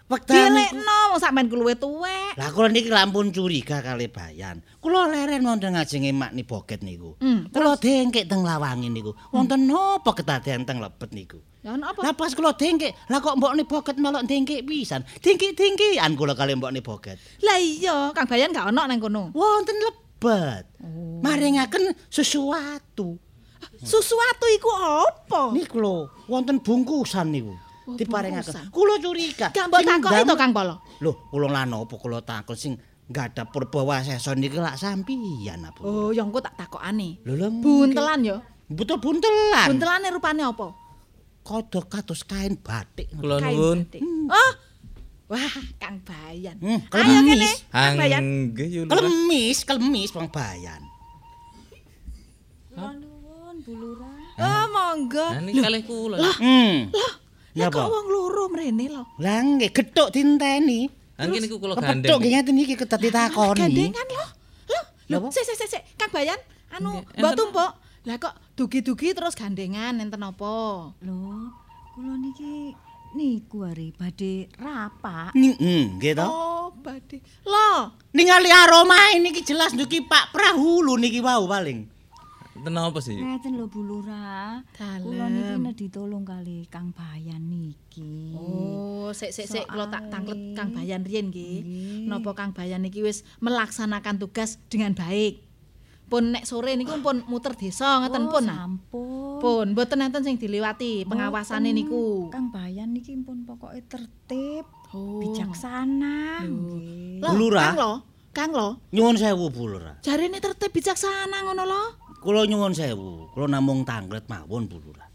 niku. 0.08 0.32
Dilekno 0.32 0.98
wong 1.12 1.20
sampean 1.20 1.46
ku 1.52 1.56
luwih 1.60 1.76
tuwek. 1.76 2.32
Lah 2.40 2.48
kula 2.50 2.72
niki 2.72 2.88
lampun 2.88 3.28
curiga 3.28 3.84
kali 3.84 4.08
bayan. 4.08 4.64
Kula 4.80 5.08
leren 5.12 5.44
wonten 5.44 5.76
ngajenge 5.76 6.10
makni 6.16 6.42
boget 6.48 6.80
niku. 6.80 7.20
Hmm, 7.20 7.52
kula 7.52 7.76
dengkek 7.76 8.24
teng 8.24 8.40
lawangi 8.40 8.88
niku. 8.88 9.12
Wonten 9.30 9.68
napa 9.68 10.10
ketadean 10.16 10.64
teng 10.64 10.80
lebet 10.80 11.12
niku? 11.12 11.38
Ya 11.60 11.76
ono 11.76 11.92
apa? 11.92 12.00
Lah 12.00 12.14
pas 12.16 12.32
kula 12.32 12.56
dengkek, 12.56 12.94
lah 13.12 13.18
kok 13.20 13.36
mbokne 13.36 13.68
boget 13.68 13.96
melok 14.00 14.24
dengkek 14.24 14.64
pisan. 14.64 15.04
Dengkek-dengkekan 15.20 16.16
kula 16.16 16.32
kali 16.32 16.56
mbokne 16.56 16.80
boget. 16.80 17.20
Lah 17.44 17.58
iya, 17.60 18.14
Kang 18.16 18.24
Bayan 18.24 18.56
gak 18.56 18.72
ono 18.72 18.82
nang 18.88 18.98
kono. 19.02 19.34
Wonten 19.36 19.76
lebet. 19.76 20.64
Oh. 20.80 21.20
Maringaken 21.20 21.92
sesuatu. 22.08 23.18
Sesuatu 23.78 24.46
iku 24.54 24.70
apa? 24.74 25.50
Niku 25.54 25.82
lho, 25.82 26.10
wonten 26.30 26.62
bungkusan 26.62 27.30
niku. 27.30 27.54
Diparingaken. 27.96 28.44
bungkusan. 28.44 28.64
Kula 28.68 28.94
curiga. 28.98 29.48
Mbok 29.48 29.80
takoki 29.80 30.22
to 30.26 30.34
Kang 30.36 30.52
Polo. 30.52 30.74
Lho, 31.00 31.12
kula 31.30 31.48
lan 31.48 31.72
apa 31.72 31.94
kula 31.96 32.18
takon 32.20 32.56
sing 32.58 32.72
gadah 33.08 33.48
purba 33.48 33.80
wasesa 33.80 34.36
niki 34.36 34.60
lak 34.60 34.76
sampiyan 34.76 35.64
apa. 35.64 35.80
Oh, 35.80 36.12
ya 36.12 36.26
engko 36.26 36.44
tak 36.44 36.58
takokane. 36.58 37.24
Buntelan 37.62 38.20
ya. 38.20 38.36
Betul 38.68 39.00
buntelan. 39.00 39.64
Buntelane 39.72 40.12
rupane 40.12 40.44
apa? 40.44 40.76
Kodok 41.40 41.88
kados 41.88 42.20
kain 42.28 42.60
batik. 42.60 43.08
Kula 43.16 43.40
Kain 43.40 43.56
nuwun. 43.56 43.78
batik. 43.88 44.00
Oh. 44.28 44.52
Wah, 45.28 45.44
Kang 45.76 46.00
Bayan. 46.04 46.56
Hmm, 46.56 46.80
Ayo 46.88 47.20
kene. 47.20 47.48
Kang 47.68 47.96
Bayan. 47.96 48.24
Klemis, 48.88 49.60
klemis 49.64 50.08
Bang 50.08 50.28
Bayan. 50.28 50.80
Nuwun 52.72 53.56
Bu 53.64 53.72
Lurah. 53.76 54.16
Oh, 54.38 54.64
monggo. 54.70 55.26
Lah 55.34 55.42
niki 55.42 55.60
kalih 55.60 55.82
kula. 55.84 56.16
Hmm. 56.38 56.88
Lah, 56.94 57.12
Ya 57.56 57.72
kok 57.72 57.88
wong 57.88 58.06
loro 58.12 58.52
mrene 58.52 58.86
lho. 58.92 59.02
Lah 59.20 59.40
nggih 59.40 59.70
gethuk 59.72 60.12
dinteni. 60.12 60.88
Lah 61.16 61.24
niki 61.26 61.48
niku 61.48 61.56
kula 61.56 61.74
gandeng. 61.78 62.08
nggih 62.20 62.30
ngeten 62.36 62.56
iki 62.60 62.74
ketat 62.76 63.00
ditakoni. 63.00 63.60
Gandengan 63.60 64.06
lho. 64.12 64.26
Lho, 64.68 64.80
lho, 65.08 65.28
sik 65.32 65.44
sik 65.48 65.56
sik 65.56 65.68
sik, 65.72 65.82
Kang 65.96 66.12
Bayan, 66.12 66.36
anu 66.76 67.00
mbok 67.16 67.32
tumpuk. 67.32 67.70
Lah 68.04 68.16
kok 68.20 68.34
dugi-dugi 68.56 69.16
terus 69.16 69.32
gandengan 69.32 69.96
enten 69.96 70.20
apa? 70.20 70.52
Lho, 71.00 71.20
kula 71.96 72.14
niki 72.20 72.76
niku 73.16 73.64
are 73.64 73.88
badhe 73.96 74.52
rapak. 74.60 75.32
Hmm, 75.32 75.96
nggih 75.96 76.12
to. 76.12 76.28
Oh, 76.28 76.68
badhe. 76.76 77.24
Lho, 77.48 77.96
Ningali 78.12 78.52
aroma 78.52 79.16
niki 79.16 79.40
jelas 79.40 79.72
niki 79.72 80.04
Pak 80.04 80.36
Prahulu 80.36 81.00
niki 81.00 81.24
wau 81.24 81.48
paling. 81.48 81.97
Enten 82.58 82.74
apa 82.74 82.98
sih? 82.98 83.14
Ngeten 83.14 83.54
lho 83.54 83.66
Bu 83.66 83.80
Lurah. 83.80 84.66
Kula 84.74 85.26
niki 85.26 85.54
nek 85.56 85.74
ditolong 85.74 86.26
kali 86.26 86.66
Kang 86.66 86.90
Bayan 86.90 87.46
niki. 87.46 88.34
Oh, 88.34 89.08
sik 89.10 89.30
sik 89.30 89.46
sik 89.46 89.64
kula 89.64 89.86
tak 89.86 90.10
tanglet 90.10 90.34
Kang 90.52 90.74
Bayan 90.74 91.00
riyen 91.00 91.30
nggih. 91.30 91.62
Napa 92.04 92.34
Kang 92.34 92.50
Bayan 92.50 92.82
iki 92.82 93.00
wis 93.00 93.22
melaksanakan 93.38 94.18
tugas 94.18 94.58
dengan 94.66 94.92
baik. 94.92 95.46
Pun 96.08 96.32
nek 96.32 96.44
sore 96.44 96.72
niku 96.72 96.98
pun 96.98 97.20
muter 97.24 97.52
desa 97.52 98.00
ngeten 98.00 98.26
Oh, 98.26 98.32
pun. 98.32 98.44
ah. 98.44 98.56
Sampun. 98.58 99.38
Pun 99.38 99.66
mboten 99.70 100.00
enten 100.00 100.24
sing 100.24 100.34
diliwati 100.34 101.04
pengawasane 101.04 101.70
niku. 101.70 102.26
Kang 102.28 102.48
Bayan 102.48 102.90
niki 102.90 103.14
pun 103.20 103.44
pokoke 103.44 103.78
tertib, 103.86 104.66
Oh. 104.90 105.20
bijaksana. 105.20 106.42
Bu 107.20 107.34
Lurah. 107.36 107.70
Kang 107.70 107.78
lo, 107.78 107.92
Kang 108.28 108.50
lo, 108.50 108.68
Nyuwun 108.88 109.14
sewu 109.14 109.46
Bu 109.48 109.68
Lurah. 109.68 110.00
jarene 110.00 110.38
tertib 110.38 110.72
bijaksana 110.72 111.44
ngono 111.44 111.62
lo. 111.62 111.82
Kula 112.18 112.50
nyuwun 112.50 112.74
sewu, 112.74 113.30
kula 113.30 113.46
namung 113.46 113.86
tanglet 113.86 114.26
mawon 114.26 114.66
Bu 114.66 114.82
Lurah. 114.82 115.06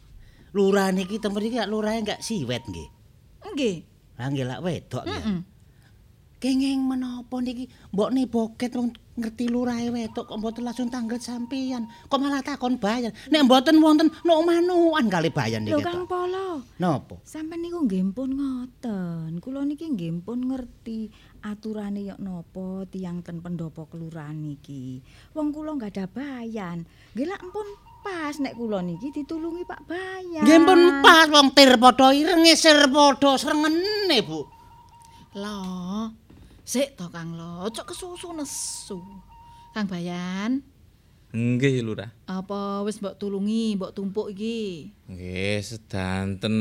Lurah 0.56 0.88
niki 0.96 1.20
tempat 1.20 1.44
iki 1.44 1.60
lak 1.60 1.68
lurah 1.68 2.00
enggak 2.00 2.24
siwet 2.24 2.64
nggih. 2.64 2.90
Nggih. 3.52 3.76
Lah 4.16 4.28
nggih 4.32 4.46
lak 4.48 4.62
wedok 4.64 5.04
nggih. 5.04 5.24
Heeh. 5.28 5.40
Kenging 6.40 6.80
menapa 6.84 7.40
niki 7.40 7.72
mbokne 7.96 8.28
boket 8.28 8.76
wong 8.76 8.92
ngerti 9.16 9.48
lurahe 9.48 9.88
wedok 9.92 10.28
kok 10.32 10.40
mboten 10.40 10.64
langsung 10.64 10.88
tanglet 10.88 11.20
sampeyan. 11.20 11.88
Kok 12.08 12.20
malah 12.20 12.40
takon 12.40 12.80
bayan. 12.80 13.12
Nek 13.32 13.48
mboten 13.48 13.84
wonten 13.84 14.08
no 14.24 14.44
manuan 14.44 15.08
kali 15.12 15.28
bayan 15.32 15.68
Lho 15.68 15.80
niki. 15.80 15.84
Kang 15.84 16.04
to. 16.04 16.12
Polo, 16.12 16.64
Napa? 16.80 17.20
sampean 17.28 17.64
niku 17.64 17.84
nggih 17.84 18.16
pun 18.16 18.30
ngoten. 18.32 19.44
Kula 19.44 19.68
niki 19.68 19.92
nggih 19.92 20.24
pun 20.24 20.40
ngerti 20.52 21.12
aturane 21.44 22.08
yok 22.08 22.20
napa 22.24 22.88
tiyang 22.88 23.20
ten 23.20 23.44
pendopo 23.44 23.86
kelurahan 23.92 24.34
niki. 24.34 25.04
Wong 25.36 25.52
kula 25.52 25.76
nggak 25.76 25.92
ada 25.94 26.06
bayan. 26.08 26.88
Nggih 27.14 27.28
lak 27.28 27.44
empun 27.44 27.68
pas 28.04 28.36
nek 28.40 28.56
kula 28.56 28.80
niki 28.80 29.12
ditulungi 29.12 29.64
Pak 29.68 29.82
Bayan. 29.88 30.44
Nggih 30.44 30.60
pun 30.64 30.80
pas 31.04 31.28
wong 31.28 31.52
tir 31.52 31.76
padha 31.76 32.16
ireng 32.16 32.48
ngeser 32.48 32.88
padha 32.88 33.36
srengenge, 33.36 34.20
Bu. 34.24 34.48
Lo. 35.40 35.60
Sik 36.64 36.96
to 36.96 37.12
Kang 37.12 37.36
lo, 37.36 37.68
ojo 37.68 37.84
kesusu 37.84 38.32
nesu. 38.32 39.04
Kang 39.76 39.84
Bayan, 39.84 40.64
Nggih 41.34 41.82
Lurah. 41.82 42.14
apa 42.30 42.86
wis 42.86 43.02
mbok 43.02 43.18
tulungi, 43.18 43.74
mbok 43.74 43.92
tumpuk 43.92 44.30
iki? 44.38 44.94
Nggih 45.10 45.66
sedanten 45.66 46.56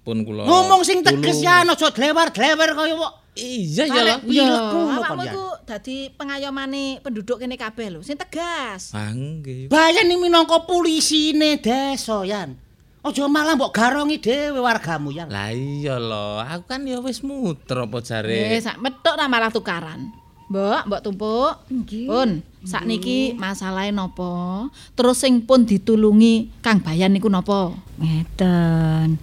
pun 0.00 0.24
kula. 0.24 0.48
Ngomong 0.48 0.80
sing 0.80 1.04
teges 1.04 1.38
tulung. 1.38 1.44
ya 1.44 1.60
aja 1.68 1.86
dlewer-dlewer 1.92 2.70
kaya 2.72 2.94
kok. 2.96 3.14
Iya 3.38 3.84
ya 3.86 4.02
Arek 4.02 4.18
lho. 4.18 4.26
pilek 4.26 4.60
ngono 4.66 4.92
awakmu 4.98 5.22
kon 5.22 5.26
ya. 5.26 5.32
dadi 5.64 5.96
pengayomane 6.10 6.84
penduduk 6.98 7.38
kene 7.38 7.54
kabeh 7.54 7.86
lho, 7.88 8.00
sing 8.02 8.18
tegas. 8.18 8.90
Ah 8.90 9.10
nggih. 9.10 9.70
Bayan 9.70 10.10
iki 10.10 10.18
minangka 10.18 10.66
pulisine 10.66 11.56
desa, 11.56 12.26
Yan. 12.26 12.58
Aja 12.98 13.30
malah 13.30 13.54
mbok 13.54 13.70
garongi 13.70 14.18
dhewe 14.18 14.58
wargamu, 14.58 15.14
Yan. 15.14 15.30
Lah 15.30 15.48
iya 15.48 15.96
lho, 15.96 16.42
aku 16.42 16.66
kan 16.66 16.82
ya 16.82 16.98
wis 16.98 17.22
muter 17.22 17.78
apa 17.78 17.98
Eh, 17.98 18.02
jare. 18.02 18.58
sak 18.58 18.82
metok 18.82 19.14
ta 19.14 19.30
malah 19.30 19.54
tukaran. 19.54 20.10
Mbok, 20.48 20.80
mbok 20.88 21.00
tumpuk. 21.04 21.52
Nggih. 21.68 22.08
Pun, 22.08 22.30
sakniki 22.64 23.36
masalahe 23.36 23.92
napa? 23.92 24.66
Terus 24.96 25.20
sing 25.20 25.44
pun 25.44 25.62
ditulungi 25.62 26.50
Kang 26.58 26.80
Bayan 26.80 27.12
niku 27.12 27.28
napa? 27.28 27.70
Ngeten. 28.00 29.20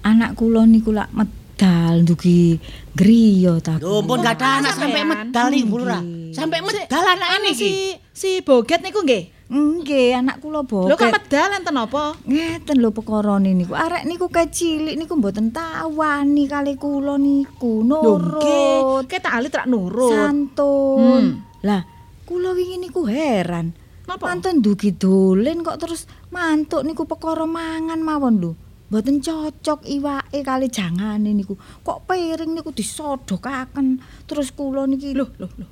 Anak 0.00 0.32
kula 0.32 0.64
niku 0.64 0.94
lak 0.94 1.10
medal 1.60 2.08
ndugi 2.08 2.56
griya 2.96 3.60
ta. 3.60 3.76
Lho, 3.76 4.00
pun 4.00 4.24
gak 4.24 4.40
ada 4.40 4.64
anak 4.64 4.80
sampai 4.80 5.04
medal 5.04 5.48
iki. 5.52 5.68
Nggih. 5.68 6.32
Sampai 6.32 6.64
medal 6.64 7.04
anake 7.04 7.32
Anu 7.36 7.48
iki. 7.52 7.60
si 7.60 7.70
si 8.16 8.30
Boget 8.40 8.80
niku 8.80 9.04
nggih. 9.04 9.52
Nggih, 9.52 10.16
anak 10.16 10.40
kula 10.40 10.64
Lho 10.64 10.96
kok 10.96 11.12
medal 11.12 11.48
enten 11.52 11.76
apa? 11.76 12.16
Ngeten 12.24 12.80
lho 12.80 12.88
pekorone 12.96 13.52
niku. 13.52 13.76
Arek 13.76 14.08
niku 14.08 14.32
kecilik 14.32 14.96
niku 14.96 15.20
mboten 15.20 15.52
tawani 15.52 16.48
kali 16.48 16.80
kula 16.80 17.20
niku. 17.20 17.84
Lho 17.84 17.96
nggih, 18.00 18.08
Nurut, 18.08 19.04
ketak 19.04 19.36
ali 19.36 19.52
trak 19.52 19.68
nurut. 19.68 20.16
santun. 20.16 21.44
Hmm. 21.44 21.60
Lah, 21.60 21.84
kula 22.24 22.56
wingi 22.56 22.80
niku 22.80 23.04
heran. 23.04 23.76
Napa? 24.08 24.32
Mantun 24.32 24.64
dugi 24.64 24.96
dolen 24.96 25.60
kok 25.60 25.76
terus 25.76 26.08
mantuk 26.32 26.88
niku 26.88 27.04
perkara 27.04 27.44
mangan 27.44 28.00
mawon 28.00 28.34
lho. 28.40 28.52
Mboten 28.90 29.22
cocok 29.22 29.86
iwake 29.86 30.42
kali 30.42 30.66
jangane 30.66 31.30
niku. 31.30 31.54
Kok 31.86 32.10
piring 32.10 32.58
niku 32.58 32.74
disodokaken. 32.74 34.02
Terus 34.26 34.50
kula 34.50 34.90
niki 34.90 35.14
Loh, 35.14 35.30
loh, 35.38 35.50
loh. 35.54 35.70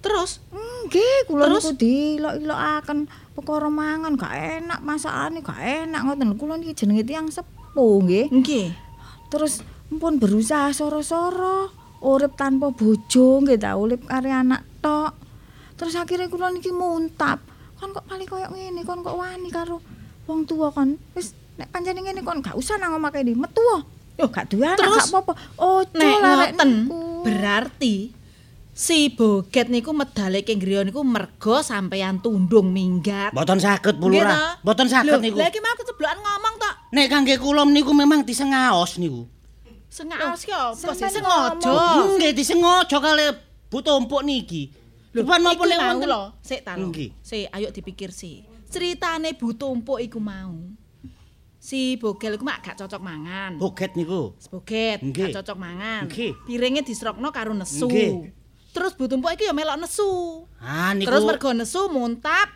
Terus 0.00 0.40
Nggih, 0.84 1.28
kula 1.28 1.48
niku 1.48 1.72
dilok-ilokaken 1.76 3.08
perkara 3.36 3.68
mangan 3.72 4.20
gak 4.20 4.36
enak 4.36 4.80
masakane 4.84 5.40
gak 5.44 5.60
enak 5.60 6.00
ngoten. 6.08 6.36
Kula 6.40 6.56
niki 6.56 6.72
jenenge 6.72 7.04
tiyang 7.04 7.28
sepuh 7.28 8.00
nggih. 8.04 8.32
nggih. 8.32 8.68
Terus 9.28 9.60
mpun 9.92 10.16
berusaha 10.16 10.72
soro-soro 10.72 11.68
urip 12.04 12.36
tanpa 12.36 12.72
bojo 12.72 13.44
nggih 13.44 13.60
ta, 13.60 13.76
urip 13.76 14.08
kare 14.08 14.28
anak 14.32 14.64
tok. 14.80 15.12
Terus 15.76 15.96
akhirnya 16.00 16.32
kula 16.32 16.48
niki 16.48 16.72
muntap. 16.72 17.44
Kon 17.80 17.92
kok 17.92 18.08
paling 18.08 18.28
koyo 18.28 18.48
ngene, 18.52 18.84
kon 18.88 19.04
kok 19.04 19.16
wani 19.16 19.48
karo 19.52 19.80
wong 20.28 20.48
tua 20.48 20.68
kon. 20.72 21.00
Wis 21.16 21.32
nek 21.54 21.68
pancene 21.70 22.00
ngene 22.02 22.20
kon 22.26 22.42
gak 22.42 22.58
usah 22.58 22.76
nang 22.78 22.98
omah 22.98 23.10
kene, 23.14 23.34
metu. 23.34 23.62
Yo 24.14 24.30
gak 24.30 24.50
duwe 24.50 24.66
anak 24.66 24.86
gak 24.86 25.10
apa-apa. 25.10 25.32
Ojo 25.58 25.94
Nek 25.98 26.14
ngoten, 26.22 26.70
berarti 27.26 28.14
si 28.74 29.10
Boget 29.14 29.70
niku 29.70 29.94
medale 29.94 30.42
king 30.42 30.58
griya 30.58 30.82
niku 30.82 31.06
mergo 31.06 31.62
sampeyan 31.62 32.18
tundung 32.18 32.74
minggat. 32.74 33.30
Mboten 33.30 33.62
saged 33.62 33.98
Bu 34.02 34.10
Nggih 34.10 34.22
Lurah. 34.22 34.34
ta? 34.34 34.46
Mboten 34.66 34.86
saged 34.90 35.18
niku. 35.22 35.38
Lah 35.38 35.50
iki 35.50 35.62
mau 35.62 35.74
keceblokan 35.78 36.18
ngomong 36.18 36.54
tok. 36.58 36.74
Nek 36.94 37.06
kangge 37.10 37.34
kula 37.38 37.62
niku 37.66 37.90
memang 37.94 38.26
disengaos 38.26 38.98
niku. 38.98 39.26
Sengaos 39.90 40.42
ki 40.42 40.50
apa 40.50 40.90
sih 40.90 41.06
sengaja. 41.06 41.70
Oh, 41.70 42.18
nggih 42.18 42.34
disengaja 42.34 42.98
kali 42.98 43.30
Bu 43.70 43.78
Tumpuk 43.78 44.26
niki. 44.26 44.70
Depan 45.14 45.38
iku 45.46 45.46
napa 45.46 45.62
nek 45.70 45.78
mau 45.78 45.90
wonten 45.94 46.08
lho, 46.10 46.22
sik 46.42 46.60
ta 46.66 46.74
lho. 46.74 46.90
Sik, 47.22 47.46
ayo 47.54 47.70
dipikir 47.70 48.10
sih. 48.10 48.42
Ceritane 48.66 49.38
Bu 49.38 49.54
Tumpuk 49.54 50.02
iku 50.02 50.18
mau. 50.18 50.58
Si 51.64 51.96
Bogel 51.96 52.36
iku 52.36 52.44
mak 52.44 52.60
gak 52.60 52.76
cocok 52.76 53.00
mangan. 53.00 53.56
Boget 53.56 53.96
niku. 53.96 54.36
Boget 54.52 55.00
gak 55.00 55.40
cocok 55.40 55.56
mangan. 55.56 56.04
Nggih. 56.04 56.36
Piringe 56.44 56.84
disrokno 56.84 57.32
karo 57.32 57.56
nesu. 57.56 57.88
Nggih. 57.88 58.36
Terus 58.76 58.92
Bu 58.92 59.08
Tumpuk 59.08 59.32
iki 59.32 59.48
ya 59.48 59.56
melok 59.56 59.80
nesu. 59.80 60.44
Ah 60.60 60.92
niku. 60.92 61.08
Terus 61.08 61.24
mergo 61.24 61.56
nesu 61.56 61.88
muntap. 61.88 62.52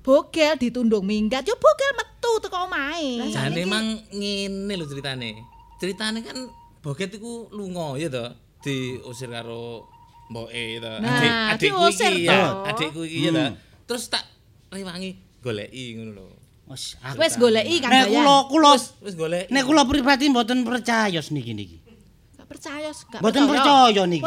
Bogel 0.00 0.56
ditundung 0.56 1.04
minggat, 1.04 1.44
yo 1.44 1.56
Bogel 1.60 1.92
metu 1.92 2.32
teko 2.40 2.68
omahe. 2.68 3.32
Jane 3.32 3.64
mang 3.64 4.00
ngene 4.12 4.72
lho 4.76 4.84
ceritane. 4.88 5.40
Ceritane 5.80 6.20
kan 6.20 6.36
Boget 6.84 7.12
iku 7.16 7.52
lunga 7.52 7.96
ya 8.00 8.08
to, 8.08 8.28
diusir 8.64 9.28
karo 9.28 9.88
mboke 10.32 10.80
to. 10.80 10.92
Nah, 11.04 11.52
adikku 11.52 11.84
diusir 11.84 12.12
iki 12.16 12.28
ya, 12.28 12.64
adikku 12.64 13.00
iki 13.04 13.28
ya 13.28 13.30
to. 13.32 13.44
Hmm. 13.44 13.56
Terus 13.84 14.08
tak 14.08 14.24
rewangi 14.72 15.20
goleki 15.44 16.00
ngono 16.00 16.12
lho. 16.16 16.39
Wes 16.70 16.94
aku- 17.02 17.18
Wis 17.18 17.34
goleki 17.34 17.82
Kang 17.82 17.90
Nek 17.90 18.06
Bayan. 18.06 18.22
kula 18.22 18.36
kula 18.46 18.72
Wis 19.02 19.14
goleki. 19.18 19.50
nek 19.50 19.64
kula 19.66 19.82
pribadi 19.82 20.24
mboten 20.30 20.62
percaya 20.62 21.18
niki 21.18 21.50
niki. 21.50 21.76
Gak 22.38 22.46
percaya, 22.46 22.90
gak 22.94 23.18
Mboten 23.18 23.42
percaya 23.50 24.02
niki. 24.06 24.22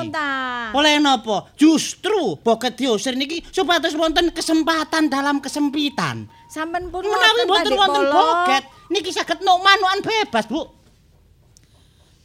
Oleh 0.75 0.99
napa? 0.99 1.47
Justru 1.55 2.35
boket 2.43 2.75
diusir 2.75 3.15
niki 3.15 3.39
supados 3.47 3.95
wonten 3.95 4.35
kesempatan 4.35 5.07
dalam 5.07 5.39
kesempitan. 5.39 6.27
Sampeyan 6.51 6.91
pun 6.91 7.07
Menawi 7.07 7.47
mboten 7.47 7.73
wonten 7.79 8.03
boket 8.11 8.63
niki 8.91 9.09
saged 9.15 9.39
nuk 9.39 9.63
manukan 9.63 10.03
bebas, 10.03 10.43
Bu. 10.51 10.82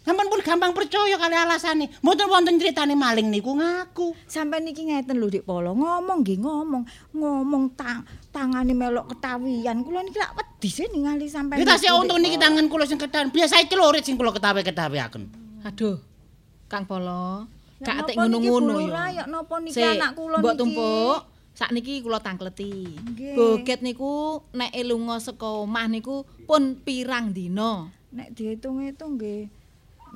Sampeyan 0.08 0.32
pun 0.32 0.40
gampang 0.40 0.72
percaya 0.72 1.20
kali 1.20 1.36
alasane. 1.36 1.92
Mboten 2.00 2.32
wonten 2.32 2.56
critane 2.56 2.96
maling 2.96 3.28
niku 3.28 3.52
ngaku. 3.52 4.16
Sampai 4.24 4.64
niki 4.64 4.88
ngeten 4.88 5.20
lho 5.20 5.28
Dik 5.28 5.44
Polo, 5.44 5.76
ngomong 5.76 6.24
nggih 6.24 6.40
ngomong, 6.40 6.80
ngomong 7.12 7.76
tang 7.76 8.08
tangane 8.32 8.72
melok 8.72 9.12
ketawian. 9.12 9.84
Kula 9.84 10.00
niki 10.00 10.16
lak 10.16 10.32
wedi 10.32 10.68
sih 10.72 10.88
ningali 10.88 11.28
sampean. 11.28 11.60
Kita 11.60 11.76
sih 11.76 11.92
untung 11.92 12.24
niki 12.24 12.40
tangan 12.40 12.72
kula 12.72 12.88
sing 12.88 12.96
kedan. 12.96 13.28
Biasa 13.28 13.60
celurit 13.68 14.00
sing 14.00 14.16
kula 14.16 14.32
ketawe-ketaweaken. 14.32 15.28
Aduh. 15.68 16.00
Kang 16.72 16.88
Polo, 16.88 17.44
gak 17.84 18.08
atik 18.08 18.16
niki 18.16 18.48
ngono-ngono 18.48 18.80
ya. 18.80 18.88
Lurah, 18.88 19.08
ya 19.12 19.24
napa 19.28 19.60
niki 19.60 19.76
anak 19.76 20.16
kula 20.16 20.40
Mbok 20.40 20.52
niki? 20.56 20.60
tumpuk, 20.64 21.18
sakniki 21.52 21.94
kula 22.00 22.24
tangkleti. 22.24 22.96
Nggih. 22.96 23.36
Boget 23.36 23.84
niku 23.84 24.40
nek 24.56 24.72
lunga 24.88 25.20
saka 25.20 25.68
omah 25.68 25.84
niku 25.84 26.24
pun 26.48 26.80
pirang 26.80 27.36
dina. 27.36 27.92
Nek 28.08 28.32
dihitung-hitung 28.32 29.20
nggih 29.20 29.57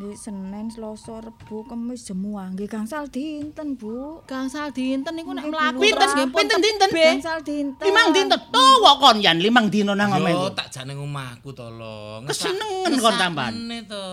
nggih 0.02 0.18
Senin, 0.18 0.66
Selasa, 0.66 1.22
Rebo, 1.22 1.62
Kamis, 1.62 2.02
Jumat 2.10 2.58
nggih 2.58 2.66
gangsal 2.66 3.06
dinten, 3.06 3.78
Bu. 3.78 4.18
Gangsal 4.26 4.74
dinten 4.74 5.14
niku 5.14 5.30
nek 5.30 5.46
mlaku 5.46 5.78
Pinten 5.78 6.08
nggih 6.10 6.28
pinten 6.34 6.58
dinten? 6.58 6.90
Gangsal 6.90 7.38
dinten. 7.46 7.78
Limang 7.86 8.10
dinten 8.10 8.40
tuwa 8.50 8.98
kon 8.98 9.22
yan 9.22 9.38
limang 9.38 9.70
dino 9.70 9.94
nang 9.94 10.10
omah. 10.10 10.34
Yo 10.34 10.50
tak 10.50 10.74
jane 10.74 10.98
omahku 10.98 11.54
to 11.54 11.70
lho. 11.70 12.26
Kesenengen 12.26 12.98
kon 12.98 13.14
tambahan. 13.14 13.54
Ngesakne 13.54 13.78
to. 13.86 14.04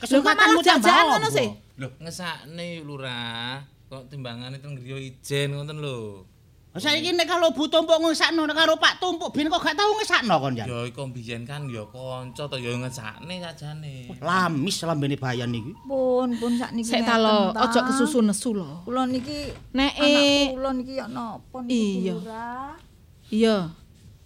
Kesempatanmu 0.00 0.56
malah 0.56 0.64
jajan 0.64 0.80
tambah 0.80 1.04
ngono 1.12 1.28
sih? 1.28 1.48
Lho, 1.76 1.88
ngesakne 2.00 2.66
lurah. 2.80 3.60
Kok 3.92 4.08
timbangane 4.08 4.56
ten 4.64 4.72
griya 4.80 4.96
ijen 4.96 5.60
ngoten 5.60 5.76
lho. 5.76 6.24
Saiki 6.74 7.14
nek 7.14 7.30
kalau 7.30 7.54
Bu 7.54 7.70
Tumpuk 7.70 8.02
ngesakno 8.02 8.50
karo 8.50 8.74
Pak 8.74 8.98
Tumpuk 8.98 9.30
bin 9.30 9.46
kok 9.46 9.62
gak 9.62 9.78
tau 9.78 9.94
ngesakno 9.94 10.42
kon 10.42 10.58
yan. 10.58 10.66
Ya 10.66 10.78
iku 10.90 11.06
mbiyen 11.06 11.46
kan 11.46 11.70
ya 11.70 11.86
kanca 11.86 12.50
to 12.50 12.58
ya 12.58 12.74
ngesakne 12.74 13.38
sajane. 13.38 14.10
Lamis 14.18 14.82
lambene 14.82 15.14
bayan 15.14 15.54
niki. 15.54 15.70
Pun 15.86 16.34
pun 16.34 16.58
sakniki. 16.58 16.90
Sik 16.90 17.06
ta 17.06 17.14
lho, 17.22 17.54
aja 17.54 17.78
kesusu 17.86 18.26
nesu 18.26 18.58
lho. 18.58 18.82
Kula 18.82 19.06
niki 19.06 19.54
Nek 19.70 19.92
anak 20.02 20.18
eh 20.18 20.46
kula 20.50 20.70
niki 20.74 20.92
ya 20.98 21.06
napa 21.06 21.62
niki 21.62 22.10
Iya. 22.10 22.14
Iya, 23.30 23.56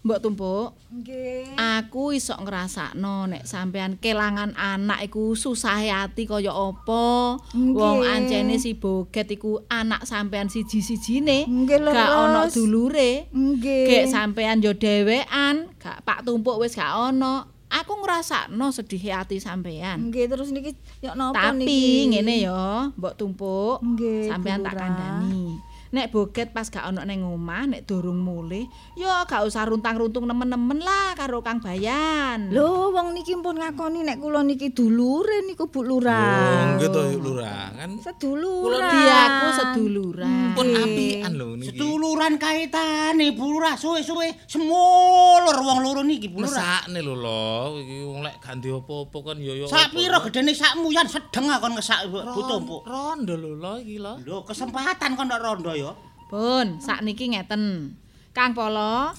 Mbok 0.08 0.24
Tumpuk, 0.24 0.68
Nggih. 0.88 1.52
aku 1.52 2.16
iso 2.16 2.32
ngrasakno 2.32 3.28
nek 3.28 3.44
sampean 3.44 4.00
kelangan 4.00 4.56
anak 4.56 5.04
iku 5.04 5.36
susah 5.36 5.76
ati 5.84 6.24
kaya 6.24 6.48
apa. 6.48 7.36
Wong 7.52 7.98
ancene 8.00 8.56
si 8.56 8.72
Boget 8.72 9.28
iku 9.28 9.60
anak 9.68 10.08
sampean 10.08 10.48
siji-sijine. 10.48 11.44
Gak 11.68 11.92
ana 11.92 12.48
dulure. 12.48 13.28
Nggih. 13.28 13.84
Gek 13.84 14.04
sampean 14.08 14.64
yo 14.64 14.72
dhewean, 14.72 15.68
gak 15.76 16.00
Pak 16.08 16.24
Tumpuk 16.24 16.56
wis 16.56 16.72
gak 16.72 16.88
ana. 16.88 17.44
Aku 17.68 18.00
ngrasakno 18.00 18.72
sedih 18.72 19.12
ati 19.12 19.36
sampean. 19.36 20.08
Nggih 20.08 20.24
terus 20.24 20.48
niki 20.48 20.72
ya 21.04 21.12
napa 21.12 21.52
Tapi 21.52 21.68
niki? 21.68 22.16
ngene 22.16 22.34
ya, 22.40 22.88
Mbok 22.96 23.12
Tumpuk, 23.12 23.84
Nggih, 23.84 24.32
sampean 24.32 24.64
tak 24.64 24.72
kandhani. 24.72 25.52
Nek 25.88 26.12
boget 26.12 26.52
pas 26.52 26.68
gak 26.68 26.84
ono 26.92 27.00
ning 27.00 27.24
omah, 27.24 27.64
nek 27.64 27.88
durung 27.88 28.20
mulih, 28.20 28.68
ya 28.92 29.24
gak 29.24 29.48
usah 29.48 29.64
runtang-runtung 29.64 30.28
nemen-nemen 30.28 30.84
lah 30.84 31.16
karo 31.16 31.40
Kang 31.40 31.64
Bayan. 31.64 32.52
Lho 32.52 32.92
wong 32.92 33.16
niki 33.16 33.32
pun 33.40 33.56
ngakoni 33.56 34.04
nek 34.04 34.20
kula 34.20 34.44
niki 34.44 34.68
dulure 34.76 35.48
niku 35.48 35.64
Bu 35.72 35.80
Oh, 35.88 35.96
Lurah. 35.96 36.76
nggih 36.76 36.92
to 36.92 37.00
lurah 37.16 37.72
kan. 37.72 37.90
Sedulur. 38.04 38.76
Diaku 38.76 39.46
seduluran. 39.56 40.52
Pun 40.52 40.68
apian 40.76 41.32
lho 41.40 41.56
niki. 41.56 41.72
Seduluran 41.72 42.36
kaitane 42.36 43.32
Bu 43.32 43.56
Lurah 43.56 43.72
suwe-suwe 43.72 44.44
semulur 44.44 45.56
wong 45.56 45.78
loro 45.80 46.04
niki 46.04 46.28
Bu 46.28 46.44
Lurah. 46.44 46.84
Ngesakne 46.84 47.00
lho 47.00 47.14
lho, 47.16 47.80
iki 47.80 47.96
wong 48.04 48.20
lek 48.20 48.36
gak 48.44 48.60
ndek 48.60 48.76
apa-apa 48.84 49.18
kan 49.24 49.36
ya 49.40 49.52
ya. 49.56 49.64
Sak 49.64 49.96
pira 49.96 50.20
gedene 50.20 50.52
sakmu 50.52 50.92
yan 50.92 51.08
sedeng 51.08 51.48
kon 51.48 51.72
ngesak 51.72 52.12
Bu 52.12 52.40
Tumpuk. 52.44 52.84
Rondo 52.84 53.34
lho 53.40 53.56
lho 53.56 53.72
iki 53.80 53.96
lho. 53.96 54.20
Lho 54.20 54.44
kesempatan 54.44 55.16
kon 55.16 55.32
rondo 55.32 55.72
ya. 55.82 55.92
Pun, 56.28 56.82
sakniki 56.82 57.32
ngeten. 57.32 57.94
Kang 58.36 58.52
Polo, 58.52 59.10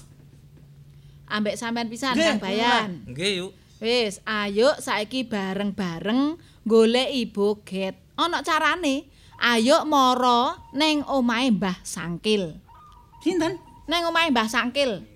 ambek 1.26 1.58
sampean 1.58 1.90
pisan 1.90 2.14
Kang 2.14 2.38
Bayan. 2.38 3.04
Nggih 3.08 3.32
yuk. 3.44 3.52
Wis, 3.80 4.20
ayo 4.28 4.76
saiki 4.76 5.24
bareng-bareng 5.24 6.36
goleki 6.68 7.24
boget. 7.32 7.96
Ana 8.20 8.44
carane. 8.44 9.08
Ayo 9.40 9.88
mara 9.88 10.60
ning 10.76 11.00
omahe 11.08 11.48
Mbah 11.48 11.80
Sangkil. 11.80 12.60
Sinten? 13.24 13.56
Ning 13.88 14.02
omahe 14.04 14.28
Mbah 14.28 14.52
Sangkil. 14.52 15.08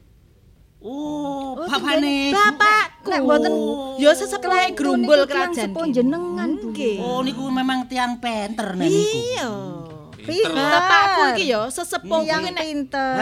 Oh, 0.80 1.60
bapane. 1.60 2.32
Bapakku. 2.32 3.08
Nek 3.12 3.20
mboten 3.20 3.52
ya 4.00 4.16
sesepuhe 4.16 4.72
grumbul 4.72 5.28
kerajaan. 5.28 5.76
Nggih. 5.76 7.04
Oh 7.04 7.20
niku 7.20 7.52
memang 7.52 7.84
tiang 7.84 8.16
penter 8.16 8.72
nek 8.80 8.88
niku. 8.88 9.20
Iya. 9.36 9.52
Pinter. 10.24 10.56
Bapakku 10.56 11.22
iki 11.32 11.44
ya 11.46 11.62
sesepuh 11.68 12.20
yang 12.22 12.40
kuwi 12.40 12.50
nek 12.50 12.64
pinter. 12.64 13.14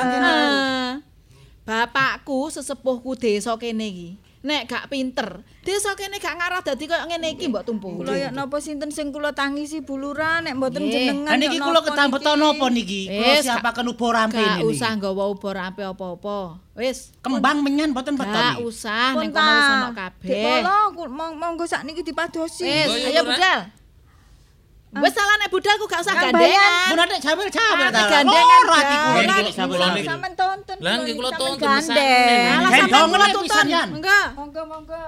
Bapakku 1.63 2.51
sesepuhku 2.51 3.15
desa 3.15 3.55
kene 3.55 3.87
iki. 3.87 4.11
Nek 4.43 4.67
gak 4.67 4.91
pinter, 4.91 5.39
desa 5.63 5.95
kene 5.95 6.19
gak 6.19 6.35
ngarah 6.35 6.67
dadi 6.67 6.91
koyo 6.91 7.07
ngene 7.07 7.39
iki 7.39 7.47
mbok 7.47 7.63
tumpu. 7.63 7.95
Kula 7.95 8.19
ya 8.19 8.35
napa 8.35 8.59
sinten 8.59 8.91
sing 8.91 9.15
kula 9.15 9.31
tangisi 9.31 9.79
Bu 9.79 9.95
Lurah 9.95 10.43
nek 10.43 10.59
mboten 10.59 10.83
jenengan. 10.83 11.31
Lah 11.31 11.39
niki 11.39 11.63
kula 11.63 11.79
ketambetan 11.79 12.35
niki? 12.35 12.43
napa 12.43 12.67
niki? 12.67 13.01
Kula 13.07 13.39
siapaken 13.39 13.87
ubur 13.87 14.11
rampe 14.11 14.43
Gak 14.43 14.59
niki. 14.59 14.67
usah 14.67 14.91
nggawa 14.99 15.31
ubur 15.31 15.55
ampe 15.55 15.87
apa-apa. 15.87 16.59
Wis, 16.75 17.15
Kembang 17.23 17.63
menyan 17.63 17.95
mboten 17.95 18.19
beton 18.19 18.35
gak 18.35 18.59
usah 18.59 19.15
ning 19.15 19.31
kono 19.31 19.47
wis 19.47 19.63
ta. 19.63 19.71
ono 19.71 19.87
Dik 19.87 19.99
kabeh. 20.03 20.43
Polo, 20.43 20.79
kul- 20.91 21.15
mong- 21.15 21.39
monggo 21.39 21.63
sakniki 21.63 22.03
dipadosi. 22.03 22.67
Wis, 22.67 23.15
ayo 23.15 23.23
budal. 23.23 23.71
Wis 24.93 25.09
salah 25.11 25.35
nek 25.37 25.49
budalku 25.49 25.85
gak 25.87 26.05
usah 26.05 26.13
Kang 26.13 26.25
gandengan. 26.31 26.89
Mun 26.93 27.01
ada 27.01 27.17
jawel-jawel 27.17 27.81
Ah, 27.81 27.89
ta. 27.91 28.03
gandengan, 28.13 28.61
Loro 28.61 28.75
atiku 28.77 29.09
Nggih, 29.09 29.17
niki 29.17 29.33
niki 29.33 29.43
lek 29.43 29.55
jawel. 29.55 29.71
kula 29.73 29.87
niki. 29.89 30.05
Sampeyan 30.05 30.35
tonton. 30.37 30.77
Lah, 30.79 30.93
nggih, 30.95 31.15
kula 31.15 31.31
sampeyan 31.31 31.41
tonton, 31.41 31.65
gandeng. 31.65 31.97
mesakne. 31.97 32.53
Alah 32.53 32.71
Gendong 32.71 32.91
sampean 32.93 33.09
kula 33.09 33.25
nek 33.25 33.33
tuntun. 33.33 33.47
pisan, 33.49 33.67
Yan. 33.67 33.89
Enggak. 33.91 34.27
Monggo 34.37 34.63
monggo. 34.69 35.05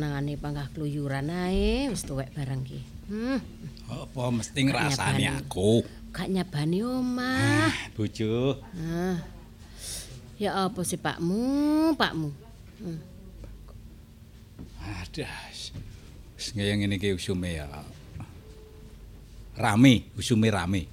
Senengane 0.00 0.40
panggah 0.40 0.64
kluyuran 0.72 1.28
ae 1.28 1.92
wis 1.92 2.08
tuwek 2.08 2.32
barang 2.32 2.64
ki. 2.64 2.80
Hmm, 3.12 3.36
Apa 3.92 4.32
mesti 4.32 4.64
ngrasani 4.64 5.28
aku? 5.28 5.84
gak 6.08 6.24
nyabani 6.32 6.80
omah. 6.80 7.68
Bojo. 7.92 8.56
Ah. 8.80 9.20
Ya 10.40 10.56
apa 10.56 10.80
sih 10.88 10.96
Pakmu, 10.96 11.92
Pakmu? 12.00 12.32
Hmm. 12.80 12.96
Aduh. 15.04 15.28
Wis 16.32 16.56
kaya 16.56 16.80
ngene 16.80 16.96
iki 16.96 17.12
usume 17.12 17.60
ya. 17.60 17.68
Rame, 19.52 20.08
usume 20.16 20.48
rame. 20.48 20.88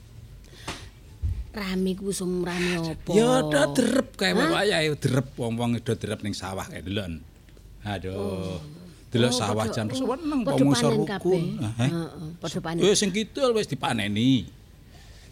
Rame 1.56 1.96
ku 1.96 2.12
usum 2.12 2.44
rame 2.44 2.92
apa? 2.92 3.12
Ya 3.16 3.40
do 3.40 3.62
derep 3.72 4.20
kae 4.20 4.36
bapak 4.36 4.68
ya 4.68 4.84
derep 5.00 5.32
wong-wong 5.40 5.80
do 5.80 5.96
derep 5.96 6.28
ning 6.28 6.36
sawah 6.36 6.68
kae 6.68 6.84
delok. 6.84 7.24
Aduh. 7.88 8.77
Delok 9.08 9.32
sawah 9.32 9.66
jan 9.72 9.88
seneng 9.88 10.44
iso 10.44 10.52
panen 10.52 11.00
rukun. 11.08 11.44
Heeh, 11.64 11.90
padha 12.44 12.60
panen. 12.60 12.82
Wis 12.84 13.00
sing 13.00 13.16
kidul 13.16 13.56
wis 13.56 13.72
dipaneni. 13.72 14.44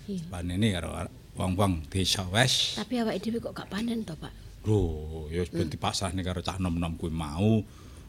Iya. 0.07 0.23
Paneni 0.31 0.71
karo 0.71 0.95
wong-wong 1.35 1.91
desa 1.91 2.23
wes. 2.31 2.79
Tapi 2.79 3.03
awake 3.03 3.19
dhewe 3.19 3.43
kok 3.43 3.51
gak 3.51 3.67
panen 3.67 4.07
to, 4.07 4.15
Pak? 4.15 4.31
Lho, 4.63 5.27
ya 5.27 5.43
wis 5.43 5.51
ben 5.51 5.67
dipasrahne 5.67 6.23
karo 6.23 6.39
cah 6.39 6.55
nom-nom 6.55 6.95
kuwi 6.95 7.11
mau. 7.11 7.59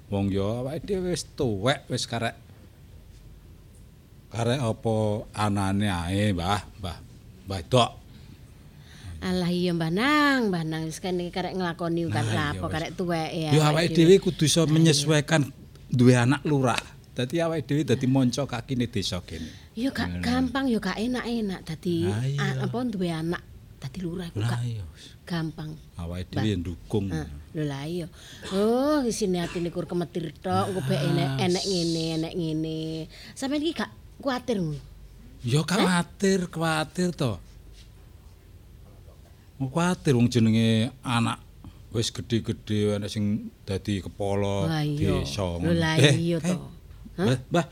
Wong 0.06 0.30
ya 0.30 0.62
awake 0.62 0.86
dhewe 0.86 1.10
wis 1.10 1.26
tuwek 1.34 1.90
wis 1.90 2.06
karek 2.06 2.38
karek 4.30 4.62
apa 4.62 4.94
anane 5.34 5.90
ae, 5.90 6.30
Mbah, 6.30 6.62
Mbah. 6.78 6.98
Mbah 7.51 7.60
Dok. 7.66 7.90
Alah 9.27 9.51
iya 9.51 9.74
Mbah 9.74 9.90
Nang, 9.90 10.55
Mbah 10.55 10.62
Nang 10.62 10.86
wis 10.86 11.03
kene 11.03 11.35
karek 11.35 11.59
nglakoni 11.59 12.07
kan 12.15 12.23
Nah, 12.31 12.55
lapo 12.55 12.70
karek 12.70 12.94
tuwek 12.94 13.31
ya. 13.35 13.51
Ya 13.51 13.62
awake 13.74 13.90
dhewe 13.90 14.23
kudu 14.23 14.47
iso 14.47 14.62
menyesuaikan 14.70 15.51
duwe 15.90 16.15
anak 16.15 16.47
lurah. 16.47 16.78
Dadi 17.11 17.43
awake 17.43 17.66
dhewe 17.66 17.82
dadi 17.82 18.07
monco 18.07 18.47
kakine 18.47 18.86
desa 18.86 19.19
kene. 19.27 19.51
Ya 19.74 19.90
gak 19.90 20.23
gampang 20.23 20.70
ya 20.70 20.78
gak 20.78 20.94
enak-enak 20.94 21.61
dadi 21.66 22.07
apa 22.39 22.78
duwe 22.86 23.11
anak 23.11 23.43
dadi 23.82 23.98
lurah 23.98 24.31
iku 24.31 24.47
gak 24.47 24.62
gampang. 25.27 25.74
Awake 25.98 26.31
dhewe 26.31 26.62
ndukung. 26.62 27.11
Ah, 27.11 27.27
Lho 27.51 27.66
lah 27.66 27.82
iya. 27.82 28.07
Oh, 28.55 29.03
isine 29.03 29.43
atine 29.43 29.74
kur 29.74 29.90
kemetir 29.90 30.31
tok, 30.39 30.70
engko 30.70 30.86
bek 30.86 31.03
enek 31.03 31.31
enek 31.43 31.65
ngene, 31.66 32.05
enek 32.20 32.32
ngene. 32.39 32.78
Sampeyan 33.35 33.65
iki 33.65 33.74
gak 33.74 33.90
kuwatir 34.23 34.62
ngono. 34.62 34.78
Ya 35.43 35.66
kuwatir, 35.66 36.47
kuwatir 36.47 37.11
to. 37.11 37.43
Kuwatir 39.57 40.12
wong 40.12 40.28
jenenge 40.28 40.93
anak 41.01 41.41
wis 41.89 42.12
gedhe-gedhe 42.12 43.01
ana 43.01 43.09
sing 43.09 43.49
dadi 43.65 44.05
kepala 44.05 44.69
Lah 44.69 44.85
desa. 44.85 45.57
Lho 45.57 45.73
lah 45.73 45.97
Eh, 45.97 46.12
iya 46.12 46.37
eh, 46.37 46.53
to. 46.53 46.69
Mbah, 47.16 47.39
Mbah, 47.49 47.66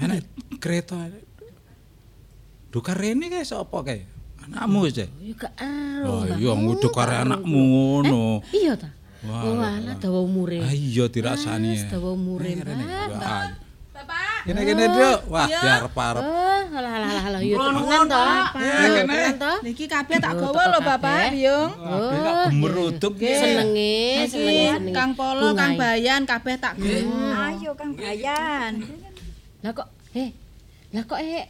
enak 0.00 0.24
kereta. 0.56 0.96
Dukar 2.72 2.96
rene 2.96 3.28
kae 3.28 3.44
sapa 3.44 3.84
kae? 3.84 4.08
Anakmu 4.48 4.88
wis. 4.88 4.96
eh? 4.96 5.08
Ya 5.20 5.34
gak 5.36 5.52
ero. 5.60 6.08
Oh 6.08 6.20
Mbah. 6.24 6.38
iya 6.40 6.52
ngudu 6.56 6.88
kare 6.88 7.14
anakmu 7.20 7.60
ngono. 7.60 8.40
Iya 8.48 8.80
ta? 8.80 8.88
Wah, 9.20 9.44
Oh 9.44 9.52
lah, 9.60 9.76
alah 9.76 10.00
dawa 10.00 10.24
umure. 10.24 10.64
Ah 10.64 10.72
iya 10.72 11.04
dirasani. 11.04 11.76
Wis 11.76 11.84
dawa 11.92 12.16
umure. 12.16 12.56
Mbah. 12.56 13.69
Kene 14.40 14.60
kene 14.64 14.84
Duk. 14.88 15.18
Wah, 15.28 15.46
diarep-arep. 15.46 16.22
Oh, 16.24 16.62
alah 16.80 16.92
alah 16.96 17.08
alah 17.12 17.24
alah 17.28 17.40
iya 17.44 17.56
tenan 17.60 18.02
to. 19.36 19.52
Niki 19.60 19.84
kabeh 19.84 20.16
tak 20.16 20.32
gawa 20.40 20.62
lho 20.72 20.78
Bapak, 20.80 20.96
kabeh. 20.96 21.28
Biung. 21.36 21.72
Oh, 21.76 22.48
Gemeruduk 22.48 23.14
senenge, 23.20 24.24
senenge, 24.24 24.80
senenge. 24.80 24.96
Kang 24.96 25.12
Polo, 25.12 25.52
Kang. 25.52 25.76
Bayan 25.76 26.24
kabeh 26.24 26.56
tak 26.56 26.80
gawa. 26.80 27.52
Ayo 27.52 27.70
Kang 27.76 27.92
Bayan. 27.92 28.80
Lah 29.60 29.72
kok 29.76 29.92
eh 30.16 30.32
lah 30.96 31.04
kok 31.04 31.20
eh 31.20 31.44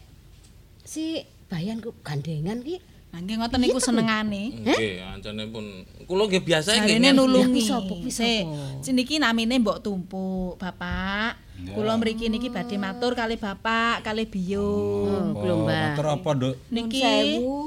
si 0.83 1.23
Bayan 1.47 1.79
ku 1.79 1.95
gandengan 2.03 2.59
ki 2.63 2.83
Nangge 3.11 3.35
ngoten 3.35 3.59
niku 3.59 3.83
senengane. 3.83 4.55
Nggih, 4.63 5.03
ancane 5.03 5.43
pun 5.51 5.67
kula 6.07 6.31
nggih 6.31 6.47
biasa 6.47 6.79
nggih. 6.79 7.11
Nulungi. 7.11 7.59
Kuwi 7.59 7.63
sapa, 7.67 7.95
kuwi 7.99 8.13
Sik, 8.15 8.45
sapa? 8.47 8.91
niki 8.95 9.15
namine 9.19 9.59
Mbok 9.59 9.83
Tumpuk, 9.83 10.55
Bapak. 10.63 11.35
Kula 11.61 11.99
mriki 11.99 12.31
niki 12.31 12.49
badhe 12.49 12.79
matur 12.79 13.13
kali 13.19 13.35
Bapak, 13.35 14.07
kali 14.07 14.31
Biung. 14.31 15.35
Oh, 15.35 15.43
belum 15.43 15.67
Mbah. 15.67 15.99
Motor 15.99 16.07
apa, 16.07 16.29
Nduk? 16.39 16.55
Niki 16.71 17.03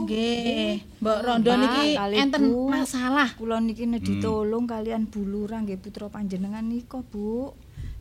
nggih, 0.08 0.72
Mbok 1.04 1.20
Rondo 1.28 1.52
niki 1.60 1.86
enten 2.00 2.44
Bu. 2.48 2.72
masalah. 2.72 3.30
Kula 3.36 3.60
niki 3.60 3.84
nedhi 3.84 4.24
ditolong 4.24 4.64
kalian 4.64 5.12
Bulura 5.12 5.60
nggih 5.60 5.76
putra 5.76 6.08
panjenengan 6.08 6.64
nika, 6.64 7.04
Bu. 7.04 7.52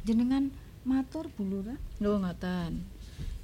Jenengan 0.06 0.54
matur 0.86 1.26
Bulura. 1.34 1.74
Lho 1.98 2.22
ngoten. 2.22 2.86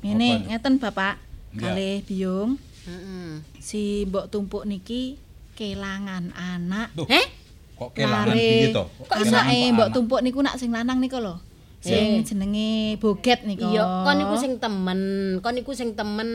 Ngene, 0.06 0.46
ngeten 0.46 0.78
Bapak, 0.78 1.18
kali 1.58 2.06
Biung. 2.06 2.62
Heeh. 2.88 3.44
Si 3.60 4.08
Mbok 4.08 4.32
Tumpuk 4.32 4.64
niki 4.64 5.20
kelangan 5.52 6.32
anak. 6.32 6.96
Duh, 6.96 7.04
Eh? 7.04 7.26
Kok 7.76 7.90
kelangan 7.94 8.34
piye 8.34 8.72
to? 8.72 8.84
Kok 9.04 9.16
anake 9.28 9.58
Mbok 9.76 9.88
Tumpuk 9.92 10.20
niku 10.24 10.40
nak 10.40 10.56
sing 10.56 10.72
lanang 10.72 10.98
niku 10.98 11.20
lho. 11.20 11.36
Sing 11.78 12.24
jenenge 12.26 12.98
Boget 12.98 13.44
niku. 13.46 13.68
Iya, 13.70 14.02
kon 14.02 14.16
niku 14.18 14.34
sing 14.34 14.58
temen, 14.58 15.00
kon 15.44 15.54
niku 15.54 15.70
sing 15.76 15.94
temen 15.94 16.30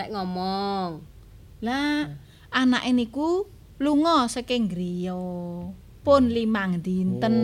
nek 0.00 0.08
ngomong. 0.14 1.04
Lah, 1.60 2.08
anake 2.54 2.90
niku 2.94 3.44
lunga 3.82 4.30
saking 4.30 4.70
griya. 4.70 5.18
Pun 6.06 6.32
limang 6.32 6.80
dinten. 6.80 7.36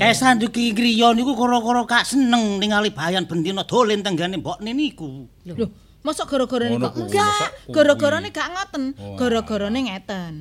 Kesan 0.00 0.40
iki 0.40 0.72
griya 0.72 1.12
niku 1.12 1.36
kara-kara 1.36 1.84
kak 1.84 2.08
seneng 2.08 2.56
ningali 2.58 2.90
bayan 2.90 3.28
bendina 3.28 3.62
dolen 3.62 4.00
tenggane 4.02 4.40
mbokne 4.40 4.72
niku. 4.74 5.28
Lho, 5.44 5.70
mosok 6.00 6.26
gara-gara 6.26 6.66
niku 6.66 6.88
enggak, 7.04 7.50
kuwi. 7.68 7.74
gara-garane 7.76 8.28
gak 8.32 8.48
ngoten. 8.50 8.84
Oh, 8.96 9.16
Gara-garane 9.16 9.78
ngeten. 9.84 10.34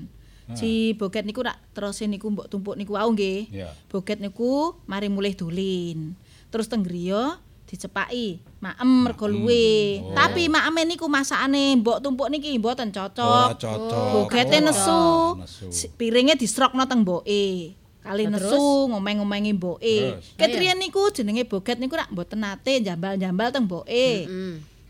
Si 0.57 0.97
Boget 0.97 1.29
niku 1.29 1.45
rak 1.45 1.61
terusin 1.77 2.09
niku 2.09 2.25
mbok 2.33 2.49
tumpuk 2.49 2.73
niku 2.73 2.97
wau 2.97 3.13
nggih. 3.13 3.53
Iya. 3.53 3.69
Boget 3.85 4.17
niku 4.17 4.73
mari 4.89 5.05
mulih 5.05 5.37
dolin. 5.37 6.17
Terus 6.49 6.65
teng 6.65 6.81
griya 6.81 7.37
dicepaki 7.69 8.41
maem 8.57 9.05
mergo 9.05 9.29
luwe. 9.29 10.01
Tapi 10.17 10.49
maeme 10.49 10.89
niku 10.89 11.05
masakane 11.05 11.77
mbok 11.77 12.01
tumpuk 12.01 12.33
niki 12.33 12.57
mboten 12.57 12.89
cocok. 12.89 13.61
cocok. 13.61 14.25
Bogete 14.25 14.57
nesu. 14.57 15.37
Nesu. 15.37 15.65
Si- 15.69 15.91
Piringe 15.93 16.33
disrokno 16.33 16.81
teng 16.89 17.05
mboke. 17.05 17.77
Kali 18.01 18.25
nesu 18.25 18.89
ngomeng-ngomengi 18.89 19.53
mboke. 19.53 20.17
Terus? 20.17 20.33
Ketriyen 20.33 20.81
niku 20.81 21.13
jenenge 21.13 21.45
Boget 21.45 21.77
niku 21.77 21.93
rak 21.93 22.09
mboten 22.09 22.41
nate 22.41 22.81
jambal-jambal 22.81 23.53
teng 23.53 23.69
mboke. 23.69 24.25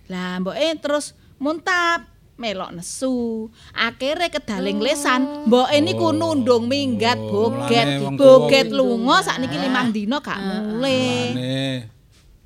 Lah 0.10 0.42
mboke 0.42 0.58
terus 0.82 1.14
muntap 1.38 2.10
melok 2.36 2.74
nesu. 2.74 3.48
Akhire 3.72 4.34
kedaling 4.34 4.82
lesan, 4.82 5.46
mboke 5.46 5.78
niku 5.80 6.10
nundung 6.10 6.66
minggat 6.66 7.22
Oh, 7.22 7.54
Boget. 7.54 7.88
Boget 8.18 8.68
lunga 8.74 9.22
sakniki 9.22 9.56
limang 9.56 9.94
dina 9.94 10.18
gak 10.18 10.40
mulih. 10.42 11.38
Ane 11.38 11.62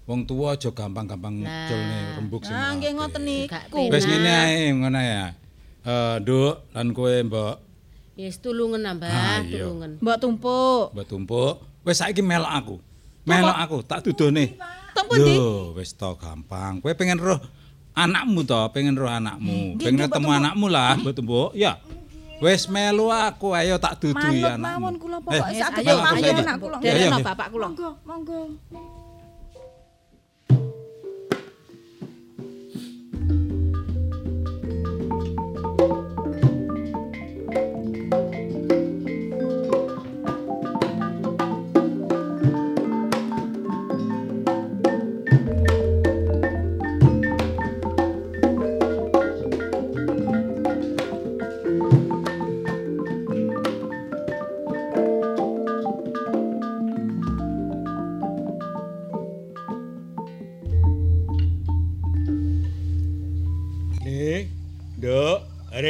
wong 0.04 0.28
tuwa 0.28 0.52
aja 0.60 0.68
gampang-gampang 0.68 1.48
ngeculne 1.48 2.00
rembug 2.20 2.44
sing. 2.44 2.52
Nah, 2.52 2.76
nggih 2.76 2.92
ngoten 3.00 3.24
niku. 3.24 3.80
Wis 3.88 4.04
ngene 4.04 4.32
ae 4.32 4.68
ngono 4.76 5.00
ya. 5.00 5.26
Eh, 5.84 6.16
Nduk 6.20 6.72
lan 6.76 6.96
kowe 6.96 7.12
Mbok 7.24 7.56
Yes, 8.14 8.38
tulungan 8.40 8.86
Ah, 8.86 8.94
nambah, 8.94 9.10
iya. 9.10 9.42
tulungan. 9.66 9.92
Mbok 9.98 10.18
tumpuk. 10.22 10.86
Mbok 10.94 11.06
tumpuk. 11.10 11.54
Wis 11.82 11.98
saiki 11.98 12.22
melok 12.22 12.52
aku. 12.52 12.76
Melok 13.26 13.58
aku 13.58 13.78
tak 13.82 14.04
dudone. 14.06 14.54
Teng 14.94 15.06
pundi? 15.08 15.34
Lho, 15.34 15.74
wis 15.74 15.92
to 15.92 16.10
gampang. 16.16 16.78
Kowe 16.78 16.94
pengen 16.94 17.18
roh 17.18 17.40
anakmu 17.94 18.42
to, 18.44 18.62
pengen 18.70 18.94
roh 18.94 19.10
anakmu. 19.10 19.76
Pengen 19.76 20.00
ketemu 20.04 20.30
anakmu 20.32 20.66
lah, 20.68 20.96
Mbok 20.96 21.14
tumpuk. 21.14 21.50
Ya. 21.54 21.78
Wis 22.38 22.68
melu 22.68 23.08
aku, 23.08 23.54
ayo 23.54 23.78
tak 23.78 23.98
dudui 23.98 24.44
Manut 24.44 24.54
anakmu. 24.54 24.84
mawon 24.84 24.96
kula 24.98 25.18
Eh, 25.18 25.24
pokoke 25.24 25.54
sak 25.56 25.70
melok 25.78 25.96
aku 25.96 26.14
ayo 26.14 26.24
saiki. 26.28 26.42
anak 26.42 26.58
kula. 26.60 26.78
Ya, 26.78 26.84
ya, 26.84 26.92
Dereno 26.94 27.18
ya. 27.18 27.26
bapak 27.26 27.48
kula. 27.50 27.68
Monggo, 27.70 27.90
monggo. 28.04 28.40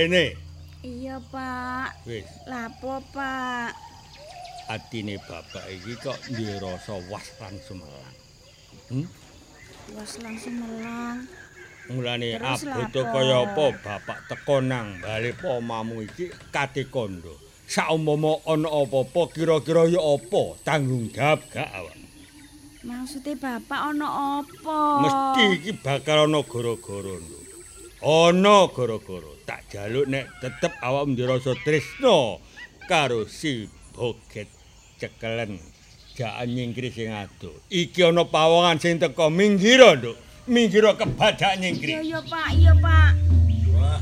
Rene. 0.03 0.35
Iya, 0.84 1.23
Pak. 1.31 2.03
Wis. 2.03 2.27
Lapo, 2.43 2.99
Pak? 3.15 3.93
atine 4.71 5.19
bapak 5.19 5.65
iki 5.67 5.99
kok 5.99 6.15
duwe 6.31 6.55
rasa 6.59 6.95
was 7.11 7.27
lan 7.39 7.55
sumelang. 7.59 8.17
Hmm? 8.88 9.07
Wes 9.91 10.13
langsung 10.23 10.55
melang. 10.63 11.27
Mulane 11.91 12.39
abote 12.39 13.01
kaya 13.03 13.43
apa 13.43 13.65
bapak 13.84 14.19
teko 14.31 14.63
nang 14.63 15.03
bali 15.03 15.35
omamu 15.43 16.07
iki 16.07 16.31
kate 16.51 16.88
kondo. 16.88 17.35
Saumpama 17.63 18.43
ana 18.43 18.67
apa-apa 18.67 19.31
kira-kira 19.31 19.88
ya 19.88 19.99
apa 19.99 20.59
tanggung 20.67 21.07
jawab 21.11 21.47
gak 21.47 21.67
awak? 21.71 21.95
Maksudnya 22.84 23.39
bapak 23.39 23.81
ono 23.95 24.07
apa? 24.43 24.80
Mesti 24.99 25.43
iki 25.59 25.71
bakal 25.80 26.27
ana 26.27 26.43
gara-gara. 26.43 27.15
Ana 28.03 28.67
gara-gara. 28.67 29.32
Tak 29.44 29.68
jaluk 29.68 30.07
nek 30.07 30.40
tetep 30.40 30.72
awak 30.80 31.03
ndirasa 31.11 31.52
tresno 31.68 32.40
karo 32.88 33.28
si 33.28 33.68
boget 33.91 34.48
cekelen. 34.95 35.60
Jangan 36.14 36.48
nyingkri 36.48 36.94
sing 36.94 37.10
ado. 37.11 37.52
Iki 37.68 38.07
ana 38.07 38.24
pawongan 38.24 38.78
sing 38.78 39.02
teko 39.02 39.28
minggiro, 39.28 39.98
Nduk. 39.98 40.15
Minggiro 40.45 40.94
kebadak 40.94 41.57
Iya 41.57 41.60
nyingkri. 41.60 41.91
iya 42.06 42.20
Pak, 42.22 42.48
iya 42.53 42.74
Pak. 42.78 43.10
Wah, 43.74 43.99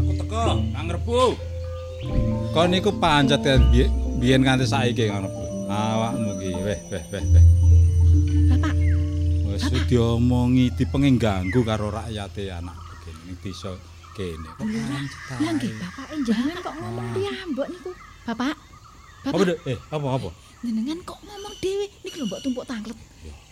aku 0.00 0.12
teko, 0.16 0.44
Kang 0.72 0.88
Rebu. 0.88 1.22
Kon 2.50 2.68
niku 2.72 2.90
pancet 2.96 3.44
kan 3.44 3.60
biyen 4.16 4.40
nganti 4.40 4.64
saiki 4.64 5.06
Kang 5.06 5.28
Rebu. 5.28 5.42
Awakmu 5.68 6.30
ki 6.40 6.48
weh 6.58 6.80
weh 6.88 7.04
weh 7.12 7.24
weh. 7.36 7.44
Bapak, 8.50 8.74
Wis 9.52 9.68
diomongi 9.86 10.72
dipenging 10.72 11.20
ganggu 11.20 11.60
karo 11.62 11.92
rakyate 11.92 12.48
anak 12.48 12.72
begini 12.80 13.20
ning 13.28 13.36
desa 13.44 13.76
kene. 14.16 14.48
Kok 14.56 14.64
pancet. 14.64 15.40
Lah 15.40 15.50
nggih, 15.56 15.72
Bapak 15.80 16.06
jenengan 16.22 16.56
kok 16.60 16.74
ngomong 16.78 17.06
piyambak 17.16 17.66
niku? 17.72 17.90
Bapak. 18.28 18.54
Apa 19.22 19.30
Bapak, 19.30 19.44
Dek? 19.46 19.58
Eh, 19.70 19.78
apa 19.90 20.06
apa? 20.18 20.30
jenengan 20.62 20.98
kok 21.02 21.18
ngomong 21.26 21.54
dhewe 21.58 21.86
niki 22.06 22.16
lho 22.22 22.24
mbok 22.30 22.40
tumpuk 22.46 22.64
tanglet. 22.70 22.98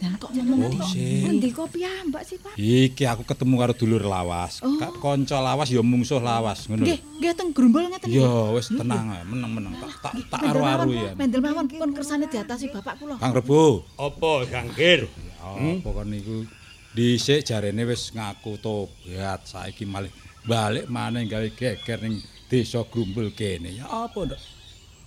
Dan 0.00 0.16
kok 0.16 0.30
ngomong 0.32 0.72
Oh, 0.78 0.86
sih. 0.86 1.26
Ngendi 1.26 1.48
kok 1.50 1.68
piyambak 1.74 2.22
sih, 2.22 2.38
Pak? 2.38 2.54
Iki 2.54 3.04
aku 3.06 3.22
ketemu 3.26 3.54
karo 3.58 3.72
dulur 3.74 4.02
lawas. 4.06 4.62
Oh. 4.62 4.78
Kak 4.78 5.02
kanca 5.02 5.42
lawas 5.42 5.68
ya 5.68 5.82
mungsuh 5.82 6.22
lawas 6.22 6.70
ngono. 6.70 6.86
Nggih, 6.86 6.98
nggih 7.18 7.32
teng 7.34 7.50
grumbul 7.50 7.90
ngeten. 7.90 8.08
Ya 8.14 8.30
wis 8.54 8.70
tenang 8.70 9.10
ae, 9.10 9.22
meneng-meneng 9.26 9.74
tak 9.82 9.90
tak 10.00 10.12
tak 10.30 10.40
Mendel 10.40 10.54
aru-aru 10.54 10.90
ya. 10.94 11.12
Mendel 11.18 11.40
mawon 11.42 11.66
pun 11.66 11.90
kersane 11.92 12.30
diatasi 12.30 12.70
Bapak 12.70 12.94
kula. 13.02 13.18
Kang 13.18 13.34
Rebu. 13.34 13.82
Apa 13.98 14.32
sangkir? 14.46 15.10
Apa 15.42 15.88
kon 15.90 16.08
niku 16.08 16.46
dhisik 16.94 17.42
jarene 17.42 17.82
wis 17.86 18.10
ngaku 18.14 18.54
tobat, 18.62 19.46
saiki 19.46 19.82
malih 19.82 20.10
balik 20.46 20.86
maneh 20.88 21.28
gawe 21.28 21.48
geger 21.52 22.00
ning 22.04 22.20
desa 22.50 22.82
Grumbul 22.88 23.30
kene. 23.36 23.70
Ya 23.76 23.86
apa, 23.86 24.26
Nduk? 24.26 24.40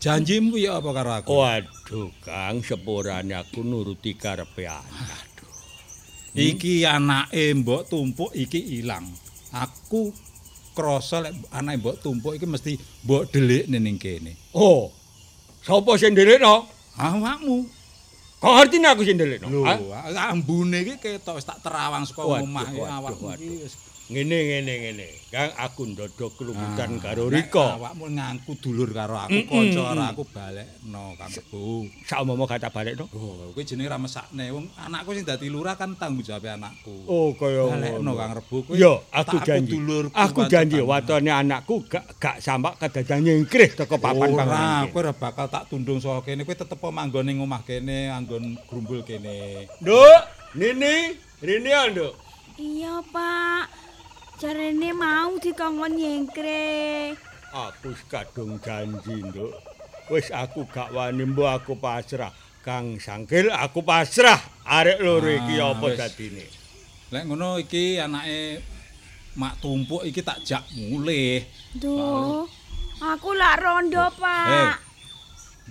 Janjimu 0.04 0.60
ya 0.60 0.84
apa 0.84 0.90
karo 0.92 1.12
aku? 1.16 1.32
Waduh, 1.32 2.12
Kang, 2.20 2.60
sepurane 2.60 3.32
aku 3.40 3.64
nuruti 3.64 4.20
karepe 4.20 4.68
anak. 4.68 5.32
Iki 6.34 6.84
anake 6.84 7.54
mbok 7.56 7.88
tumpuk 7.88 8.34
iki 8.36 8.82
ilang. 8.84 9.06
Aku 9.54 10.12
krasa 10.76 11.24
lek 11.24 11.32
anake 11.56 11.78
mbok 11.80 11.96
tumpuk 12.04 12.36
iki 12.36 12.44
mesti 12.44 12.74
mbok 13.06 13.32
delikne 13.32 13.80
ning 13.80 13.96
kene. 13.96 14.36
Oh. 14.52 14.92
Sapa 15.64 15.96
sing 15.96 16.12
ndelikno? 16.12 16.68
Awakmu. 17.00 17.64
Kok 18.44 18.54
ngerti 18.60 18.78
aku 18.84 19.02
sing 19.08 19.16
ndelikno? 19.16 19.48
Lho, 19.48 19.64
Ah? 19.64 20.36
ambune 20.36 20.84
iki 20.84 21.00
ketok 21.00 21.40
wis 21.40 21.48
tak 21.48 21.64
terawang 21.64 22.04
saka 22.04 22.28
omah 22.28 22.68
awakmu 23.00 23.40
iki 23.40 23.64
wis 23.64 23.93
Ngene 24.14 24.38
ngene 24.46 24.74
ngene. 24.78 25.08
Kang 25.34 25.50
aku 25.58 25.90
ndodok 25.90 26.38
kelumputan 26.38 27.02
Ah, 27.02 27.10
karo 27.10 27.26
Rika. 27.34 27.82
Awakmu 27.82 28.06
ngangku 28.14 28.54
dulur 28.62 28.94
karo 28.94 29.18
aku, 29.18 29.50
kanca 29.50 29.82
karo 29.90 30.02
aku 30.06 30.24
balekno 30.30 31.18
Kang 31.18 31.34
Bu. 31.50 31.90
Saumpama 32.06 32.46
kata 32.46 32.70
balekno. 32.70 33.10
Oh, 33.10 33.50
kuwi 33.58 33.66
jenenge 33.66 33.90
ra 33.90 33.98
mesakne. 33.98 34.54
Wong 34.54 34.70
anakku 34.78 35.18
sing 35.18 35.26
dadi 35.26 35.50
lurah 35.50 35.74
kan 35.74 35.98
tanggung 35.98 36.22
jawab 36.22 36.46
anakku. 36.46 36.94
Oh, 37.10 37.34
kaya 37.34 37.66
balekno 37.66 38.06
ngono. 38.06 38.12
Kang 38.14 38.32
Rebu 38.38 38.58
kuwi. 38.70 38.78
Yo, 38.78 39.02
aku 39.10 39.42
tak 39.42 39.46
janji. 39.50 39.76
Aku 40.14 40.40
janji 40.46 40.78
watone 40.86 41.32
anakku 41.34 41.82
gak 41.90 42.06
gak 42.22 42.38
sampak 42.38 42.78
kedadan 42.78 43.26
nyingkrih 43.26 43.74
teko 43.74 43.98
papan 43.98 44.30
Ora, 44.30 44.38
panganan. 44.46 44.94
kowe 44.94 45.02
ora 45.02 45.14
bakal 45.18 45.50
tak 45.50 45.66
tundung 45.74 45.98
saka 45.98 46.22
kene. 46.30 46.46
Kowe 46.46 46.54
tetep 46.54 46.78
manggon 46.78 47.26
ning 47.26 47.42
omah 47.42 47.66
kene, 47.66 48.14
anggon 48.14 48.62
grumbul 48.70 49.02
kene. 49.02 49.66
Nduk, 49.82 50.22
Nini, 50.62 51.18
Rini 51.42 51.74
Nduk. 51.90 52.14
Iya 52.62 53.02
Pak. 53.10 53.83
Jarene 54.44 54.92
mau 54.92 55.40
dikongkon 55.40 55.96
nyengkre. 55.96 57.16
Aku 57.56 57.96
wis 57.96 58.04
kadung 58.12 58.60
janji, 58.60 59.24
Nduk. 59.24 59.56
Wis 60.12 60.28
aku 60.36 60.68
gak 60.68 60.92
wani 60.92 61.24
mbok 61.24 61.48
aku 61.48 61.80
pasrah. 61.80 62.28
Kang 62.60 63.00
Sangkil 63.00 63.48
aku 63.48 63.88
pasrah. 63.88 64.36
Arek 64.68 65.00
loro 65.00 65.32
iki 65.32 65.64
Ah, 65.64 65.72
apa 65.72 65.86
wis. 65.88 65.96
dadine? 65.96 66.44
Lek 67.16 67.24
ngono 67.24 67.56
iki 67.56 67.96
anake 67.96 68.60
mak 69.40 69.64
tumpuk 69.64 70.04
iki 70.04 70.20
tak 70.20 70.44
jak 70.44 70.68
mulih. 70.76 71.48
Duh. 71.80 72.44
Aku 73.00 73.32
lak 73.32 73.64
rondo, 73.64 74.04
Eh, 74.04 74.12
Pak. 74.12 74.76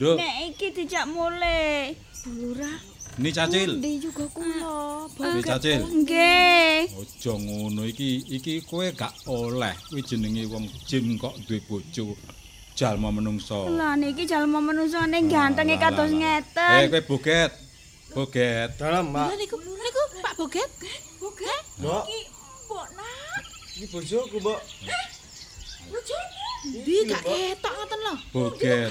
Nduk, 0.00 0.16
Nek 0.16 0.34
iki 0.48 0.72
dijak 0.72 1.04
mulai. 1.12 1.92
Lurah. 2.24 2.91
Ini 3.18 3.30
cacil. 3.30 3.70
Ndi 3.78 3.92
juga 4.00 4.24
kula. 4.32 5.08
Ini 5.20 5.42
cacil. 5.44 5.80
Nggih. 5.84 6.80
Aja 6.96 7.32
ngono 7.36 7.82
iki 7.84 8.24
iki 8.28 8.64
kowe 8.64 8.86
gak 8.92 9.12
oleh 9.28 9.74
kuwi 9.88 10.00
jenenge 10.02 10.48
wong 10.48 10.64
jim 10.88 11.18
kok 11.20 11.36
duwe 11.44 11.60
bojo 11.68 12.16
jalma 12.74 13.12
menungso. 13.12 13.68
Lah 13.68 13.92
niki 13.96 14.24
jalma 14.24 14.58
manusane 14.60 15.20
gantenge 15.28 15.76
Lah, 15.76 15.82
kados 15.82 16.10
lah, 16.10 16.16
lah. 16.16 16.40
ngeten. 16.40 16.72
Eh 16.80 16.84
kowe 16.88 17.00
boget. 17.12 17.52
Boget. 18.12 18.70
Dalam, 18.76 19.08
Lah 19.12 19.28
Mbak. 19.28 19.40
niku 19.40 19.56
niku 19.60 20.02
Pak 20.20 20.32
Boget. 20.36 20.70
Boget. 21.20 21.62
Mbok, 21.80 22.04
Mbok 22.68 22.86
nak, 22.96 23.42
iki 23.76 23.86
bojoku, 23.88 24.36
Mbok. 24.40 24.60
Ndi 26.62 26.96
gak 27.10 27.22
ketok 27.24 27.72
ngoten 27.76 27.98
lho. 28.04 28.14
Boget. 28.32 28.88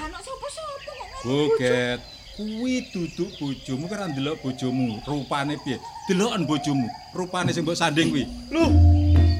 Boget. 1.26 2.02
Kuwi 2.41 2.81
duduk 2.89 3.30
bojomu 3.38 3.85
kira 3.85 4.07
ndelok 4.07 4.41
bojomu, 4.43 4.97
rupane 5.05 5.57
piye? 5.61 5.77
Deloken 6.09 6.45
bojomu, 6.49 6.89
rupane 7.13 7.53
sing 7.53 7.61
mbok 7.61 7.77
sanding 7.77 8.09
kuwi. 8.09 8.26
Loh, 8.49 8.69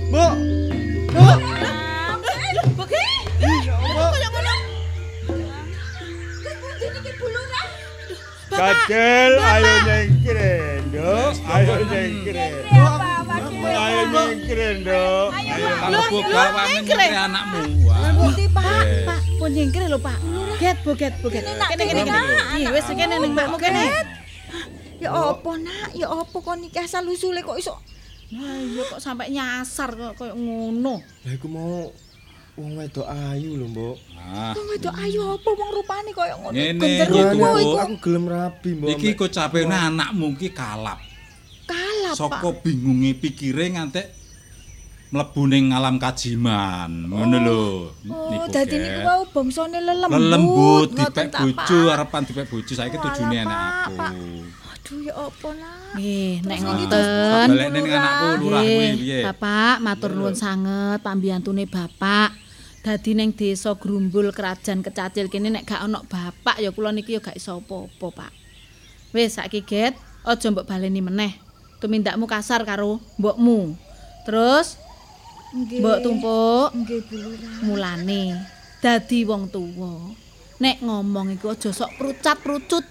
Mbok. 0.10 0.34
Lho, 1.10 1.34
Boget. 2.78 3.26
Kaya 3.42 4.30
ngono. 4.30 4.54
Kepundi 6.46 6.86
niki 6.94 7.12
bulurah? 7.18 7.68
Cacil, 8.54 9.34
ayo 9.50 9.74
nyingkrih, 9.88 10.86
Nduk. 10.86 11.34
Ayo 11.50 11.76
nyingkrih. 11.90 12.54
Ayo 13.82 14.02
nyingkrih, 14.14 14.72
Nduk. 14.86 15.30
Kalau 15.82 16.02
boga 16.06 16.44
wae 16.54 16.86
nyengkre 16.86 17.06
anakmu. 17.18 17.62
Wah. 17.90 18.14
Bukti 18.14 18.46
Pak. 18.46 18.86
Pak, 19.10 19.20
pun 19.42 19.50
nyingkir 19.50 19.90
lho 19.90 19.98
Pak. 19.98 20.22
Boget, 20.62 20.78
boget, 20.86 21.14
boget. 21.26 21.42
Kene 21.42 21.84
kene 21.90 22.02
kene. 22.06 22.22
Iya, 22.62 22.70
wis 22.70 22.86
kene 22.86 23.16
ning 23.18 23.34
mbakmu 23.34 23.58
kene. 23.58 23.82
Ya 25.02 25.10
apa 25.10 25.52
nak? 25.58 25.90
Ya 25.98 26.06
apa 26.06 26.38
kok 26.38 26.54
niki 26.62 26.78
asal 26.78 27.10
usule 27.10 27.42
kok 27.42 27.58
iso 27.58 27.74
iya 28.30 28.84
kok 28.86 29.02
sampai 29.02 29.34
nyasar 29.34 29.90
kok 29.98 30.14
koyo 30.22 30.38
ngono. 30.38 31.02
Lah 31.02 31.34
iku 31.34 31.50
mau 31.50 31.90
wong 32.54 32.78
wedok 32.78 33.10
ayu 33.10 33.58
lho, 33.58 33.66
Mbok. 33.74 33.98
Ah, 34.22 34.54
wong 34.54 34.68
wedok 34.70 34.96
ayu 35.02 35.20
apa 35.34 35.50
wong 35.50 35.70
rupane 35.82 36.10
koyo 36.14 36.36
ngono. 36.38 36.54
Genderuwo 36.54 37.34
Mbok. 37.34 37.58
iku 37.58 37.78
aku 37.82 37.96
gelem 38.06 38.26
rabi, 38.30 38.70
Mbok. 38.78 38.90
iki 38.94 39.10
kok 39.18 39.34
capekne 39.34 39.74
anakmu 39.74 40.38
ki 40.38 40.54
kalap. 40.54 41.02
kalap, 41.66 42.14
Pak. 42.14 42.22
Saka 42.22 42.50
bingunge 42.62 43.18
pikire 43.18 43.74
ngantek 43.74 44.21
mlebu 45.12 45.42
ning 45.52 45.76
alam 45.76 46.00
kajiman. 46.00 47.12
Ngono 47.12 47.38
lho. 47.44 47.64
Oh, 48.08 48.48
dadi 48.48 48.80
niku 48.80 49.00
wau 49.04 49.22
bangsane 49.28 49.80
lelembut. 49.84 50.16
lelembut 50.16 50.90
dipek 50.96 51.28
bojo, 51.36 51.80
arepan 51.92 52.24
dipek 52.24 52.48
bojo. 52.48 52.72
Saiki 52.72 52.96
tujune 52.96 53.44
Pak, 53.44 53.44
anak 53.44 53.64
aku. 53.92 54.24
Aduh 54.72 55.00
ya 55.04 55.14
apa 55.20 55.50
nak? 55.60 55.76
Nggih, 56.00 56.34
nek 56.48 56.58
ngoten. 56.64 57.06
Balekne 57.52 57.80
ning 57.84 57.92
anakku 57.92 58.28
lurah 58.40 58.64
kuwi 58.64 58.88
piye? 58.96 59.20
Bapak 59.28 59.76
matur 59.84 60.12
nuwun 60.16 60.36
sanget 60.40 61.04
pambiyantune 61.04 61.68
Bapak. 61.68 62.32
Dadi 62.82 63.12
ning 63.14 63.36
desa 63.36 63.78
Grumbul 63.78 64.34
Kerajaan 64.34 64.82
Kecacil 64.82 65.30
kene 65.30 65.54
nek 65.54 65.70
gak 65.70 65.86
ana 65.86 66.02
bapak 66.02 66.58
ya 66.58 66.74
kula 66.74 66.90
niki 66.90 67.14
ya 67.14 67.22
gak 67.22 67.38
iso 67.38 67.62
apa-apa, 67.62 68.08
Pak. 68.10 68.32
Wis 69.14 69.38
saiki 69.38 69.62
get, 69.62 69.94
aja 70.26 70.48
mbok 70.50 70.66
baleni 70.66 70.98
meneh. 70.98 71.38
Tumindakmu 71.78 72.26
kasar 72.26 72.66
karo 72.66 72.98
mbokmu. 73.22 73.76
Terus. 74.26 74.82
Mbok 75.52 75.98
tumpuk 76.00 76.70
Nggih, 76.72 77.04
mulane 77.68 78.22
dadi 78.82 79.28
wong 79.28 79.52
tuwa. 79.54 80.16
Nek 80.62 80.82
ngomong 80.82 81.38
iku 81.38 81.54
aja 81.54 81.70
sok 81.74 81.98
prucat-prucut. 81.98 82.86